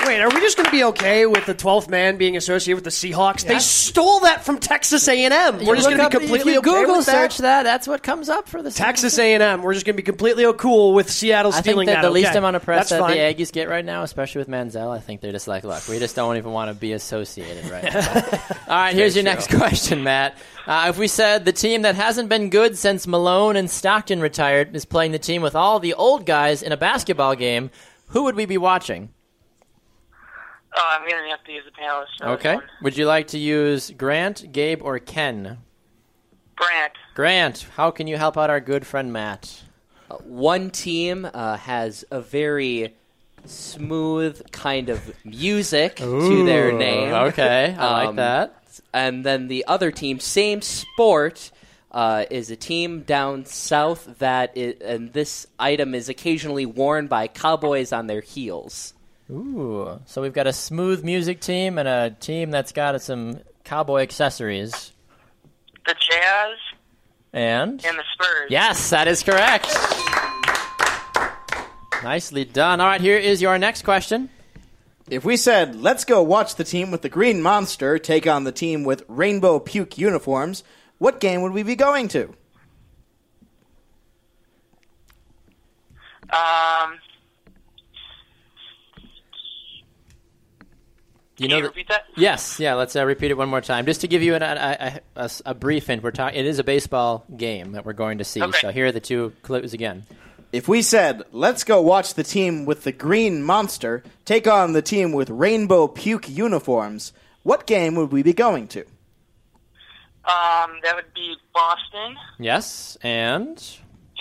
Wait, 0.06 0.20
are 0.20 0.30
we 0.30 0.40
just 0.42 0.58
going 0.58 0.66
to 0.66 0.72
be 0.72 0.84
okay 0.86 1.26
with 1.26 1.46
the 1.46 1.54
12th 1.54 1.88
man 1.90 2.18
being 2.18 2.36
associated 2.36 2.76
with 2.76 2.84
the 2.84 2.90
Seahawks? 2.90 3.46
They 3.46 3.60
stole 3.60 4.22
that 4.22 4.44
from 4.44 4.58
Texas 4.60 5.08
A&M. 5.08 5.66
We're 5.66 5.76
just 5.76 5.88
going 5.88 6.00
to 6.00 6.10
be 6.10 6.12
completely 6.12 6.54
if 6.54 6.64
you 6.66 6.72
okay 6.72 6.82
Google 6.82 6.98
with 6.98 7.06
search 7.06 7.38
that. 7.40 7.64
That's 7.64 7.88
what 7.88 8.02
comes 8.04 8.28
up 8.28 8.50
for 8.50 8.62
the 8.62 8.72
Texas 8.72 9.18
A&M. 9.20 9.62
We're 9.62 9.74
just 9.74 9.86
going 9.86 9.96
to 9.96 10.02
be 10.02 10.04
completely 10.06 10.46
cool 10.58 10.94
with 10.94 11.10
Seattle 11.10 11.52
I 11.52 11.56
think 11.56 11.66
stealing 11.66 11.86
that 11.88 11.94
that. 11.96 12.02
the 12.04 12.10
least 12.10 12.30
Okay. 12.30 12.38
amount 12.40 12.56
of 12.56 12.64
press 12.64 12.90
That's 12.90 12.90
that 12.90 13.00
fine. 13.00 13.12
the 13.18 13.18
Aggies 13.44 13.52
get 13.52 13.70
right 13.70 13.86
now, 13.86 14.04
especially 14.04 14.40
with 14.40 14.50
Manziel, 14.50 14.90
I 14.90 15.00
think 15.00 15.22
they're 15.22 15.32
just 15.32 15.48
like, 15.48 15.64
look, 15.64 15.88
we 15.88 16.00
just 16.00 16.16
don't 16.16 16.36
even 16.38 16.52
want 16.52 16.70
to 16.70 16.76
be 16.76 16.94
associated 16.94 17.70
right 17.70 17.84
now. 17.84 18.16
All 18.68 18.76
right, 18.76 18.96
here's 18.96 19.16
your 19.16 19.24
next 19.24 19.50
question, 19.56 20.04
Matt. 20.04 20.36
Uh, 20.66 20.88
if 20.90 20.98
we 20.98 21.08
said 21.08 21.46
the 21.46 21.52
team 21.52 21.84
that 21.84 21.96
hasn't 21.96 22.28
been 22.30 22.50
good 22.50 22.78
since 22.78 23.08
Malone 23.08 23.56
and 23.56 23.70
Stockton 23.70 24.20
retired 24.22 24.76
is 24.76 24.86
playing 24.86 25.12
the 25.12 25.20
team 25.20 25.42
with 25.42 25.56
all 25.56 25.80
the 25.80 25.94
old 25.94 26.26
guys 26.26 26.62
in 26.64 26.72
a 26.72 26.78
basketball 26.78 27.36
game, 27.36 27.72
who 28.08 28.24
would 28.24 28.36
we 28.36 28.46
be 28.46 28.58
watching? 28.58 29.10
Oh, 30.76 30.90
I'm 30.92 31.08
gonna 31.10 31.30
have 31.30 31.44
to 31.46 31.52
use 31.52 31.64
the 31.66 31.72
panelists. 31.72 32.18
For 32.20 32.26
this 32.26 32.34
Okay. 32.40 32.56
one. 32.56 32.64
Would 32.84 32.98
you 32.98 33.06
like 33.06 33.28
to 33.28 33.38
use 33.38 33.92
Grant, 33.92 34.52
Gabe, 34.52 34.82
or 34.82 35.00
Ken? 35.00 35.58
Grant. 36.56 36.94
Grant, 37.16 37.66
how 37.76 37.92
can 37.92 38.08
you 38.08 38.18
help 38.18 38.38
out 38.38 38.50
our 38.50 38.60
good 38.60 38.86
friend 38.88 39.12
Matt? 39.12 39.64
Uh, 40.10 40.16
one 40.18 40.70
team 40.70 41.28
uh, 41.34 41.58
has 41.58 42.06
a 42.12 42.22
very 42.22 42.94
smooth 43.46 44.52
kind 44.52 44.90
of 44.90 45.14
music 45.26 45.96
to 45.96 46.44
their 46.46 46.72
name. 46.72 47.12
Okay, 47.14 47.76
I 47.78 47.92
like 47.94 48.10
Um, 48.10 48.16
that. 48.18 48.64
And 48.94 49.26
then 49.26 49.48
the 49.48 49.66
other 49.68 49.92
team, 49.92 50.20
same 50.20 50.62
sport, 50.62 51.52
uh, 51.92 52.26
is 52.30 52.50
a 52.52 52.56
team 52.56 53.02
down 53.02 53.46
south 53.46 54.20
that, 54.20 54.52
i 54.56 54.76
and 54.82 55.12
this 55.12 55.48
item 55.60 55.94
is 55.96 56.08
occasionally 56.08 56.66
worn 56.66 57.08
by 57.08 57.28
cowboys 57.28 57.92
on 57.92 58.08
their 58.08 58.22
heels. 58.22 58.94
Ooh. 59.32 60.00
So 60.06 60.22
we've 60.22 60.34
got 60.34 60.48
a 60.48 60.54
smooth 60.54 61.04
music 61.04 61.40
team 61.40 61.78
and 61.78 61.88
a 61.88 62.10
team 62.12 62.52
that's 62.52 62.72
got 62.72 63.02
some 63.02 63.40
cowboy 63.64 64.02
accessories. 64.02 64.92
The 65.86 65.94
Jazz 65.94 66.58
And 67.34 67.86
and 67.86 67.98
the 67.98 68.04
Spurs. 68.14 68.50
yes, 68.50 68.90
that 68.90 69.08
is 69.08 69.24
correct. 69.24 69.68
Nicely 72.04 72.46
done. 72.46 72.82
All 72.82 72.88
right, 72.88 73.00
here 73.02 73.18
is 73.18 73.42
your 73.42 73.58
next 73.58 73.84
question. 73.84 74.30
If 75.10 75.24
we 75.24 75.38
said, 75.38 75.76
let's 75.76 76.04
go 76.06 76.22
watch 76.24 76.56
the 76.56 76.64
team 76.64 76.90
with 76.92 77.02
the 77.02 77.10
green 77.10 77.42
monster 77.42 78.00
take 78.00 78.28
on 78.28 78.44
the 78.44 78.52
team 78.52 78.84
with 78.84 79.04
rainbow 79.08 79.60
puke 79.60 79.98
uniforms, 79.98 80.64
what 80.98 81.20
game 81.20 81.42
would 81.42 81.52
we 81.52 81.64
be 81.64 81.76
going 81.76 82.08
to? 82.10 82.34
Um, 86.30 86.98
you 91.42 91.48
can 91.48 91.50
know 91.52 91.58
you 91.58 91.64
repeat 91.66 91.88
that? 91.90 92.06
Yes, 92.16 92.60
yeah. 92.60 92.74
Let's 92.76 92.96
uh, 92.96 93.06
repeat 93.06 93.32
it 93.32 93.38
one 93.38 93.50
more 93.50 93.62
time, 93.62 93.86
just 93.86 94.02
to 94.02 94.08
give 94.08 94.22
you 94.22 94.36
an, 94.36 94.44
a, 94.44 94.46
a, 95.16 95.20
a 95.20 95.24
s- 95.24 95.42
a 95.46 95.54
brief 95.54 95.88
hint. 95.88 96.04
We're 96.04 96.12
talking. 96.12 96.40
It 96.40 96.46
is 96.46 96.60
a 96.60 96.64
baseball 96.64 97.26
game 97.36 97.74
that 97.74 97.86
we're 97.86 97.94
going 97.94 98.18
to 98.20 98.24
see. 98.24 98.42
Okay. 98.42 98.60
So 98.60 98.72
here 98.72 98.86
are 98.88 98.92
the 98.92 99.00
two 99.00 99.34
clues 99.42 99.74
again. 99.74 100.06
If 100.52 100.68
we 100.68 100.82
said, 100.82 101.24
let's 101.32 101.64
go 101.64 101.82
watch 101.82 102.16
the 102.16 102.24
team 102.24 102.66
with 102.66 102.84
the 102.84 102.92
green 102.92 103.42
monster 103.42 104.04
take 104.26 104.48
on 104.48 104.74
the 104.74 104.82
team 104.82 105.14
with 105.14 105.30
rainbow 105.30 105.88
puke 105.88 106.28
uniforms, 106.28 107.14
what 107.44 107.66
game 107.66 107.96
would 107.96 108.12
we 108.12 108.22
be 108.22 108.34
going 108.34 108.68
to? 108.70 108.82
Um, 110.24 110.80
that 110.84 110.94
would 110.96 111.12
be 111.16 111.36
Boston 111.54 112.16
Yes, 112.38 112.98
and 113.02 113.58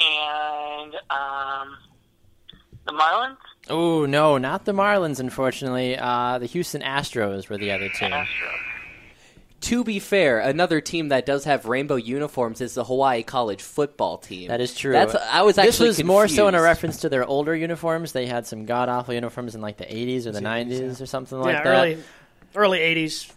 and 0.00 0.94
um, 1.10 1.76
the 2.86 2.92
Marlins. 2.92 3.36
Oh 3.70 4.06
no, 4.06 4.38
not 4.38 4.64
the 4.64 4.72
Marlins. 4.72 5.20
Unfortunately, 5.20 5.96
uh, 5.96 6.38
the 6.38 6.46
Houston 6.46 6.82
Astros 6.82 7.48
were 7.48 7.56
the 7.56 7.72
other 7.72 7.88
team. 7.88 8.10
Astros. 8.10 8.26
To 9.62 9.84
be 9.84 9.98
fair, 9.98 10.40
another 10.40 10.80
team 10.80 11.08
that 11.08 11.26
does 11.26 11.44
have 11.44 11.66
rainbow 11.66 11.96
uniforms 11.96 12.62
is 12.62 12.74
the 12.74 12.84
Hawaii 12.84 13.22
College 13.22 13.62
football 13.62 14.16
team. 14.16 14.48
That 14.48 14.62
is 14.62 14.74
true. 14.74 14.92
That's 14.92 15.14
I 15.14 15.42
was 15.42 15.58
actually 15.58 15.88
this 15.88 15.98
was 15.98 16.04
more 16.04 16.28
so 16.28 16.48
in 16.48 16.54
a 16.54 16.62
reference 16.62 17.00
to 17.00 17.10
their 17.10 17.26
older 17.26 17.54
uniforms. 17.54 18.12
They 18.12 18.26
had 18.26 18.46
some 18.46 18.64
god 18.64 18.88
awful 18.88 19.12
uniforms 19.12 19.54
in 19.54 19.60
like 19.60 19.76
the 19.76 19.84
80s 19.84 20.24
or 20.26 20.32
the 20.32 20.40
90s 20.40 21.02
or 21.02 21.06
something 21.06 21.38
like 21.38 21.56
yeah, 21.56 21.62
that. 21.62 21.68
early 21.68 21.98
early 22.54 22.78
'80s, 22.78 23.30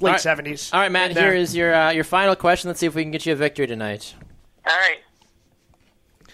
late 0.00 0.12
right. 0.12 0.20
'70s. 0.20 0.72
All 0.74 0.80
right, 0.80 0.92
Matt. 0.92 1.10
In 1.10 1.14
there. 1.14 1.32
Here 1.32 1.40
is 1.40 1.56
your 1.56 1.74
uh, 1.74 1.90
your 1.90 2.04
final 2.04 2.36
question. 2.36 2.68
Let's 2.68 2.80
see 2.80 2.86
if 2.86 2.94
we 2.94 3.02
can 3.02 3.10
get 3.10 3.26
you 3.26 3.32
a 3.32 3.36
victory 3.36 3.66
tonight. 3.66 4.14
All 4.66 4.76
right. 4.76 4.98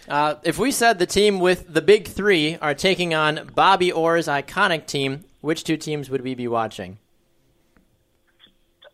Uh, 0.09 0.37
if 0.43 0.59
we 0.59 0.71
said 0.71 0.99
the 0.99 1.07
team 1.07 1.39
with 1.39 1.73
the 1.73 1.83
big 1.83 2.09
three 2.09 2.57
are 2.57 2.75
taking 2.75 3.13
on 3.15 3.51
Bobby 3.55 3.93
Orr's 3.93 4.27
iconic 4.27 4.87
team, 4.87 5.25
which 5.41 5.65
two 5.65 5.77
teams 5.77 6.09
would 6.09 6.23
we 6.23 6.35
be 6.35 6.49
watching? 6.49 6.99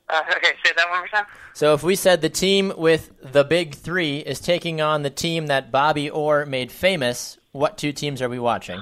Uh, 0.09 0.21
okay, 0.37 0.53
say 0.65 0.73
that 0.77 0.91
one 0.91 0.99
more 0.99 1.09
time. 1.09 1.25
So 1.55 1.73
if 1.73 1.83
we 1.83 1.97
said 1.97 2.21
the 2.21 2.29
team 2.29 2.73
with 2.77 3.11
the 3.23 3.45
big 3.45 3.75
three 3.75 4.19
is 4.19 4.41
taking 4.41 4.81
on 4.81 5.03
the 5.03 5.11
team 5.11 5.47
that 5.47 5.71
Bobby 5.71 6.11
Orr 6.11 6.45
made 6.47 6.71
famous, 6.71 7.39
what 7.53 7.79
two 7.79 7.93
teams 7.93 8.21
are 8.21 8.29
we 8.29 8.39
watching? 8.39 8.81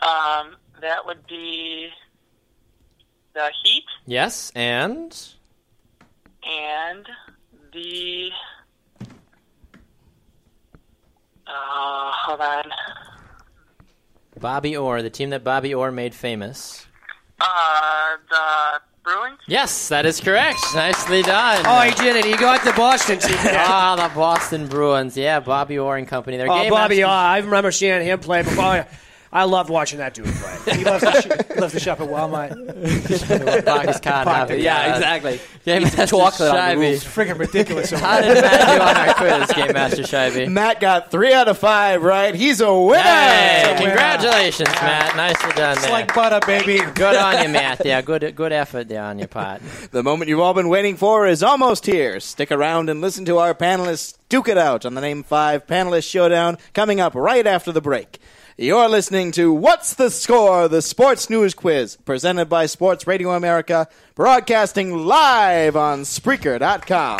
Um, 0.00 0.56
that 0.80 1.04
would 1.04 1.26
be 1.26 1.88
the 3.34 3.50
Heat 3.62 3.84
Yes, 4.06 4.52
and 4.54 5.16
and 6.48 7.06
the. 7.72 8.30
Uh, 11.46 12.10
hold 12.12 12.40
on. 12.40 12.64
Bobby 14.40 14.76
Orr, 14.76 15.02
the 15.02 15.10
team 15.10 15.30
that 15.30 15.44
Bobby 15.44 15.72
Orr 15.74 15.90
made 15.92 16.14
famous. 16.14 16.86
Uh, 17.40 18.16
the 18.28 18.80
Bruins. 19.02 19.38
Yes, 19.46 19.88
that 19.88 20.06
is 20.06 20.20
correct. 20.20 20.58
Nicely 20.74 21.22
done. 21.22 21.62
Oh, 21.66 21.80
he 21.80 21.92
did 21.94 22.16
it. 22.16 22.24
He 22.24 22.36
got 22.36 22.64
the 22.64 22.72
Boston 22.72 23.18
team. 23.18 23.36
Ah, 23.44 23.94
the 24.08 24.14
Boston 24.14 24.66
Bruins. 24.66 25.16
Yeah, 25.16 25.40
Bobby 25.40 25.78
Orr 25.78 25.96
and 25.96 26.08
company. 26.08 26.36
Their 26.36 26.50
Oh, 26.50 26.62
game 26.62 26.70
Bobby, 26.70 27.02
Orr. 27.04 27.10
oh, 27.10 27.12
I 27.12 27.38
remember 27.38 27.70
seeing 27.70 28.02
him 28.02 28.18
play. 28.20 28.42
But 28.42 28.56
boy, 28.56 28.86
I 29.34 29.44
loved 29.44 29.68
watching 29.68 29.98
that 29.98 30.14
dude 30.14 30.26
play. 30.26 30.76
He 30.76 30.84
loves 30.84 31.02
to, 31.02 31.20
sh- 31.22 31.58
loves 31.58 31.72
to 31.74 31.80
shop 31.80 32.00
at 32.00 32.08
Walmart. 32.08 33.64
Pockets 33.64 34.00
can't 34.00 34.28
have 34.28 34.50
it. 34.50 34.60
Yeah, 34.60 34.94
exactly. 34.94 35.40
Game 35.64 35.82
Eat 35.82 35.90
the 35.90 35.96
Master 35.96 36.16
chocolate 36.16 36.50
on 36.50 36.54
the 36.54 36.60
Scheibe. 36.84 36.90
roof. 36.92 37.14
Freaking 37.16 37.38
ridiculous. 37.38 37.90
How 37.90 38.20
did 38.20 38.34
Matt 38.40 38.60
do 38.76 38.82
on 38.82 38.96
our 39.08 39.14
quiz, 39.14 39.52
Game 39.56 39.72
Master 39.72 40.02
Scheibe? 40.02 40.48
Matt 40.50 40.80
got 40.80 41.10
three 41.10 41.32
out 41.32 41.48
of 41.48 41.58
five 41.58 42.02
right. 42.02 42.34
He's 42.34 42.60
a 42.60 42.72
winner! 42.72 43.02
Hey, 43.02 43.74
congratulations, 43.78 44.68
Matt. 44.68 45.16
Nicely 45.16 45.52
done 45.54 45.72
It's 45.72 45.82
there. 45.82 45.90
like 45.92 46.14
butter, 46.14 46.40
baby. 46.46 46.78
Good 46.94 47.16
on 47.16 47.42
you, 47.42 47.48
Matt. 47.52 47.84
Yeah, 47.84 48.02
good 48.02 48.36
good 48.36 48.52
effort 48.52 48.88
there 48.88 49.02
on 49.02 49.18
your 49.18 49.28
part. 49.28 49.62
The 49.90 50.02
moment 50.02 50.28
you've 50.28 50.40
all 50.40 50.54
been 50.54 50.68
waiting 50.68 50.96
for 50.96 51.26
is 51.26 51.42
almost 51.42 51.86
here. 51.86 52.20
Stick 52.20 52.52
around 52.52 52.88
and 52.88 53.00
listen 53.00 53.24
to 53.24 53.38
our 53.38 53.54
panelists 53.54 54.16
duke 54.28 54.48
it 54.48 54.58
out 54.58 54.84
on 54.84 54.94
the 54.94 55.00
Name 55.00 55.22
5 55.22 55.66
Panelist 55.66 56.10
Showdown 56.10 56.58
coming 56.72 56.98
up 57.00 57.14
right 57.14 57.46
after 57.46 57.70
the 57.70 57.80
break. 57.80 58.18
You're 58.56 58.88
listening 58.88 59.32
to 59.32 59.52
What's 59.52 59.94
the 59.94 60.10
Score? 60.10 60.68
The 60.68 60.80
Sports 60.80 61.28
News 61.28 61.54
Quiz, 61.54 61.96
presented 62.04 62.48
by 62.48 62.66
Sports 62.66 63.04
Radio 63.04 63.32
America, 63.32 63.88
broadcasting 64.14 64.96
live 64.96 65.74
on 65.74 66.02
Spreaker.com. 66.02 67.18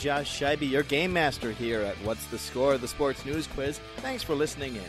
Josh 0.00 0.40
Scheibe, 0.40 0.68
your 0.68 0.82
game 0.82 1.12
master 1.12 1.52
here 1.52 1.82
at 1.82 1.94
What's 1.96 2.24
the 2.26 2.38
Score, 2.38 2.78
the 2.78 2.88
Sports 2.88 3.26
News 3.26 3.46
Quiz. 3.48 3.78
Thanks 3.98 4.22
for 4.22 4.34
listening 4.34 4.76
in. 4.76 4.82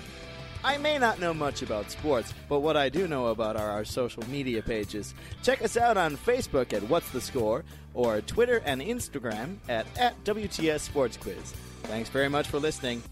I 0.64 0.78
may 0.78 0.98
not 0.98 1.20
know 1.20 1.34
much 1.34 1.64
about 1.64 1.92
sports, 1.92 2.34
but 2.48 2.62
what 2.62 2.78
I 2.78 2.88
do 2.88 3.10
know 3.10 3.28
about 3.28 3.58
are 3.58 3.70
our 3.70 3.84
social 3.84 4.24
media 4.30 4.62
pages. 4.62 5.14
Check 5.44 5.64
us 5.64 5.76
out 5.76 5.98
on 5.98 6.16
Facebook 6.16 6.72
at 6.72 6.84
What's 6.84 7.10
the 7.10 7.20
Score 7.20 7.66
or 7.94 8.22
Twitter 8.22 8.62
and 8.64 8.82
Instagram 8.82 9.58
at, 9.68 9.86
at 9.98 10.24
WTS 10.24 10.80
Sports 10.80 11.18
Quiz. 11.18 11.54
Thanks 11.84 12.08
very 12.08 12.30
much 12.30 12.48
for 12.48 12.60
listening. 12.60 13.04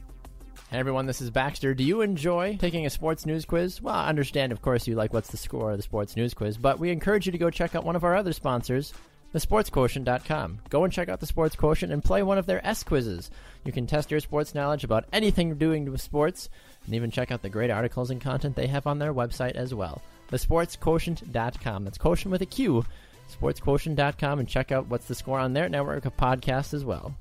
Hey 0.72 0.78
everyone, 0.78 1.08
this 1.08 1.20
is 1.20 1.32
Baxter. 1.32 1.74
Do 1.74 1.84
you 1.84 2.02
enjoy 2.02 2.56
taking 2.58 2.86
a 2.86 2.92
sports 2.92 3.26
news 3.26 3.44
quiz? 3.44 3.82
Well, 3.82 3.96
I 3.96 4.08
understand, 4.08 4.52
of 4.52 4.62
course, 4.62 4.88
you 4.88 4.94
like 4.94 5.12
what's 5.12 5.32
the 5.32 5.38
score 5.38 5.76
the 5.76 5.82
sports 5.82 6.16
news 6.16 6.36
quiz, 6.36 6.58
but 6.58 6.78
we 6.78 6.92
encourage 6.92 7.26
you 7.26 7.32
to 7.32 7.40
go 7.40 7.50
check 7.50 7.74
out 7.74 7.84
one 7.84 7.96
of 7.96 8.04
our 8.04 8.16
other 8.16 8.34
sponsors, 8.34 8.94
thesportsquotient.com. 9.34 10.60
Go 10.70 10.84
and 10.84 10.94
check 10.94 11.10
out 11.10 11.20
the 11.20 11.26
Sports 11.26 11.56
Quotient 11.56 11.92
and 11.92 12.04
play 12.04 12.24
one 12.24 12.38
of 12.38 12.46
their 12.46 12.66
S 12.66 12.84
quizzes. 12.84 13.30
You 13.64 13.72
can 13.72 13.88
test 13.88 14.12
your 14.12 14.20
sports 14.20 14.56
knowledge 14.56 14.84
about 14.84 15.06
anything 15.12 15.56
doing 15.56 15.92
with 15.92 16.02
sports, 16.02 16.50
and 16.86 16.96
even 16.96 17.12
check 17.12 17.32
out 17.32 17.42
the 17.42 17.50
great 17.50 17.70
articles 17.70 18.10
and 18.10 18.22
content 18.22 18.56
they 18.56 18.68
have 18.68 18.88
on 18.88 19.00
their 19.00 19.14
website 19.14 19.56
as 19.56 19.74
well. 19.74 20.02
Thesportsquotient.com. 20.32 21.84
That's 21.84 21.98
quotient 21.98 22.32
with 22.32 22.42
a 22.42 22.46
Q. 22.46 22.86
Sportsquotient.com 23.32 24.40
and 24.40 24.48
check 24.48 24.72
out 24.72 24.88
what's 24.88 25.06
the 25.06 25.16
score 25.16 25.40
on 25.40 25.54
their 25.54 25.70
network 25.70 26.06
of 26.06 26.18
podcasts 26.18 26.74
as 26.74 26.84
well. 26.84 27.16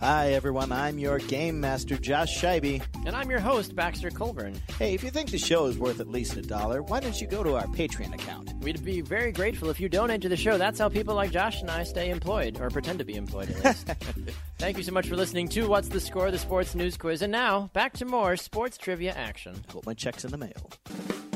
Hi, 0.00 0.32
everyone. 0.32 0.72
I'm 0.72 0.98
your 0.98 1.18
game 1.18 1.60
master, 1.60 1.98
Josh 1.98 2.40
Scheibe. 2.40 2.82
And 3.04 3.14
I'm 3.14 3.28
your 3.28 3.38
host, 3.38 3.76
Baxter 3.76 4.08
Colburn. 4.08 4.58
Hey, 4.78 4.94
if 4.94 5.04
you 5.04 5.10
think 5.10 5.30
the 5.30 5.36
show 5.36 5.66
is 5.66 5.76
worth 5.76 6.00
at 6.00 6.08
least 6.08 6.38
a 6.38 6.42
dollar, 6.42 6.82
why 6.82 7.00
don't 7.00 7.20
you 7.20 7.26
go 7.26 7.42
to 7.42 7.56
our 7.56 7.66
Patreon 7.66 8.14
account? 8.14 8.54
We'd 8.62 8.82
be 8.82 9.02
very 9.02 9.30
grateful 9.30 9.68
if 9.68 9.78
you 9.78 9.90
donate 9.90 10.22
to 10.22 10.30
the 10.30 10.38
show. 10.38 10.56
That's 10.56 10.78
how 10.78 10.88
people 10.88 11.14
like 11.14 11.32
Josh 11.32 11.60
and 11.60 11.70
I 11.70 11.82
stay 11.82 12.08
employed, 12.08 12.58
or 12.62 12.70
pretend 12.70 13.00
to 13.00 13.04
be 13.04 13.14
employed 13.14 13.50
at 13.50 13.62
least. 13.62 13.86
Thank 14.58 14.78
you 14.78 14.84
so 14.84 14.92
much 14.92 15.06
for 15.06 15.16
listening 15.16 15.48
to 15.50 15.68
What's 15.68 15.88
the 15.88 16.00
Score, 16.00 16.30
the 16.30 16.38
Sports 16.38 16.74
News 16.74 16.96
Quiz. 16.96 17.20
And 17.20 17.30
now, 17.30 17.68
back 17.74 17.92
to 17.98 18.06
more 18.06 18.38
sports 18.38 18.78
trivia 18.78 19.12
action. 19.12 19.54
Hope 19.70 19.84
my 19.84 19.92
check's 19.92 20.24
in 20.24 20.30
the 20.30 20.38
mail. 20.38 21.29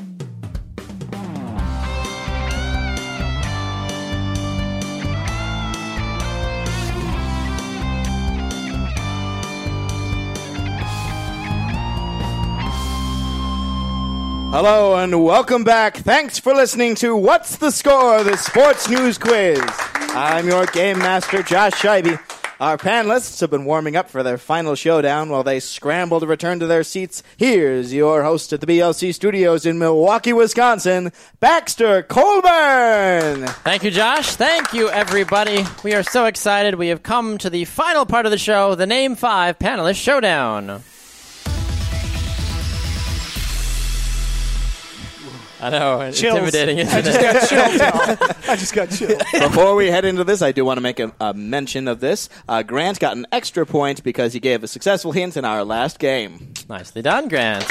Hello 14.56 14.94
and 14.94 15.24
welcome 15.24 15.64
back. 15.64 15.96
Thanks 15.96 16.38
for 16.38 16.54
listening 16.54 16.94
to 16.94 17.16
What's 17.16 17.56
the 17.56 17.72
Score, 17.72 18.22
the 18.22 18.36
sports 18.36 18.88
news 18.88 19.18
quiz. 19.18 19.60
I'm 20.14 20.46
your 20.46 20.64
game 20.66 21.00
master, 21.00 21.42
Josh 21.42 21.72
Scheibe. 21.72 22.20
Our 22.60 22.78
panelists 22.78 23.40
have 23.40 23.50
been 23.50 23.64
warming 23.64 23.96
up 23.96 24.08
for 24.08 24.22
their 24.22 24.38
final 24.38 24.76
showdown 24.76 25.28
while 25.28 25.42
they 25.42 25.58
scramble 25.58 26.20
to 26.20 26.26
return 26.28 26.60
to 26.60 26.68
their 26.68 26.84
seats. 26.84 27.24
Here's 27.36 27.92
your 27.92 28.22
host 28.22 28.52
at 28.52 28.60
the 28.60 28.66
BLC 28.68 29.12
studios 29.12 29.66
in 29.66 29.76
Milwaukee, 29.80 30.32
Wisconsin, 30.32 31.10
Baxter 31.40 32.04
Colburn. 32.04 33.48
Thank 33.64 33.82
you, 33.82 33.90
Josh. 33.90 34.36
Thank 34.36 34.72
you, 34.72 34.88
everybody. 34.88 35.64
We 35.82 35.94
are 35.94 36.04
so 36.04 36.26
excited. 36.26 36.76
We 36.76 36.88
have 36.88 37.02
come 37.02 37.38
to 37.38 37.50
the 37.50 37.64
final 37.64 38.06
part 38.06 38.24
of 38.24 38.30
the 38.30 38.38
show, 38.38 38.76
the 38.76 38.86
Name 38.86 39.16
5 39.16 39.58
Panelist 39.58 40.00
Showdown. 40.00 40.84
I 45.64 45.70
know, 45.70 46.12
Chills. 46.12 46.38
intimidating, 46.38 46.78
I 46.80 46.98
isn't 46.98 47.04
just 47.04 47.18
it? 47.18 47.22
got 47.22 47.48
chilled. 47.48 48.18
y'all. 48.20 48.34
I 48.52 48.56
just 48.56 48.74
got 48.74 48.90
chills. 48.90 49.22
Before 49.32 49.74
we 49.74 49.86
head 49.86 50.04
into 50.04 50.22
this, 50.24 50.42
I 50.42 50.52
do 50.52 50.64
want 50.64 50.76
to 50.76 50.82
make 50.82 51.00
a, 51.00 51.12
a 51.20 51.32
mention 51.32 51.88
of 51.88 52.00
this. 52.00 52.28
Uh, 52.48 52.62
Grant 52.62 52.98
got 53.00 53.16
an 53.16 53.26
extra 53.32 53.64
point 53.64 54.04
because 54.04 54.32
he 54.34 54.40
gave 54.40 54.62
a 54.62 54.68
successful 54.68 55.12
hint 55.12 55.36
in 55.36 55.44
our 55.44 55.64
last 55.64 55.98
game. 55.98 56.52
Nicely 56.68 57.00
done, 57.02 57.28
Grant. 57.28 57.64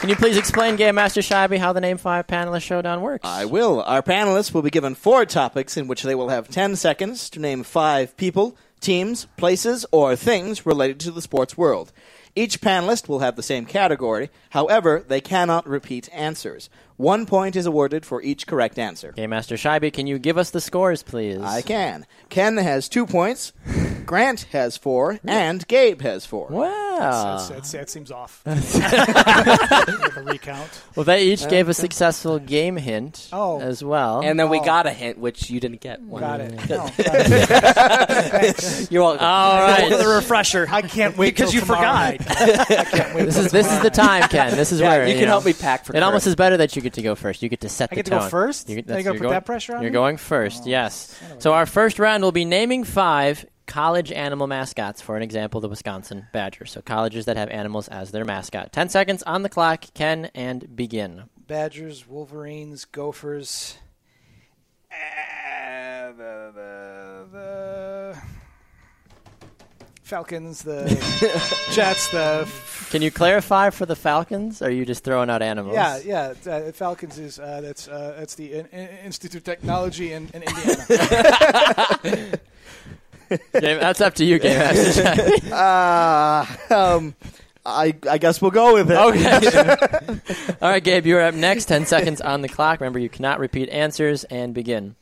Can 0.00 0.10
you 0.10 0.16
please 0.16 0.36
explain, 0.36 0.76
Game 0.76 0.96
Master 0.96 1.22
Scheibe, 1.22 1.56
how 1.56 1.72
the 1.72 1.80
Name 1.80 1.96
5 1.96 2.26
Panelist 2.26 2.62
Showdown 2.62 3.00
works? 3.00 3.24
I 3.26 3.46
will. 3.46 3.80
Our 3.82 4.02
panelists 4.02 4.52
will 4.52 4.60
be 4.60 4.68
given 4.68 4.94
four 4.94 5.24
topics 5.24 5.78
in 5.78 5.88
which 5.88 6.02
they 6.02 6.14
will 6.14 6.28
have 6.28 6.48
10 6.50 6.76
seconds 6.76 7.30
to 7.30 7.40
name 7.40 7.62
five 7.62 8.14
people, 8.18 8.58
teams, 8.80 9.26
places, 9.38 9.86
or 9.92 10.14
things 10.14 10.66
related 10.66 11.00
to 11.00 11.10
the 11.10 11.22
sports 11.22 11.56
world. 11.56 11.92
Each 12.38 12.60
panelist 12.60 13.08
will 13.08 13.20
have 13.20 13.34
the 13.34 13.42
same 13.42 13.64
category, 13.64 14.28
however, 14.50 15.02
they 15.08 15.22
cannot 15.22 15.66
repeat 15.66 16.10
answers. 16.12 16.68
One 16.96 17.26
point 17.26 17.56
is 17.56 17.66
awarded 17.66 18.06
for 18.06 18.22
each 18.22 18.46
correct 18.46 18.78
answer. 18.78 19.12
Game 19.12 19.30
Master 19.30 19.56
Scheibe, 19.56 19.92
can 19.92 20.06
you 20.06 20.18
give 20.18 20.38
us 20.38 20.50
the 20.50 20.60
scores, 20.62 21.02
please? 21.02 21.40
I 21.42 21.60
can. 21.60 22.06
Ken 22.30 22.56
has 22.56 22.88
two 22.88 23.04
points, 23.06 23.52
Grant 24.06 24.42
has 24.52 24.76
four, 24.78 25.18
and 25.26 25.66
Gabe 25.68 26.00
has 26.02 26.24
four. 26.24 26.46
Wow. 26.48 26.96
That's, 26.98 27.48
that's, 27.50 27.72
that 27.72 27.90
seems 27.90 28.10
off. 28.10 28.42
Like 28.46 30.16
a 30.16 30.22
recount. 30.22 30.70
Well, 30.94 31.04
they 31.04 31.24
each 31.24 31.42
uh, 31.44 31.48
gave 31.50 31.68
a 31.68 31.74
successful 31.74 32.38
game 32.38 32.76
hint 32.76 33.28
Oh. 33.32 33.60
as 33.60 33.84
well. 33.84 34.20
And 34.24 34.40
then 34.40 34.48
we 34.48 34.60
Oh. 34.60 34.64
got 34.64 34.86
a 34.86 34.90
hint, 34.92 35.18
which 35.18 35.50
you 35.50 35.60
didn't 35.60 35.80
get. 35.82 36.00
One. 36.00 36.22
Got 36.22 36.40
it. 36.40 36.52
No, 36.70 36.76
got 36.78 36.96
it. 36.98 38.90
You're 38.90 39.02
welcome. 39.02 39.24
All 39.26 39.60
right. 39.60 39.90
For 39.92 39.98
the 39.98 40.08
refresher. 40.08 40.66
I 40.70 40.82
can't 40.82 41.16
wait 41.16 41.34
Because 41.34 41.50
till 41.50 41.60
you 41.60 41.66
tomorrow 41.66 42.16
forgot. 42.16 42.26
night. 42.28 42.70
I 42.70 42.84
can't 42.84 43.14
wait 43.14 43.24
This 43.26 43.36
is 43.38 43.50
this 43.52 43.70
is 43.70 43.80
the 43.82 43.90
time, 43.90 44.28
Ken. 44.28 44.56
This 44.56 44.72
is 44.72 44.80
Yeah, 44.80 44.88
where 44.88 45.06
you 45.06 45.14
can 45.14 45.22
know, 45.24 45.28
help 45.32 45.44
me 45.44 45.52
pack 45.52 45.84
for 45.84 45.94
It 45.94 46.02
almost 46.02 46.26
is 46.26 46.34
better 46.34 46.56
that 46.56 46.74
you 46.76 46.82
get 46.86 46.94
to 46.94 47.02
go 47.02 47.14
first. 47.14 47.42
You 47.42 47.48
get 47.48 47.60
to 47.60 47.68
set 47.68 47.90
I 47.90 47.94
the 47.94 47.96
get 47.96 48.04
to 48.06 48.10
go 48.12 48.18
tone. 48.20 48.30
first? 48.30 48.68
You, 48.68 48.74
Are 48.74 48.78
you 48.78 48.82
that's- 48.82 49.04
gonna 49.04 49.14
you're 49.14 49.18
put 49.20 49.22
going- 49.24 49.34
that 49.34 49.44
pressure 49.46 49.76
on 49.76 49.82
You're 49.82 49.90
me? 49.90 49.94
going 49.94 50.16
first. 50.16 50.66
yes. 50.66 51.18
So 51.38 51.52
our 51.52 51.66
first 51.66 51.98
round 51.98 52.22
will 52.22 52.32
be 52.32 52.44
naming 52.44 52.84
five 52.84 53.44
college 53.66 54.12
animal 54.12 54.46
mascots. 54.46 55.00
For 55.02 55.16
an 55.16 55.22
example, 55.22 55.60
the 55.60 55.68
Wisconsin 55.68 56.26
Badgers. 56.32 56.70
So 56.70 56.80
colleges 56.82 57.24
that 57.26 57.36
have 57.36 57.48
animals 57.50 57.88
as 57.88 58.10
their 58.12 58.24
mascot. 58.24 58.72
Ten 58.72 58.88
seconds 58.88 59.22
on 59.24 59.42
the 59.42 59.48
clock. 59.48 59.84
Ken 59.94 60.30
and 60.34 60.74
begin. 60.76 61.24
Badgers, 61.48 62.06
Wolverines, 62.08 62.84
Gophers. 62.84 63.76
Uh, 64.90 66.12
the, 66.12 66.52
the, 66.54 67.26
the 67.32 68.18
Falcons, 70.06 70.62
the 70.62 70.84
Jets, 71.72 72.08
the 72.10 72.48
Can 72.90 73.02
you 73.02 73.10
clarify 73.10 73.70
for 73.70 73.86
the 73.86 73.96
Falcons? 73.96 74.62
Or 74.62 74.66
are 74.66 74.70
you 74.70 74.84
just 74.86 75.02
throwing 75.02 75.28
out 75.28 75.42
animals? 75.42 75.74
yeah, 75.74 75.98
yeah. 76.04 76.32
Uh, 76.52 76.70
Falcons 76.70 77.18
is 77.18 77.40
uh, 77.40 77.60
that's 77.60 77.88
uh, 77.88 78.14
that's 78.16 78.36
the 78.36 78.52
in, 78.52 78.66
in- 78.66 78.88
Institute 79.04 79.38
of 79.40 79.44
Technology 79.44 80.12
in, 80.12 80.28
in 80.32 80.44
Indiana. 80.44 80.86
Game, 83.60 83.80
that's 83.80 84.00
up 84.00 84.14
to 84.14 84.24
you, 84.24 84.38
Game 84.38 84.56
Master. 84.58 85.52
Uh, 85.52 86.46
um, 86.70 87.14
I, 87.64 87.96
I 88.08 88.18
guess 88.18 88.40
we'll 88.40 88.52
go 88.52 88.74
with 88.74 88.88
it. 88.88 88.96
Okay. 88.96 90.54
All 90.62 90.70
right, 90.70 90.84
Gabe, 90.84 91.04
you're 91.06 91.20
up 91.20 91.34
next. 91.34 91.64
Ten 91.64 91.84
seconds 91.86 92.20
on 92.20 92.42
the 92.42 92.48
clock. 92.48 92.80
Remember, 92.80 93.00
you 93.00 93.08
cannot 93.08 93.40
repeat 93.40 93.68
answers 93.70 94.22
and 94.24 94.54
begin. 94.54 94.94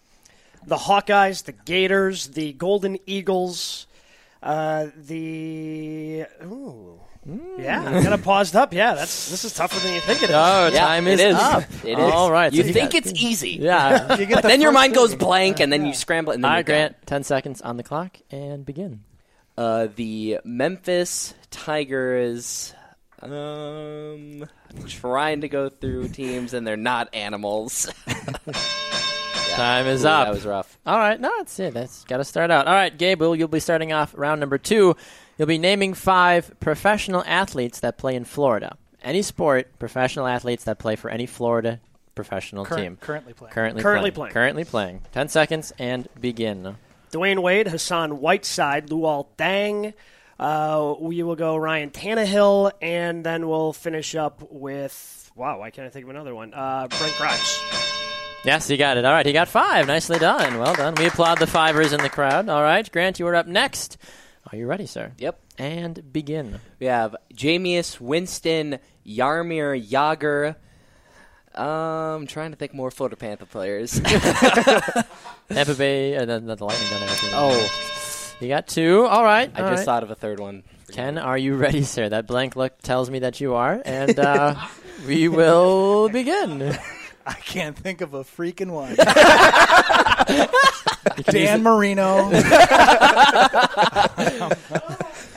the 0.66 0.76
Hawkeyes, 0.78 1.44
the 1.44 1.52
Gators, 1.52 2.28
the 2.28 2.54
Golden 2.54 2.96
Eagles, 3.04 3.86
uh, 4.44 4.86
the. 4.96 6.26
Ooh. 6.44 7.00
Yeah, 7.58 7.82
kind 7.82 8.12
of 8.12 8.22
paused 8.22 8.54
up. 8.54 8.74
Yeah, 8.74 8.92
that's 8.92 9.30
this 9.30 9.46
is 9.46 9.54
tougher 9.54 9.80
than 9.80 9.94
you 9.94 10.00
think 10.00 10.22
it 10.22 10.28
is. 10.28 10.36
Oh, 10.36 10.68
Yeah, 10.70 10.78
time 10.84 11.06
is 11.06 11.18
it 11.20 11.28
is. 11.30 11.34
up. 11.36 11.62
It 11.82 11.98
is. 11.98 12.12
All 12.12 12.30
right. 12.30 12.52
You 12.52 12.62
so 12.64 12.72
think 12.72 12.92
got- 12.92 13.06
it's 13.06 13.12
easy. 13.22 13.52
Yeah. 13.52 14.16
You 14.18 14.26
get 14.26 14.34
But 14.34 14.42
the 14.42 14.48
then 14.48 14.60
your 14.60 14.72
first 14.72 14.74
mind 14.74 14.94
goes 14.94 15.14
blank, 15.14 15.58
and 15.60 15.72
then 15.72 15.86
you 15.86 15.94
scramble, 15.94 16.34
and 16.34 16.44
then 16.44 16.50
All 16.50 16.58
you're 16.58 16.64
Grant. 16.64 16.96
Ten 17.06 17.24
seconds 17.24 17.62
on 17.62 17.78
the 17.78 17.82
clock 17.82 18.18
and 18.30 18.66
begin. 18.66 19.04
Uh, 19.56 19.88
the 19.96 20.40
Memphis 20.44 21.32
Tigers. 21.50 22.74
Um, 23.22 24.46
trying 24.86 25.40
to 25.40 25.48
go 25.48 25.70
through 25.70 26.08
teams, 26.08 26.52
and 26.52 26.66
they're 26.66 26.76
not 26.76 27.08
animals. 27.14 27.90
Yeah. 29.56 29.64
Time 29.64 29.86
is 29.86 30.04
Ooh, 30.04 30.08
up. 30.08 30.26
That 30.26 30.34
was 30.34 30.46
rough. 30.46 30.78
All 30.86 30.98
right, 30.98 31.20
no, 31.20 31.30
that's 31.38 31.58
it. 31.60 31.74
That's 31.74 32.04
got 32.04 32.18
to 32.18 32.24
start 32.24 32.50
out. 32.50 32.66
All 32.66 32.74
right, 32.74 32.96
Gabe, 32.96 33.20
you'll 33.22 33.48
be 33.48 33.60
starting 33.60 33.92
off 33.92 34.14
round 34.16 34.40
number 34.40 34.58
two. 34.58 34.96
You'll 35.38 35.48
be 35.48 35.58
naming 35.58 35.94
five 35.94 36.58
professional 36.60 37.22
athletes 37.26 37.80
that 37.80 37.98
play 37.98 38.14
in 38.14 38.24
Florida. 38.24 38.76
Any 39.02 39.22
sport, 39.22 39.78
professional 39.78 40.26
athletes 40.26 40.64
that 40.64 40.78
play 40.78 40.96
for 40.96 41.10
any 41.10 41.26
Florida 41.26 41.80
professional 42.14 42.64
Current- 42.64 42.82
team. 42.82 42.96
currently 43.00 43.32
playing. 43.32 43.52
Currently, 43.52 43.82
Currently 43.82 44.10
playing. 44.10 44.14
playing. 44.14 44.32
Currently 44.32 44.64
playing. 44.64 45.00
Ten 45.12 45.28
seconds 45.28 45.72
and 45.78 46.08
begin. 46.20 46.76
Dwyane 47.12 47.40
Wade, 47.42 47.68
Hassan 47.68 48.20
Whiteside, 48.20 48.88
Luol 48.88 49.26
Deng. 49.38 49.94
Uh, 50.38 50.94
we 50.98 51.22
will 51.22 51.36
go 51.36 51.56
Ryan 51.56 51.90
Tannehill, 51.90 52.72
and 52.82 53.24
then 53.24 53.46
we'll 53.48 53.72
finish 53.72 54.14
up 54.16 54.42
with 54.50 55.30
wow. 55.36 55.58
Why 55.60 55.70
can't 55.70 55.86
I 55.86 55.90
think 55.90 56.04
of 56.04 56.10
another 56.10 56.34
one? 56.34 56.52
Uh, 56.54 56.88
Brent 56.88 57.14
Grimes. 57.16 57.60
Yes, 58.44 58.68
he 58.68 58.76
got 58.76 58.98
it. 58.98 59.04
All 59.06 59.12
right, 59.12 59.24
he 59.24 59.32
got 59.32 59.48
five. 59.48 59.86
Nicely 59.86 60.18
done. 60.18 60.58
Well 60.58 60.74
done. 60.74 60.94
We 60.96 61.06
applaud 61.06 61.38
the 61.38 61.46
fivers 61.46 61.94
in 61.94 62.02
the 62.02 62.10
crowd. 62.10 62.48
All 62.50 62.62
right, 62.62 62.90
Grant, 62.92 63.18
you 63.18 63.26
are 63.26 63.34
up 63.34 63.46
next. 63.46 63.96
Are 64.52 64.56
you 64.56 64.66
ready, 64.66 64.84
sir? 64.84 65.12
Yep. 65.16 65.40
And 65.56 66.12
begin. 66.12 66.60
We 66.78 66.86
have 66.86 67.16
Jameis 67.32 67.98
Winston, 67.98 68.80
Jaromir 69.06 69.82
Jagr. 69.88 70.56
Um, 71.58 72.26
trying 72.26 72.50
to 72.50 72.56
think 72.56 72.74
more 72.74 72.90
Florida 72.90 73.16
Panther 73.16 73.46
players. 73.46 73.98
Tampa 75.48 75.74
Bay, 75.74 76.16
uh, 76.16 76.26
the, 76.26 76.40
the 76.40 76.64
Lightning 76.64 76.88
oh, 77.32 77.70
You 78.40 78.48
got 78.48 78.66
two. 78.66 79.06
All 79.06 79.24
right. 79.24 79.50
I 79.54 79.62
all 79.62 79.70
just 79.70 79.78
right. 79.78 79.84
thought 79.84 80.02
of 80.02 80.10
a 80.10 80.14
third 80.14 80.38
one. 80.38 80.64
Ken, 80.92 81.16
are 81.16 81.38
you 81.38 81.54
ready, 81.54 81.82
sir? 81.82 82.10
That 82.10 82.26
blank 82.26 82.56
look 82.56 82.82
tells 82.82 83.08
me 83.08 83.20
that 83.20 83.40
you 83.40 83.54
are, 83.54 83.80
and 83.84 84.18
uh, 84.18 84.56
we 85.06 85.28
will 85.28 86.10
begin. 86.10 86.76
I 87.26 87.34
can't 87.34 87.76
think 87.76 88.00
of 88.00 88.14
a 88.14 88.22
freaking 88.24 88.70
one. 88.70 88.90
You 91.16 91.24
can 91.24 91.34
use 91.34 91.44
Dan 91.46 91.62
Marino. 91.62 92.30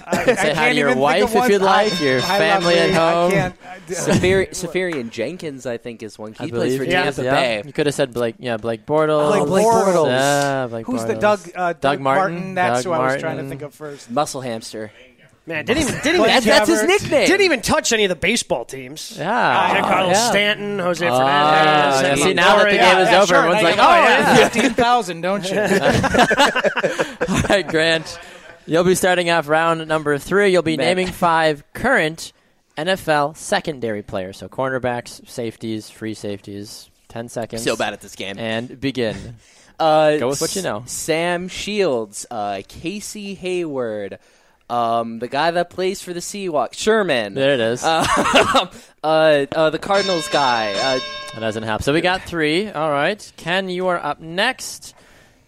I, 0.10 0.24
Say 0.24 0.36
hi 0.36 0.36
to 0.36 0.54
can't 0.54 0.76
your 0.78 0.88
even 0.90 0.94
think 0.94 1.04
wife 1.04 1.24
of 1.24 1.30
if 1.30 1.36
ones. 1.36 1.50
you'd 1.52 1.62
like, 1.62 2.00
your 2.00 2.22
I 2.22 2.28
love 2.30 2.64
family 2.64 2.76
at 2.80 2.90
me. 2.90 2.96
home. 2.96 3.28
I 3.28 3.32
can't. 3.34 3.56
I, 3.66 3.80
Safari- 3.94 4.48
Seferian-Jenkins, 4.48 5.66
I 5.66 5.78
think, 5.78 6.02
is 6.02 6.18
one. 6.18 6.34
I 6.40 6.46
He 6.46 6.52
plays 6.52 6.78
for 6.78 6.86
he 6.86 6.92
Tampa 6.92 7.24
yeah. 7.24 7.36
Bay. 7.36 7.64
You 7.66 7.74
could 7.74 7.88
have 7.88 7.96
said 7.96 8.14
Blake. 8.14 8.36
Yeah, 8.40 8.56
Blake 8.56 8.86
Bortles. 8.86 9.30
Blake- 9.32 9.46
Blake 9.48 9.66
Bortles. 9.66 10.08
Yeah, 10.08 10.68
Blake 10.68 10.86
Who's 10.86 11.04
the 11.04 11.16
Bortles. 11.16 11.20
Doug? 11.20 11.40
Uh, 11.56 11.74
Doug, 11.74 12.00
Martin. 12.00 12.54
That's 12.56 12.84
Doug 12.84 12.94
who 12.96 13.02
I 13.02 13.14
was 13.14 13.22
trying 13.22 13.38
to 13.38 13.50
think 13.50 13.62
of 13.64 13.74
first. 13.74 14.10
Muscle 14.10 14.40
hamster. 14.42 14.92
Man, 15.48 15.64
didn't 15.64 15.84
even 15.84 15.94
didn't 16.02 16.16
even, 16.16 16.28
That's, 16.28 16.46
that's 16.46 16.70
his 16.70 16.84
nickname. 16.84 17.26
didn't 17.26 17.42
even 17.46 17.62
touch 17.62 17.94
any 17.94 18.04
of 18.04 18.10
the 18.10 18.18
baseball 18.18 18.66
teams. 18.66 19.16
Yeah. 19.18 19.82
Giancarlo 19.82 20.08
yeah. 20.12 20.30
Stanton, 20.30 20.78
Jose 20.80 21.08
Oh, 21.08 21.18
Fernandez. 21.18 22.20
yeah, 22.20 22.26
see, 22.26 22.34
now 22.34 22.58
that 22.58 22.64
the 22.70 22.78
Longoria. 22.78 22.92
game 22.92 23.00
is 23.00 23.10
yeah, 23.10 23.18
over, 23.18 23.28
sure. 23.28 23.38
everyone's 23.38 23.64
like, 23.64 23.74
oh, 23.76 23.78
got 23.78 24.20
yeah. 24.20 24.36
fifteen 24.50 24.74
thousand, 24.74 25.22
don't 25.22 25.50
you? 25.50 25.58
All 27.34 27.42
right, 27.50 27.66
Grant. 27.66 28.20
You'll 28.66 28.84
be 28.84 28.96
starting 28.96 29.30
off 29.30 29.48
round 29.48 29.88
number 29.88 30.18
three. 30.18 30.52
You'll 30.52 30.64
be 30.64 30.76
Man. 30.76 30.86
naming 30.86 31.08
five 31.08 31.64
current 31.74 32.34
NFL 32.78 33.38
secondary 33.38 34.04
players. 34.04 34.36
So 34.38 34.50
cornerbacks, 34.50 35.26
safeties, 35.30 35.90
free 35.90 36.14
safeties. 36.14 36.90
Ten 37.08 37.30
seconds. 37.30 37.64
So 37.64 37.78
bad 37.78 37.94
at 37.94 38.02
this 38.02 38.18
game. 38.18 38.38
And 38.38 38.80
begin. 38.80 39.36
Uh, 39.80 40.18
Go 40.18 40.30
with 40.30 40.42
what 40.42 40.56
you 40.56 40.64
know. 40.64 40.82
Sam 40.88 41.48
Shields, 41.48 42.26
uh, 42.32 42.64
Casey 42.68 43.36
Hayward, 43.36 44.18
um, 44.70 45.20
the 45.20 45.28
guy 45.28 45.52
that 45.52 45.70
plays 45.70 46.02
for 46.02 46.14
the 46.14 46.20
Seahawks, 46.20 46.76
Sherman. 46.76 47.34
There 47.34 47.54
it 47.54 47.60
is. 47.60 47.84
Uh, 47.84 48.06
uh, 49.04 49.46
uh, 49.56 49.70
the 49.70 49.80
Cardinals 49.80 50.28
guy. 50.30 50.74
Uh, 50.74 51.00
That 51.34 51.40
doesn't 51.42 51.64
help. 51.64 51.84
So 51.84 51.94
we 51.94 52.02
got 52.02 52.24
three. 52.24 52.70
All 52.70 52.90
right. 52.92 53.32
Ken, 53.38 53.70
you 53.70 53.88
are 53.88 53.98
up 54.04 54.20
next. 54.20 54.94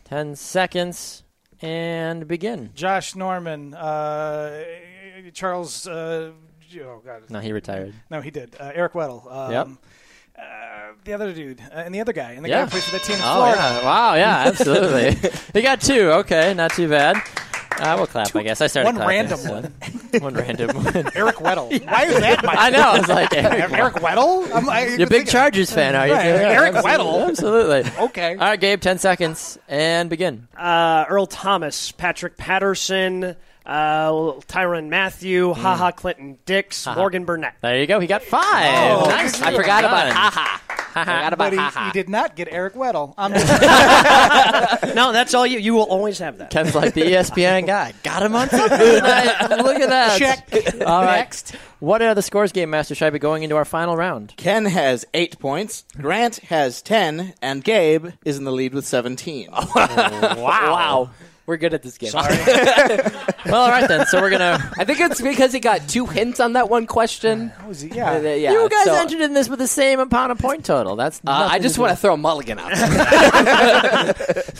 Ten 0.06 0.36
seconds 0.36 1.24
and 1.62 2.28
begin. 2.28 2.72
Josh 2.74 3.16
Norman, 3.16 3.74
uh, 3.74 4.64
Charles 5.34 5.86
uh, 5.86 6.32
oh 6.82 7.02
god, 7.06 7.30
No, 7.30 7.40
he 7.40 7.52
retired. 7.52 7.94
no, 8.10 8.22
he 8.22 8.32
did. 8.32 8.56
Uh, 8.60 8.72
Eric 8.74 8.94
Weddle. 8.94 9.32
Um, 9.32 9.52
Yep. 9.52 9.68
Uh, 10.38 10.42
the 11.04 11.14
other 11.14 11.34
dude 11.34 11.60
uh, 11.62 11.80
and 11.80 11.94
the 11.94 12.00
other 12.00 12.14
guy 12.14 12.32
and 12.32 12.46
the 12.46 12.50
Yeah. 12.50 12.60
guy 12.60 12.64
who 12.66 12.70
plays 12.72 12.86
for 12.86 12.92
the 12.94 13.00
team 13.00 13.18
in 13.18 13.22
Oh 13.24 13.36
Florida. 13.36 13.58
yeah! 13.60 13.84
Wow! 13.84 14.14
Yeah, 14.16 14.44
absolutely. 14.48 15.30
he 15.54 15.62
got 15.62 15.82
two. 15.82 16.12
Okay, 16.24 16.54
not 16.54 16.72
too 16.72 16.88
bad. 16.88 17.18
Uh, 17.80 17.96
we'll 17.98 18.08
clap. 18.08 18.36
I 18.36 18.44
guess 18.44 18.62
I 18.62 18.68
started 18.68 18.88
one 18.88 18.96
clapping, 18.96 19.30
random 19.30 19.50
one. 20.12 20.22
one 20.22 20.34
random 20.36 20.76
one. 20.84 20.96
Eric 21.16 21.36
Weddle. 21.38 21.86
Why 21.92 22.06
is 22.06 22.20
that? 22.20 22.44
My 22.44 22.54
I 22.54 22.70
know. 22.70 22.82
I 22.82 23.00
was 23.00 23.08
like, 23.10 23.34
Eric, 23.34 23.72
Eric 23.72 23.94
Weddle. 23.96 24.52
I'm, 24.54 24.70
I, 24.70 24.86
you're 24.88 25.08
a 25.08 25.10
big 25.10 25.28
Chargers 25.28 25.72
fan, 25.72 25.96
are 25.96 26.08
you? 26.08 26.14
Right, 26.14 26.26
Yeah, 26.26 26.32
Eric 26.50 26.76
absolutely, 26.76 27.06
Weddle. 27.06 27.28
Absolutely. 27.30 27.92
Okay. 28.06 28.32
All 28.34 28.38
right, 28.38 28.60
Gabe. 28.60 28.82
Ten 28.82 28.98
seconds 29.00 29.58
and 29.68 30.10
begin. 30.10 30.48
Uh, 30.58 31.06
Earl 31.10 31.28
Thomas, 31.28 31.92
Patrick 31.92 32.38
Peterson, 32.38 33.36
uh, 33.66 34.12
Tyrann 34.48 34.90
Mathieu, 34.90 35.54
Hmm. 35.54 35.62
Ha 35.62 35.76
Ha 35.76 35.92
Clinton-Dix, 35.92 36.88
Morgan 36.88 37.26
Burnett. 37.26 37.54
There 37.62 37.80
you 37.80 37.88
go. 37.88 38.00
He 38.00 38.08
got 38.08 38.24
five. 38.24 38.74
Oh, 39.04 39.06
nice. 39.10 39.42
I 39.42 39.56
forgot 39.56 39.84
about 39.84 40.06
done. 40.08 40.16
haha. 40.16 40.58
I 40.96 41.04
forgot 41.06 41.34
about 41.34 41.38
But 41.52 41.54
he, 41.54 41.60
haha. 41.60 41.86
he 41.88 41.92
did 41.92 42.10
not 42.10 42.36
get 42.36 42.48
Eric 42.52 42.74
Weddle. 42.76 43.14
I'm 43.18 43.34
just, 44.84 44.96
No, 44.96 45.12
that's 45.12 45.34
all 45.34 45.46
you. 45.46 45.60
You 45.60 45.74
will 45.74 45.84
always 45.84 46.20
have 46.20 46.38
that. 46.40 46.50
Ken's 46.50 46.76
like 46.76 46.94
the 46.94 47.02
ESPN 47.02 47.66
guy. 47.68 47.94
Got 48.04 48.24
him 48.24 48.36
on 48.36 48.50
something 48.50 48.78
tonight. 48.78 49.50
Look 49.62 49.80
at 49.80 49.90
that. 49.90 50.18
Check. 50.20 50.48
All 50.86 51.04
right. 51.04 51.18
Next. 51.18 51.56
What 51.80 52.02
are 52.02 52.14
the 52.14 52.22
scores, 52.22 52.52
Game 52.52 52.70
Master 52.72 52.94
Scheibe, 52.94 53.20
going 53.20 53.44
into 53.44 53.56
our 53.56 53.64
final 53.66 53.96
round? 53.96 54.34
Ken 54.36 54.66
has 54.66 55.06
eight 55.14 55.40
points, 55.40 55.86
Grant 55.98 56.38
has 56.40 56.82
ten, 56.82 57.34
and 57.42 57.64
Gabe 57.64 58.08
is 58.26 58.38
in 58.38 58.44
the 58.44 58.52
lead 58.52 58.74
with 58.74 58.86
seventeen. 58.86 59.50
wow. 59.76 60.36
wow. 60.38 61.10
We're 61.50 61.58
good 61.58 61.74
at 61.74 61.82
this 61.82 61.98
game. 61.98 62.12
Well, 63.46 63.62
all 63.64 63.70
right 63.72 63.88
then. 63.88 64.06
So 64.06 64.22
we're 64.22 64.30
gonna. 64.30 64.72
I 64.78 64.84
think 64.86 65.00
it's 65.00 65.20
because 65.20 65.52
he 65.52 65.60
got 65.60 65.88
two 65.90 66.06
hints 66.06 66.40
on 66.40 66.54
that 66.54 66.70
one 66.70 66.86
question. 66.86 67.50
How 67.50 67.70
was 67.70 67.82
he? 67.82 67.90
Uh, 67.90 68.20
Yeah. 68.20 68.34
yeah, 68.36 68.52
you 68.52 68.70
guys 68.70 68.84
so, 68.86 68.94
entered 68.94 69.22
in 69.22 69.34
this 69.34 69.50
with 69.50 69.58
the 69.58 69.66
same 69.68 70.00
amount 70.00 70.32
of 70.32 70.38
point 70.38 70.64
total. 70.66 70.96
That's. 70.96 71.20
uh, 71.26 71.32
I 71.50 71.58
just 71.58 71.80
want 71.80 71.90
to 71.92 71.96
throw 71.96 72.14
a 72.14 72.18
mulligan 72.18 72.60
out. 72.60 72.76
there. 72.76 74.44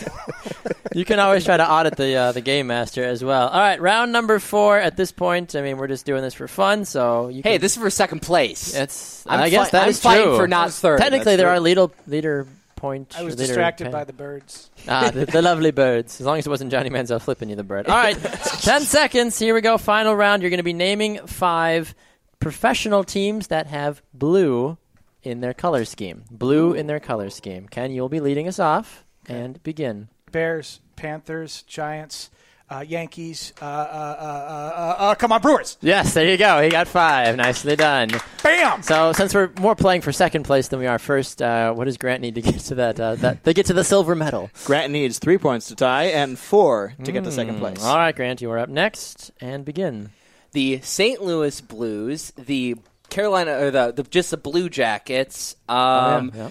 You 0.92 1.04
can 1.04 1.20
always 1.20 1.44
try 1.44 1.56
to 1.56 1.70
audit 1.70 1.94
the 1.96 2.14
uh, 2.16 2.32
the 2.32 2.40
game 2.40 2.66
master 2.66 3.04
as 3.04 3.22
well. 3.22 3.46
All 3.48 3.60
right, 3.60 3.80
round 3.80 4.10
number 4.10 4.40
four. 4.40 4.76
At 4.76 4.96
this 4.96 5.12
point, 5.12 5.54
I 5.54 5.62
mean, 5.62 5.76
we're 5.76 5.86
just 5.86 6.04
doing 6.04 6.20
this 6.22 6.34
for 6.34 6.48
fun, 6.48 6.84
so 6.84 7.28
you 7.28 7.42
hey, 7.44 7.52
can, 7.52 7.60
this 7.60 7.76
is 7.76 7.82
for 7.82 7.90
second 7.90 8.22
place. 8.22 8.74
it's. 8.74 9.24
I'm 9.24 9.38
I 9.38 9.50
guess 9.50 9.66
fi- 9.70 9.78
that 9.78 9.82
I'm 9.84 9.88
is 9.90 10.00
fighting 10.00 10.24
true. 10.24 10.36
for 10.36 10.48
not 10.48 10.72
third. 10.72 10.98
Technically, 10.98 11.36
That's 11.36 11.42
there 11.42 11.46
true. 11.46 11.56
are 11.56 11.60
leader 11.60 11.86
leader 12.08 12.46
point. 12.80 13.14
I 13.18 13.22
was 13.22 13.36
distracted 13.36 13.84
pa- 13.86 13.90
by 13.90 14.04
the 14.04 14.12
birds. 14.12 14.70
ah 14.88 15.10
the, 15.10 15.26
the 15.26 15.42
lovely 15.50 15.70
birds. 15.70 16.20
As 16.20 16.26
long 16.26 16.38
as 16.38 16.46
it 16.46 16.50
wasn't 16.50 16.70
Johnny 16.72 16.90
Manziel 16.90 17.20
flipping 17.20 17.50
you 17.50 17.56
the 17.56 17.62
bird. 17.62 17.86
All 17.86 17.96
right, 17.96 18.16
ten 18.62 18.82
seconds. 18.82 19.38
Here 19.38 19.54
we 19.54 19.60
go. 19.60 19.78
Final 19.78 20.14
round. 20.14 20.42
You're 20.42 20.50
going 20.50 20.58
to 20.58 20.64
be 20.64 20.72
naming 20.72 21.26
five 21.26 21.94
professional 22.40 23.04
teams 23.04 23.48
that 23.48 23.66
have 23.66 24.02
blue 24.14 24.78
in 25.22 25.40
their 25.40 25.52
color 25.54 25.84
scheme. 25.84 26.24
Blue 26.30 26.72
in 26.72 26.86
their 26.86 27.00
color 27.00 27.28
scheme. 27.30 27.68
Ken, 27.68 27.92
you'll 27.92 28.08
be 28.08 28.20
leading 28.20 28.48
us 28.48 28.58
off 28.58 29.04
and 29.26 29.62
begin. 29.62 30.08
Bears, 30.32 30.80
Panthers, 30.96 31.62
Giants, 31.62 32.30
uh, 32.70 32.80
Yankees. 32.86 33.52
Uh, 33.60 33.64
uh, 33.64 33.68
uh, 33.68 34.22
uh, 34.22 34.80
uh, 35.00 35.02
uh, 35.10 35.14
come 35.16 35.32
on, 35.32 35.40
Brewers. 35.42 35.76
Yes, 35.80 36.14
there 36.14 36.24
you 36.30 36.36
go. 36.36 36.62
He 36.62 36.68
got 36.68 36.86
five. 36.88 37.36
Nicely 37.36 37.76
done. 37.76 38.10
Bam. 38.42 38.82
So, 38.82 39.12
since 39.12 39.34
we're 39.34 39.50
more 39.60 39.74
playing 39.74 40.02
for 40.02 40.12
second 40.12 40.44
place 40.44 40.68
than 40.68 40.78
we 40.78 40.86
are 40.86 40.98
first, 40.98 41.42
uh, 41.42 41.72
what 41.72 41.84
does 41.86 41.96
Grant 41.96 42.22
need 42.22 42.36
to 42.36 42.42
get 42.42 42.60
to 42.60 42.74
that? 42.76 43.00
Uh, 43.00 43.14
that 43.16 43.44
they 43.44 43.52
get 43.54 43.66
to 43.66 43.72
the 43.72 43.84
silver 43.84 44.14
medal. 44.14 44.50
Grant 44.64 44.92
needs 44.92 45.18
three 45.18 45.38
points 45.38 45.68
to 45.68 45.74
tie 45.74 46.04
and 46.04 46.38
four 46.38 46.94
to 47.04 47.12
get 47.12 47.24
to 47.24 47.32
second 47.32 47.58
place. 47.58 47.82
All 47.84 47.96
right, 47.96 48.14
Grant, 48.14 48.40
you 48.40 48.50
are 48.50 48.58
up 48.58 48.68
next, 48.68 49.30
and 49.40 49.64
begin. 49.64 50.10
the 50.52 50.80
St. 50.82 51.22
Louis 51.22 51.60
Blues, 51.60 52.32
the 52.36 52.76
Carolina 53.08 53.58
or 53.58 53.70
the, 53.70 53.92
the 53.92 54.02
just 54.04 54.30
the 54.30 54.36
Blue 54.36 54.68
Jackets, 54.68 55.56
um, 55.68 56.30
Yeah, 56.34 56.42
yeah. 56.44 56.50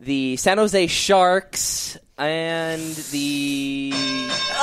the 0.00 0.36
San 0.36 0.56
Jose 0.58 0.86
Sharks, 0.86 1.98
and 2.26 2.82
the 3.10 3.90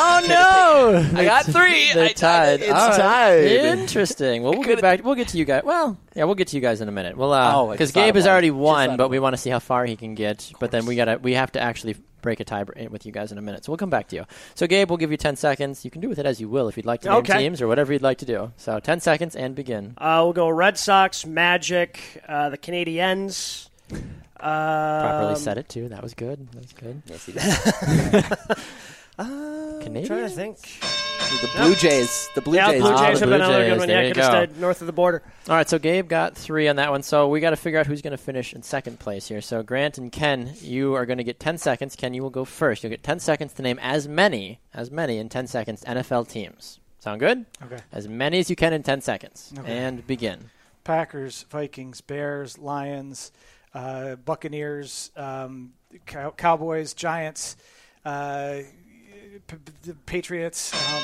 Oh 0.02 0.26
no! 0.28 1.20
I 1.20 1.26
got 1.26 1.46
three. 1.46 1.92
They're 1.94 2.04
I- 2.04 2.08
I- 2.10 2.14
tied. 2.14 2.62
it's 2.62 2.72
All 2.72 2.90
right. 2.90 2.98
tied. 2.98 3.44
Interesting. 3.46 4.44
Well, 4.44 4.54
we'll 4.54 4.64
get 4.64 4.82
back. 4.82 5.04
We'll 5.04 5.16
get 5.16 5.30
to 5.30 5.38
you 5.38 5.46
guys. 5.46 5.64
Well, 5.64 5.98
yeah, 6.16 6.24
we'll 6.26 6.36
get 6.36 6.48
to 6.50 6.56
you 6.56 6.62
guys 6.62 6.80
in 6.82 6.88
a 6.88 6.92
minute. 6.92 7.18
Well, 7.18 7.34
Oh, 7.34 7.70
I 7.70 7.74
because 7.74 7.90
just 7.90 7.94
thought 7.96 8.02
Gabe 8.02 8.10
of 8.12 8.16
has 8.16 8.26
one. 8.26 8.32
already 8.32 8.48
Just 8.50 8.58
won, 8.58 8.90
thought 8.90 8.98
but 8.98 9.10
we 9.10 9.20
want 9.20 9.34
to 9.34 9.38
see 9.38 9.50
how 9.50 9.60
far 9.60 9.86
he 9.86 9.96
can 9.96 10.16
get. 10.16 10.52
But 10.60 10.72
then 10.72 10.86
we 10.86 10.96
gotta 10.96 11.18
we 11.22 11.34
have 11.34 11.52
to 11.54 11.60
actually 11.62 11.96
break 12.22 12.40
a 12.40 12.44
tie 12.44 12.64
br- 12.66 12.74
with 12.90 13.06
you 13.06 13.12
guys 13.12 13.32
in 13.32 13.38
a 13.38 13.42
minute. 13.42 13.64
So 13.66 13.72
we'll 13.72 13.78
come 13.78 13.90
back 13.90 14.08
to 14.10 14.16
you. 14.16 14.26
So 14.56 14.68
Gabe, 14.68 14.90
we'll 14.90 14.98
give 14.98 15.12
you 15.12 15.18
ten 15.18 15.36
seconds. 15.36 15.84
You 15.84 15.92
can 15.92 16.02
do 16.02 16.08
with 16.10 16.20
it 16.20 16.26
as 16.26 16.40
you 16.40 16.48
will 16.50 16.68
if 16.70 16.78
you'd 16.78 16.86
like 16.86 17.02
to 17.02 17.10
name 17.10 17.18
Okay. 17.20 17.40
teams 17.40 17.62
or 17.62 17.68
whatever 17.68 17.92
you'd 17.92 18.02
like 18.02 18.20
to 18.20 18.26
do. 18.26 18.52
So 18.58 18.80
ten 18.80 19.00
seconds 19.02 19.36
and 19.36 19.56
begin. 19.56 19.94
Uh, 19.98 20.22
we'll 20.24 20.34
go 20.34 20.50
Red 20.50 20.78
Sox, 20.78 21.26
Magic, 21.26 22.00
uh, 22.28 22.50
the 22.50 22.58
Canadiens. 22.58 23.68
Um, 24.42 25.02
Properly 25.02 25.36
said 25.36 25.58
it 25.58 25.70
too. 25.70 25.90
That 25.90 26.02
was 26.04 26.14
good. 26.14 26.52
That 26.52 26.62
was 26.62 26.74
good. 26.74 27.02
Yes, 27.06 27.26
he 27.26 27.32
did. 27.34 28.26
I'm 29.18 29.82
trying 29.82 30.06
to 30.06 30.30
think. 30.30 30.58
the 30.62 31.50
Blue 31.58 31.76
Jays. 31.76 32.30
The 32.36 32.42
Blue 32.42 32.56
yeah, 32.56 32.72
Jays. 32.72 32.82
Blue 32.82 32.92
Ah, 32.94 33.08
Jays 33.10 33.20
the 33.20 33.26
have 33.26 33.30
Blue 33.30 33.38
been 33.38 33.42
another 33.42 33.64
Jays. 33.64 33.70
good 33.74 33.80
one. 33.80 33.88
There 33.90 34.02
Yeah, 34.02 34.08
you 34.08 34.14
could 34.14 34.24
have 34.24 34.32
go. 34.34 34.46
stayed 34.54 34.62
north 34.62 34.82
of 34.82 34.88
the 34.88 34.94
border. 34.94 35.22
All 35.50 35.56
right, 35.56 35.68
so 35.68 35.78
Gabe 35.78 36.08
got 36.08 36.36
three 36.38 36.68
on 36.70 36.78
that 36.78 36.90
one. 36.92 37.04
So 37.04 37.28
we 37.28 37.40
got 37.42 37.50
to 37.50 37.56
figure 37.58 37.80
out 37.80 37.86
who's 37.86 38.02
going 38.02 38.12
to 38.12 38.18
finish 38.18 38.54
in 38.54 38.64
second 38.64 39.00
place 39.00 39.28
here. 39.28 39.42
So 39.42 39.62
Grant 39.62 39.98
and 39.98 40.12
Ken, 40.12 40.54
you 40.62 40.96
are 40.96 41.06
going 41.06 41.18
to 41.18 41.24
get 41.26 41.40
ten 41.40 41.58
seconds. 41.58 41.96
Ken, 41.98 42.14
you 42.14 42.24
will 42.24 42.30
go 42.30 42.46
first. 42.46 42.84
You'll 42.84 42.92
get 42.92 43.04
ten 43.04 43.20
seconds 43.20 43.54
to 43.54 43.62
name 43.62 43.80
as 43.82 44.08
many, 44.08 44.60
as 44.74 44.90
many 44.90 45.18
in 45.18 45.28
ten 45.28 45.48
seconds 45.48 45.84
NFL 45.84 46.30
teams. 46.30 46.80
Sound 47.00 47.20
good? 47.20 47.46
Okay. 47.66 47.80
As 47.92 48.08
many 48.08 48.40
as 48.40 48.50
you 48.50 48.56
can 48.56 48.72
in 48.74 48.84
ten 48.84 49.02
seconds, 49.02 49.54
Okay. 49.58 49.70
and 49.78 50.06
begin. 50.08 50.50
Packers, 50.86 51.46
Vikings, 51.50 52.02
Bears, 52.02 52.58
Lions, 52.58 53.32
uh, 53.74 54.16
Buccaneers, 54.16 55.12
um, 55.16 55.74
Cow- 56.06 56.32
Cowboys, 56.32 56.94
Giants, 56.94 57.58
uh, 58.06 58.58
p- 59.48 59.56
p- 59.58 59.72
the 59.84 59.94
Patriots. 60.06 60.74
Um, 60.74 61.04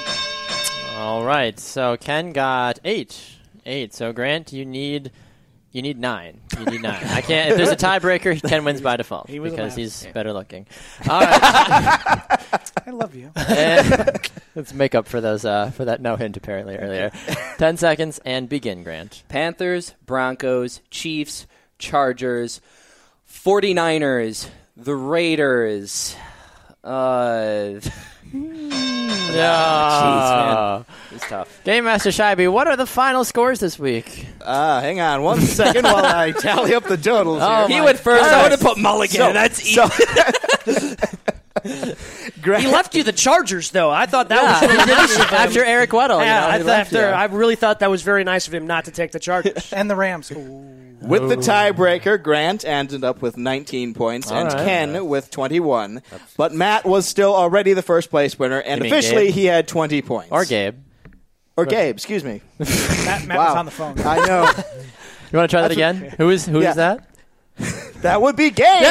All 0.98 1.24
right. 1.24 1.60
So 1.60 1.98
Ken 1.98 2.32
got 2.32 2.80
eight. 2.86 3.20
Eight. 3.66 3.94
So 3.94 4.14
Grant, 4.14 4.54
you 4.54 4.66
need. 4.66 5.12
You 5.72 5.82
need 5.82 6.00
nine. 6.00 6.40
You 6.58 6.66
need 6.68 6.82
nine. 6.84 7.04
I 7.04 7.20
can't. 7.20 7.52
If 7.52 7.58
there's 7.58 7.70
a 7.70 7.76
tiebreaker, 7.76 8.42
Ken 8.50 8.64
wins 8.64 8.80
by 8.80 8.96
default 8.96 9.28
He 9.30 9.40
because 9.40 9.58
last. 9.60 9.76
he's 9.76 10.08
better 10.14 10.32
looking. 10.32 10.68
All 11.10 11.20
right. 11.20 11.34
I 12.88 12.92
love 12.92 13.14
you. 13.14 13.30
And 13.36 14.18
let's 14.56 14.74
make 14.74 14.96
up 14.96 15.06
for 15.06 15.20
those 15.20 15.44
uh, 15.44 15.72
for 15.72 15.84
that 15.84 16.00
no 16.00 16.16
hint 16.16 16.38
apparently 16.38 16.78
earlier. 16.78 17.12
Ten 17.58 17.76
seconds 17.76 18.22
and 18.24 18.48
begin, 18.48 18.84
Grant. 18.84 19.24
Panthers, 19.28 19.96
Broncos, 20.06 20.80
Chiefs, 20.92 21.46
Chargers, 21.80 22.62
49ers, 23.30 24.50
the 24.78 24.96
Raiders. 24.96 26.16
Uh, 26.84 27.80
Yeah, 29.36 30.84
it's 31.12 31.28
tough. 31.28 31.62
Game 31.66 31.84
Master 31.86 32.10
Scheibe, 32.10 32.52
what 32.52 32.68
are 32.68 32.76
the 32.78 32.86
final 32.86 33.24
scores 33.26 33.60
this 33.60 33.78
week? 33.78 34.28
Uh, 34.42 34.80
hang 34.82 35.00
on 35.02 35.24
one 35.24 35.42
second 35.42 35.84
while 35.84 36.06
I 36.06 36.32
tally 36.32 36.74
up 36.74 36.84
the 36.86 36.96
totals 36.98 37.40
Oh, 37.42 37.68
here. 37.68 37.78
He 37.80 37.84
went 37.84 38.00
first. 38.00 38.24
All 38.24 38.30
I 38.40 38.44
would 38.44 38.52
have 38.52 38.62
put 38.62 38.78
Mulligan. 38.78 39.18
So- 39.18 39.34
That's 39.34 39.62
easy. 39.62 39.74
so- 39.76 41.06
Grant, 42.42 42.64
He 42.64 42.72
left 42.72 42.96
you 42.96 43.04
the 43.04 43.12
Chargers, 43.12 43.72
though. 43.72 43.90
I 43.90 44.06
thought 44.06 44.30
that 44.30 44.62
was 44.62 44.70
really 44.72 44.86
nice 44.86 45.16
of 45.20 45.28
him. 45.30 45.34
After 45.36 45.64
Eric 45.66 45.90
Weddle, 45.92 46.20
you 46.20 46.26
yeah, 46.26 46.42
know, 46.42 46.48
I, 46.48 46.58
he 46.60 46.64
thought 46.64 46.80
after, 46.80 47.00
you. 47.00 47.06
I 47.06 47.26
really 47.26 47.56
thought 47.56 47.80
that 47.80 47.90
was 47.90 48.04
very 48.04 48.24
nice 48.24 48.48
of 48.48 48.54
him 48.54 48.68
not 48.68 48.86
to 48.86 48.92
take 48.92 49.12
the 49.12 49.20
Chargers. 49.20 49.74
and 49.74 49.90
the 49.90 49.96
Rams. 49.96 50.32
Ooh. 50.32 50.85
With 51.08 51.30
the 51.30 51.36
oh. 51.38 51.40
tiebreaker, 51.40 52.22
Grant 52.22 52.66
ended 52.66 53.04
up 53.04 53.22
with 53.22 53.38
19 53.38 53.94
points 53.94 54.32
All 54.32 54.38
and 54.38 54.54
right. 54.54 54.66
Ken 54.66 55.08
with 55.08 55.32
21. 55.32 56.02
But 56.38 56.54
Matt 56.54 56.86
was 56.86 57.08
still 57.08 57.34
already 57.36 57.74
the 57.74 57.82
first 57.82 58.10
place 58.10 58.38
winner, 58.38 58.60
and 58.60 58.82
You 58.82 58.88
officially 58.88 59.26
Gabe? 59.28 59.34
he 59.34 59.46
had 59.46 59.68
20 59.68 60.02
points. 60.02 60.32
or 60.32 60.46
Gabe. 60.46 60.76
Or 61.58 61.66
Gabe, 61.66 61.96
excuse 61.96 62.24
me. 62.24 62.42
Matt, 62.60 63.26
Matt 63.28 63.38
wow. 63.38 63.46
was 63.48 63.56
on 63.56 63.66
the 63.66 63.72
phone. 63.72 64.00
I 64.02 64.26
know. 64.26 64.52
You 65.32 65.40
want 65.40 65.50
to 65.50 65.54
try 65.54 65.62
that 65.64 65.70
That's 65.70 65.78
again? 65.78 66.04
okay. 66.06 66.16
Who 66.18 66.30
is 66.30 66.46
who 66.46 66.60
is 66.60 66.64
Yeah. 66.64 66.74
that? 66.74 67.10
that 68.04 68.22
would 68.22 68.36
be 68.38 68.52
Gabe. 68.52 68.84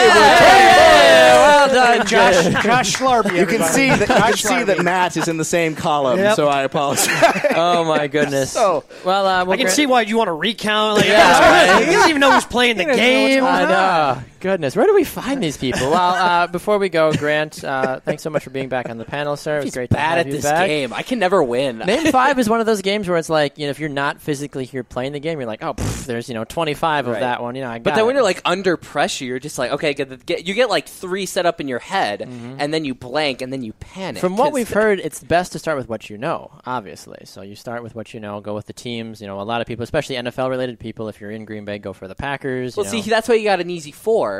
Well 1.72 1.96
done, 1.98 2.06
Josh, 2.06 2.44
Gabe. 2.44 2.62
Josh 2.62 2.96
Schlarby. 2.96 3.38
You 3.38 3.46
can 3.46 3.62
see 3.62 3.88
that 3.88 4.00
you 4.00 4.06
can 4.06 4.36
see 4.36 4.62
that 4.64 4.82
Matt 4.82 5.16
is 5.16 5.28
in 5.28 5.36
the 5.36 5.44
same 5.44 5.74
column, 5.74 6.18
Yep. 6.18 6.36
so 6.36 6.48
I 6.48 6.62
apologize. 6.62 7.08
Oh 7.56 7.84
my 7.84 8.08
goodness. 8.08 8.50
So- 8.52 8.84
well, 9.04 9.26
uh, 9.26 9.50
I 9.52 9.56
can 9.56 9.68
see 9.68 9.86
why 9.86 10.02
you 10.02 10.16
want 10.16 10.28
to 10.28 10.32
recount. 10.32 10.96
Like, 10.98 11.06
Yeah, 11.06 11.72
right. 11.78 11.86
He 11.86 11.92
doesn't 11.92 12.08
even 12.10 12.20
know 12.20 12.32
who's 12.32 12.44
playing 12.44 12.76
the 12.78 12.84
doesn't 12.84 12.98
know 13.00 13.22
what's 13.22 13.34
game. 13.34 13.44
I 13.44 13.64
know. 13.64 14.24
Goodness, 14.44 14.76
where 14.76 14.84
do 14.84 14.92
we 14.94 15.04
find 15.04 15.42
these 15.42 15.56
people? 15.56 15.90
Well, 15.90 15.96
uh, 16.14 16.46
before 16.48 16.76
we 16.76 16.90
go, 16.90 17.14
Grant, 17.14 17.64
uh, 17.64 18.00
thanks 18.00 18.22
so 18.22 18.28
much 18.28 18.44
for 18.44 18.50
being 18.50 18.68
back 18.68 18.90
on 18.90 18.98
the 18.98 19.06
panel, 19.06 19.38
sir. 19.38 19.60
It 19.60 19.64
was 19.64 19.72
great 19.72 19.88
to 19.88 19.96
bad 19.96 20.18
have 20.18 20.18
at 20.18 20.26
you 20.26 20.32
this 20.32 20.42
back. 20.44 20.66
game. 20.66 20.92
I 20.92 21.00
can 21.02 21.18
never 21.18 21.42
win. 21.42 21.78
Name 21.78 22.06
five 22.12 22.38
is 22.38 22.46
one 22.46 22.60
of 22.60 22.66
those 22.66 22.82
games 22.82 23.08
where 23.08 23.16
it's 23.16 23.30
like, 23.30 23.56
you 23.56 23.64
know, 23.64 23.70
if 23.70 23.80
you're 23.80 23.88
not 23.88 24.20
physically 24.20 24.66
here 24.66 24.84
playing 24.84 25.12
the 25.12 25.18
game, 25.18 25.38
you're 25.40 25.46
like, 25.46 25.62
oh, 25.64 25.72
pff, 25.72 26.04
there's 26.04 26.28
you 26.28 26.34
know 26.34 26.44
25 26.44 27.06
of 27.06 27.12
Right. 27.14 27.20
that 27.20 27.40
one. 27.40 27.54
You 27.54 27.62
know, 27.62 27.70
I 27.70 27.78
got 27.78 27.84
But 27.84 27.94
then 27.94 28.04
when 28.04 28.16
you're 28.16 28.22
like 28.22 28.42
under 28.44 28.76
pressure, 28.76 29.24
you're 29.24 29.38
just 29.38 29.58
like, 29.58 29.70
okay, 29.70 29.94
get, 29.94 30.10
the- 30.10 30.18
get, 30.18 30.46
you 30.46 30.52
get 30.52 30.68
like 30.68 30.88
three 30.90 31.24
set 31.24 31.46
up 31.46 31.58
in 31.62 31.66
your 31.66 31.78
head, 31.78 32.20
and 32.20 32.74
then 32.74 32.84
you 32.84 32.94
blank, 32.94 33.40
and 33.40 33.50
then 33.50 33.62
you 33.62 33.72
panic. 33.72 34.16
Mm-hmm. 34.16 34.26
From 34.26 34.36
what 34.36 34.48
'cause- 34.48 34.52
we've 34.52 34.68
heard, 34.74 35.00
it's 35.00 35.24
best 35.24 35.52
to 35.52 35.58
start 35.58 35.78
with 35.78 35.88
what 35.88 36.10
you 36.10 36.18
know, 36.18 36.50
obviously. 36.66 37.22
So 37.24 37.40
you 37.40 37.56
start 37.56 37.82
with 37.82 37.94
what 37.94 38.12
you 38.12 38.20
know, 38.20 38.42
go 38.42 38.54
with 38.54 38.66
the 38.66 38.74
teams. 38.74 39.22
You 39.22 39.26
know, 39.26 39.40
a 39.40 39.42
lot 39.42 39.62
of 39.62 39.66
people, 39.66 39.84
especially 39.84 40.16
NFL 40.16 40.50
related 40.50 40.78
people, 40.78 41.08
if 41.08 41.18
you're 41.18 41.30
in 41.30 41.46
Green 41.46 41.64
Bay, 41.64 41.78
go 41.78 41.94
for 41.94 42.08
the 42.08 42.14
Packers. 42.14 42.76
Well, 42.76 42.84
you 42.84 43.00
see, 43.00 43.08
that's 43.08 43.26
why 43.26 43.36
you 43.36 43.44
got 43.44 43.60
an 43.60 43.70
easy 43.70 43.90
four 43.90 44.33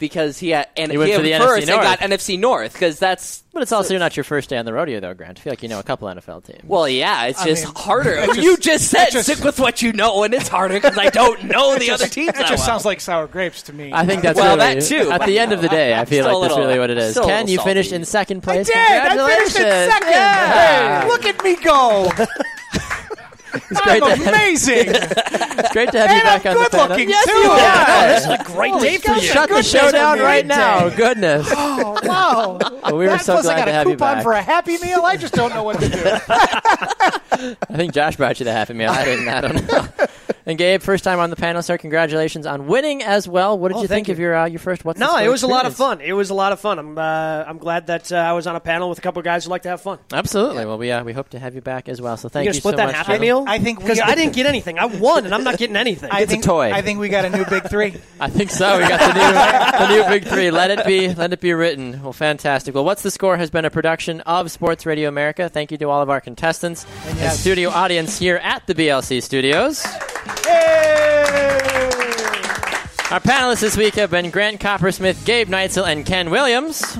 because 0.00 0.38
he 0.38 0.48
had 0.50 0.66
and 0.76 0.90
He 0.90 0.98
went 0.98 1.10
he 1.12 1.16
for 1.16 1.22
the 1.22 1.30
had 1.30 1.42
NFC 1.42 1.46
first 1.46 1.68
and 1.68 1.76
North. 1.76 1.82
got 1.84 1.98
NFC 2.00 2.38
North 2.38 2.72
because 2.72 2.98
that's 2.98 3.44
but 3.52 3.62
it's 3.62 3.72
also 3.72 3.98
not 3.98 4.16
your 4.16 4.22
first 4.24 4.48
day 4.48 4.56
on 4.58 4.64
the 4.64 4.72
rodeo, 4.72 5.00
though, 5.00 5.12
Grant. 5.14 5.38
I 5.38 5.42
feel 5.42 5.52
like 5.52 5.62
you 5.62 5.68
know 5.68 5.78
a 5.80 5.82
couple 5.82 6.08
NFL 6.08 6.44
teams. 6.44 6.62
well, 6.64 6.88
yeah, 6.88 7.24
it's 7.26 7.40
I 7.40 7.46
just 7.46 7.64
mean, 7.66 7.74
harder. 7.76 8.14
that 8.16 8.26
just- 8.28 8.40
you 8.42 8.56
just 8.56 8.88
said 8.88 9.10
just- 9.10 9.28
stick 9.30 9.44
with 9.44 9.60
what 9.60 9.82
you 9.82 9.92
know, 9.92 10.22
and 10.24 10.32
it's 10.34 10.48
harder 10.48 10.74
because 10.74 10.96
I 10.98 11.10
don't 11.10 11.44
know 11.52 11.76
the 11.76 11.90
other 11.92 12.06
teams. 12.06 12.30
It 12.30 12.34
that 12.36 12.48
just 12.48 12.60
well. 12.60 12.66
sounds 12.66 12.84
like 12.84 13.00
sour 13.00 13.26
grapes 13.26 13.62
to 13.62 13.72
me. 13.72 13.90
I 13.92 14.06
think 14.06 14.22
that's 14.22 14.36
Well, 14.38 14.56
really, 14.56 14.74
that 14.74 14.84
too, 14.84 15.10
At 15.12 15.26
the 15.26 15.38
end 15.38 15.52
of 15.52 15.60
the 15.62 15.68
day, 15.68 15.94
I 15.98 16.04
feel 16.04 16.24
Still 16.24 16.36
a 16.36 16.38
like 16.38 16.48
that's 16.50 16.58
really 16.58 16.78
what 16.78 16.90
it 16.90 16.98
is. 16.98 17.10
still 17.12 17.26
Ken, 17.26 17.46
you 17.48 17.60
finished 17.60 17.92
in 17.92 18.04
second 18.04 18.38
I 18.38 18.40
place. 18.40 18.66
did. 18.68 18.76
I 18.76 19.08
Congratulations! 19.08 19.52
finished 19.56 19.74
in 19.76 19.90
second. 19.90 20.10
Yeah. 20.10 21.00
Hey, 21.02 21.08
look 21.08 21.24
at 21.26 21.44
me 21.44 21.56
go! 21.56 22.10
It's 23.52 23.80
great, 23.80 24.02
I'm 24.02 24.18
to 24.20 24.28
amazing, 24.28 24.86
it's 24.88 25.72
great 25.72 25.90
to 25.92 25.98
have 26.00 26.10
you 26.16 26.22
back 26.22 26.46
I'm 26.46 26.56
on 26.56 26.56
the 26.56 26.62
good 26.62 26.70
panel. 26.72 26.88
looking 26.88 27.08
Yes, 27.08 27.26
too. 27.26 27.32
you 27.32 27.50
are. 27.50 27.84
Oh, 27.88 28.06
this 28.08 28.24
is 28.24 28.30
a 28.30 28.44
great 28.52 28.74
day 28.80 28.98
for 28.98 29.12
you. 29.14 29.20
Shut 29.22 29.48
the 29.48 29.62
show 29.62 29.90
down 29.90 30.18
right 30.20 30.42
great 30.44 30.46
now. 30.46 30.88
day. 30.88 30.96
Goodness. 31.00 31.48
Oh 31.50 31.98
wow! 32.04 32.58
Well, 32.60 32.96
we 32.96 33.04
were 33.04 33.10
That 33.10 33.24
so 33.24 33.34
plus 33.34 33.46
I 33.46 33.56
got 33.58 33.64
to 33.66 33.70
a 33.70 33.74
have 33.74 33.86
you 33.86 33.92
coupon 33.94 34.14
back. 34.16 34.22
for 34.22 34.32
a 34.32 34.42
Happy 34.42 34.78
Meal. 34.78 35.02
I 35.04 35.16
just 35.16 35.34
don't 35.34 35.52
know 35.54 35.62
what 35.64 35.80
to 35.80 35.88
do. 35.88 36.02
I 36.04 37.56
think 37.76 37.92
Josh 37.92 38.16
brought 38.16 38.38
you 38.40 38.44
the 38.44 38.52
Happy 38.52 38.74
Meal. 38.74 38.90
I 38.90 39.04
didn't. 39.04 39.28
I 39.28 39.40
don't 39.40 39.66
know. 39.68 39.88
And 40.50 40.58
Gabe, 40.58 40.82
first 40.82 41.04
time 41.04 41.20
on 41.20 41.30
the 41.30 41.36
panel, 41.36 41.62
sir. 41.62 41.78
Congratulations 41.78 42.44
on 42.44 42.66
winning 42.66 43.04
as 43.04 43.28
well. 43.28 43.56
What 43.56 43.68
did 43.68 43.76
Oh, 43.78 43.82
you 43.82 43.86
thank 43.86 44.06
think 44.06 44.16
of 44.16 44.18
your 44.18 44.34
uh, 44.34 44.46
your 44.46 44.58
first? 44.58 44.84
What's 44.84 44.98
No, 44.98 45.06
Score 45.10 45.22
it 45.22 45.28
was 45.28 45.44
a 45.44 45.46
lot 45.46 45.64
of 45.64 45.76
fun. 45.76 46.00
It 46.00 46.12
was 46.12 46.30
a 46.30 46.34
lot 46.34 46.50
of 46.50 46.58
fun. 46.58 46.80
I'm 46.80 46.98
uh, 46.98 47.44
I'm 47.46 47.58
glad 47.58 47.86
that 47.86 48.10
uh, 48.10 48.16
I 48.16 48.32
was 48.32 48.48
on 48.48 48.56
a 48.56 48.60
panel 48.60 48.88
with 48.88 48.98
a 48.98 49.00
couple 49.00 49.20
of 49.20 49.24
guys 49.24 49.44
who 49.44 49.50
like 49.50 49.62
to 49.62 49.68
have 49.68 49.80
fun. 49.80 50.00
Absolutely. 50.12 50.66
Well, 50.66 50.76
we 50.76 50.90
uh, 50.90 51.04
we 51.04 51.12
hope 51.12 51.28
to 51.28 51.38
have 51.38 51.54
you 51.54 51.60
back 51.60 51.88
as 51.88 52.02
well. 52.02 52.16
So 52.16 52.28
thank 52.28 52.46
You 52.46 52.48
you, 52.48 52.54
split 52.54 52.72
so 52.72 52.76
that 52.78 52.86
much. 52.86 52.96
Happy. 52.96 53.20
Meal? 53.20 53.44
I 53.46 53.60
think 53.60 53.78
we 53.78 53.84
because 53.84 54.00
got- 54.00 54.08
I 54.08 54.16
didn't 54.16 54.34
get 54.34 54.46
anything. 54.46 54.76
I 54.80 54.86
won, 54.86 55.24
and 55.24 55.32
I'm 55.32 55.44
not 55.44 55.56
getting 55.56 55.76
anything. 55.76 56.10
I 56.12 56.22
It's 56.22 56.32
a 56.32 56.38
toy. 56.38 56.72
I 56.72 56.82
think 56.82 56.98
we 56.98 57.08
got 57.10 57.24
a 57.24 57.30
new 57.30 57.44
big 57.44 57.68
three. 57.70 57.94
I 58.20 58.28
think 58.28 58.50
so. 58.50 58.76
We 58.78 58.88
got 58.88 58.98
the 58.98 59.14
new 59.14 59.86
the 60.02 60.02
new 60.02 60.08
big 60.10 60.28
three. 60.28 60.50
Let 60.50 60.72
it 60.72 60.84
be. 60.84 61.14
Let 61.14 61.32
it 61.32 61.40
be 61.40 61.52
written. 61.52 62.02
Well, 62.02 62.12
fantastic. 62.12 62.74
Well, 62.74 62.84
what's 62.84 63.02
the 63.02 63.12
score 63.12 63.36
has 63.36 63.50
been 63.52 63.66
a 63.66 63.70
production 63.70 64.20
of 64.22 64.50
Sports 64.50 64.84
Radio 64.84 65.08
America. 65.08 65.48
Thank 65.48 65.70
you 65.70 65.78
to 65.78 65.84
all 65.88 66.02
of 66.02 66.10
our 66.10 66.20
contestants 66.20 66.84
and, 67.06 67.16
yes. 67.18 67.38
studio 67.38 67.70
audience 67.70 68.18
here 68.18 68.40
at 68.42 68.66
the 68.66 68.74
BLC 68.74 69.22
studios. 69.22 69.86
Our 73.10 73.18
panelists 73.18 73.60
this 73.60 73.76
week 73.76 73.94
have 73.94 74.10
been 74.10 74.30
Grant 74.30 74.60
Coppersmith, 74.60 75.24
Gabe 75.24 75.48
Neitzel, 75.48 75.86
and 75.86 76.06
Ken 76.06 76.30
Williams. 76.30 76.96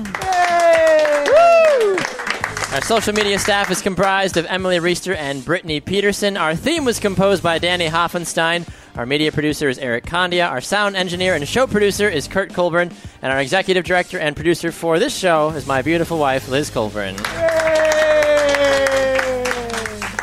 Our 2.73 2.81
social 2.81 3.13
media 3.13 3.37
staff 3.37 3.69
is 3.69 3.81
comprised 3.81 4.37
of 4.37 4.45
Emily 4.45 4.77
Reister 4.77 5.15
and 5.15 5.43
Brittany 5.43 5.79
Peterson. 5.81 6.37
Our 6.37 6.55
theme 6.55 6.85
was 6.85 6.99
composed 6.99 7.43
by 7.43 7.59
Danny 7.59 7.87
Hoffenstein. 7.87 8.67
Our 8.95 9.05
media 9.05 9.31
producer 9.31 9.69
is 9.69 9.77
Eric 9.77 10.05
Condia. 10.05 10.47
Our 10.47 10.61
sound 10.61 10.95
engineer 10.95 11.35
and 11.35 11.47
show 11.47 11.67
producer 11.67 12.09
is 12.09 12.27
Kurt 12.27 12.53
Colburn. 12.53 12.91
And 13.21 13.31
our 13.31 13.39
executive 13.39 13.83
director 13.83 14.19
and 14.19 14.35
producer 14.35 14.71
for 14.71 14.99
this 14.99 15.17
show 15.17 15.49
is 15.49 15.67
my 15.67 15.81
beautiful 15.81 16.17
wife, 16.17 16.49
Liz 16.49 16.69
Colburn. 16.69 17.15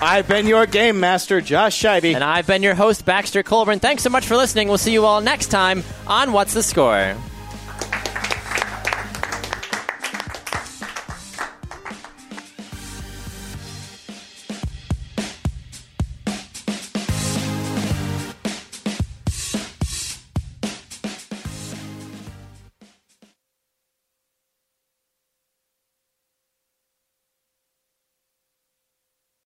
I've 0.08 0.26
been 0.26 0.46
your 0.46 0.64
game 0.64 1.00
master, 1.00 1.42
Josh 1.42 1.78
Scheibe. 1.78 2.14
And 2.14 2.24
I've 2.24 2.46
been 2.46 2.62
your 2.62 2.74
host, 2.74 3.04
Baxter 3.04 3.42
Colburn. 3.42 3.78
Thanks 3.78 4.02
so 4.02 4.08
much 4.08 4.24
for 4.24 4.38
listening. 4.38 4.68
We'll 4.68 4.78
see 4.78 4.94
you 4.94 5.04
all 5.04 5.20
next 5.20 5.48
time 5.48 5.84
on 6.06 6.32
What's 6.32 6.54
the 6.54 6.62
Score? 6.62 7.14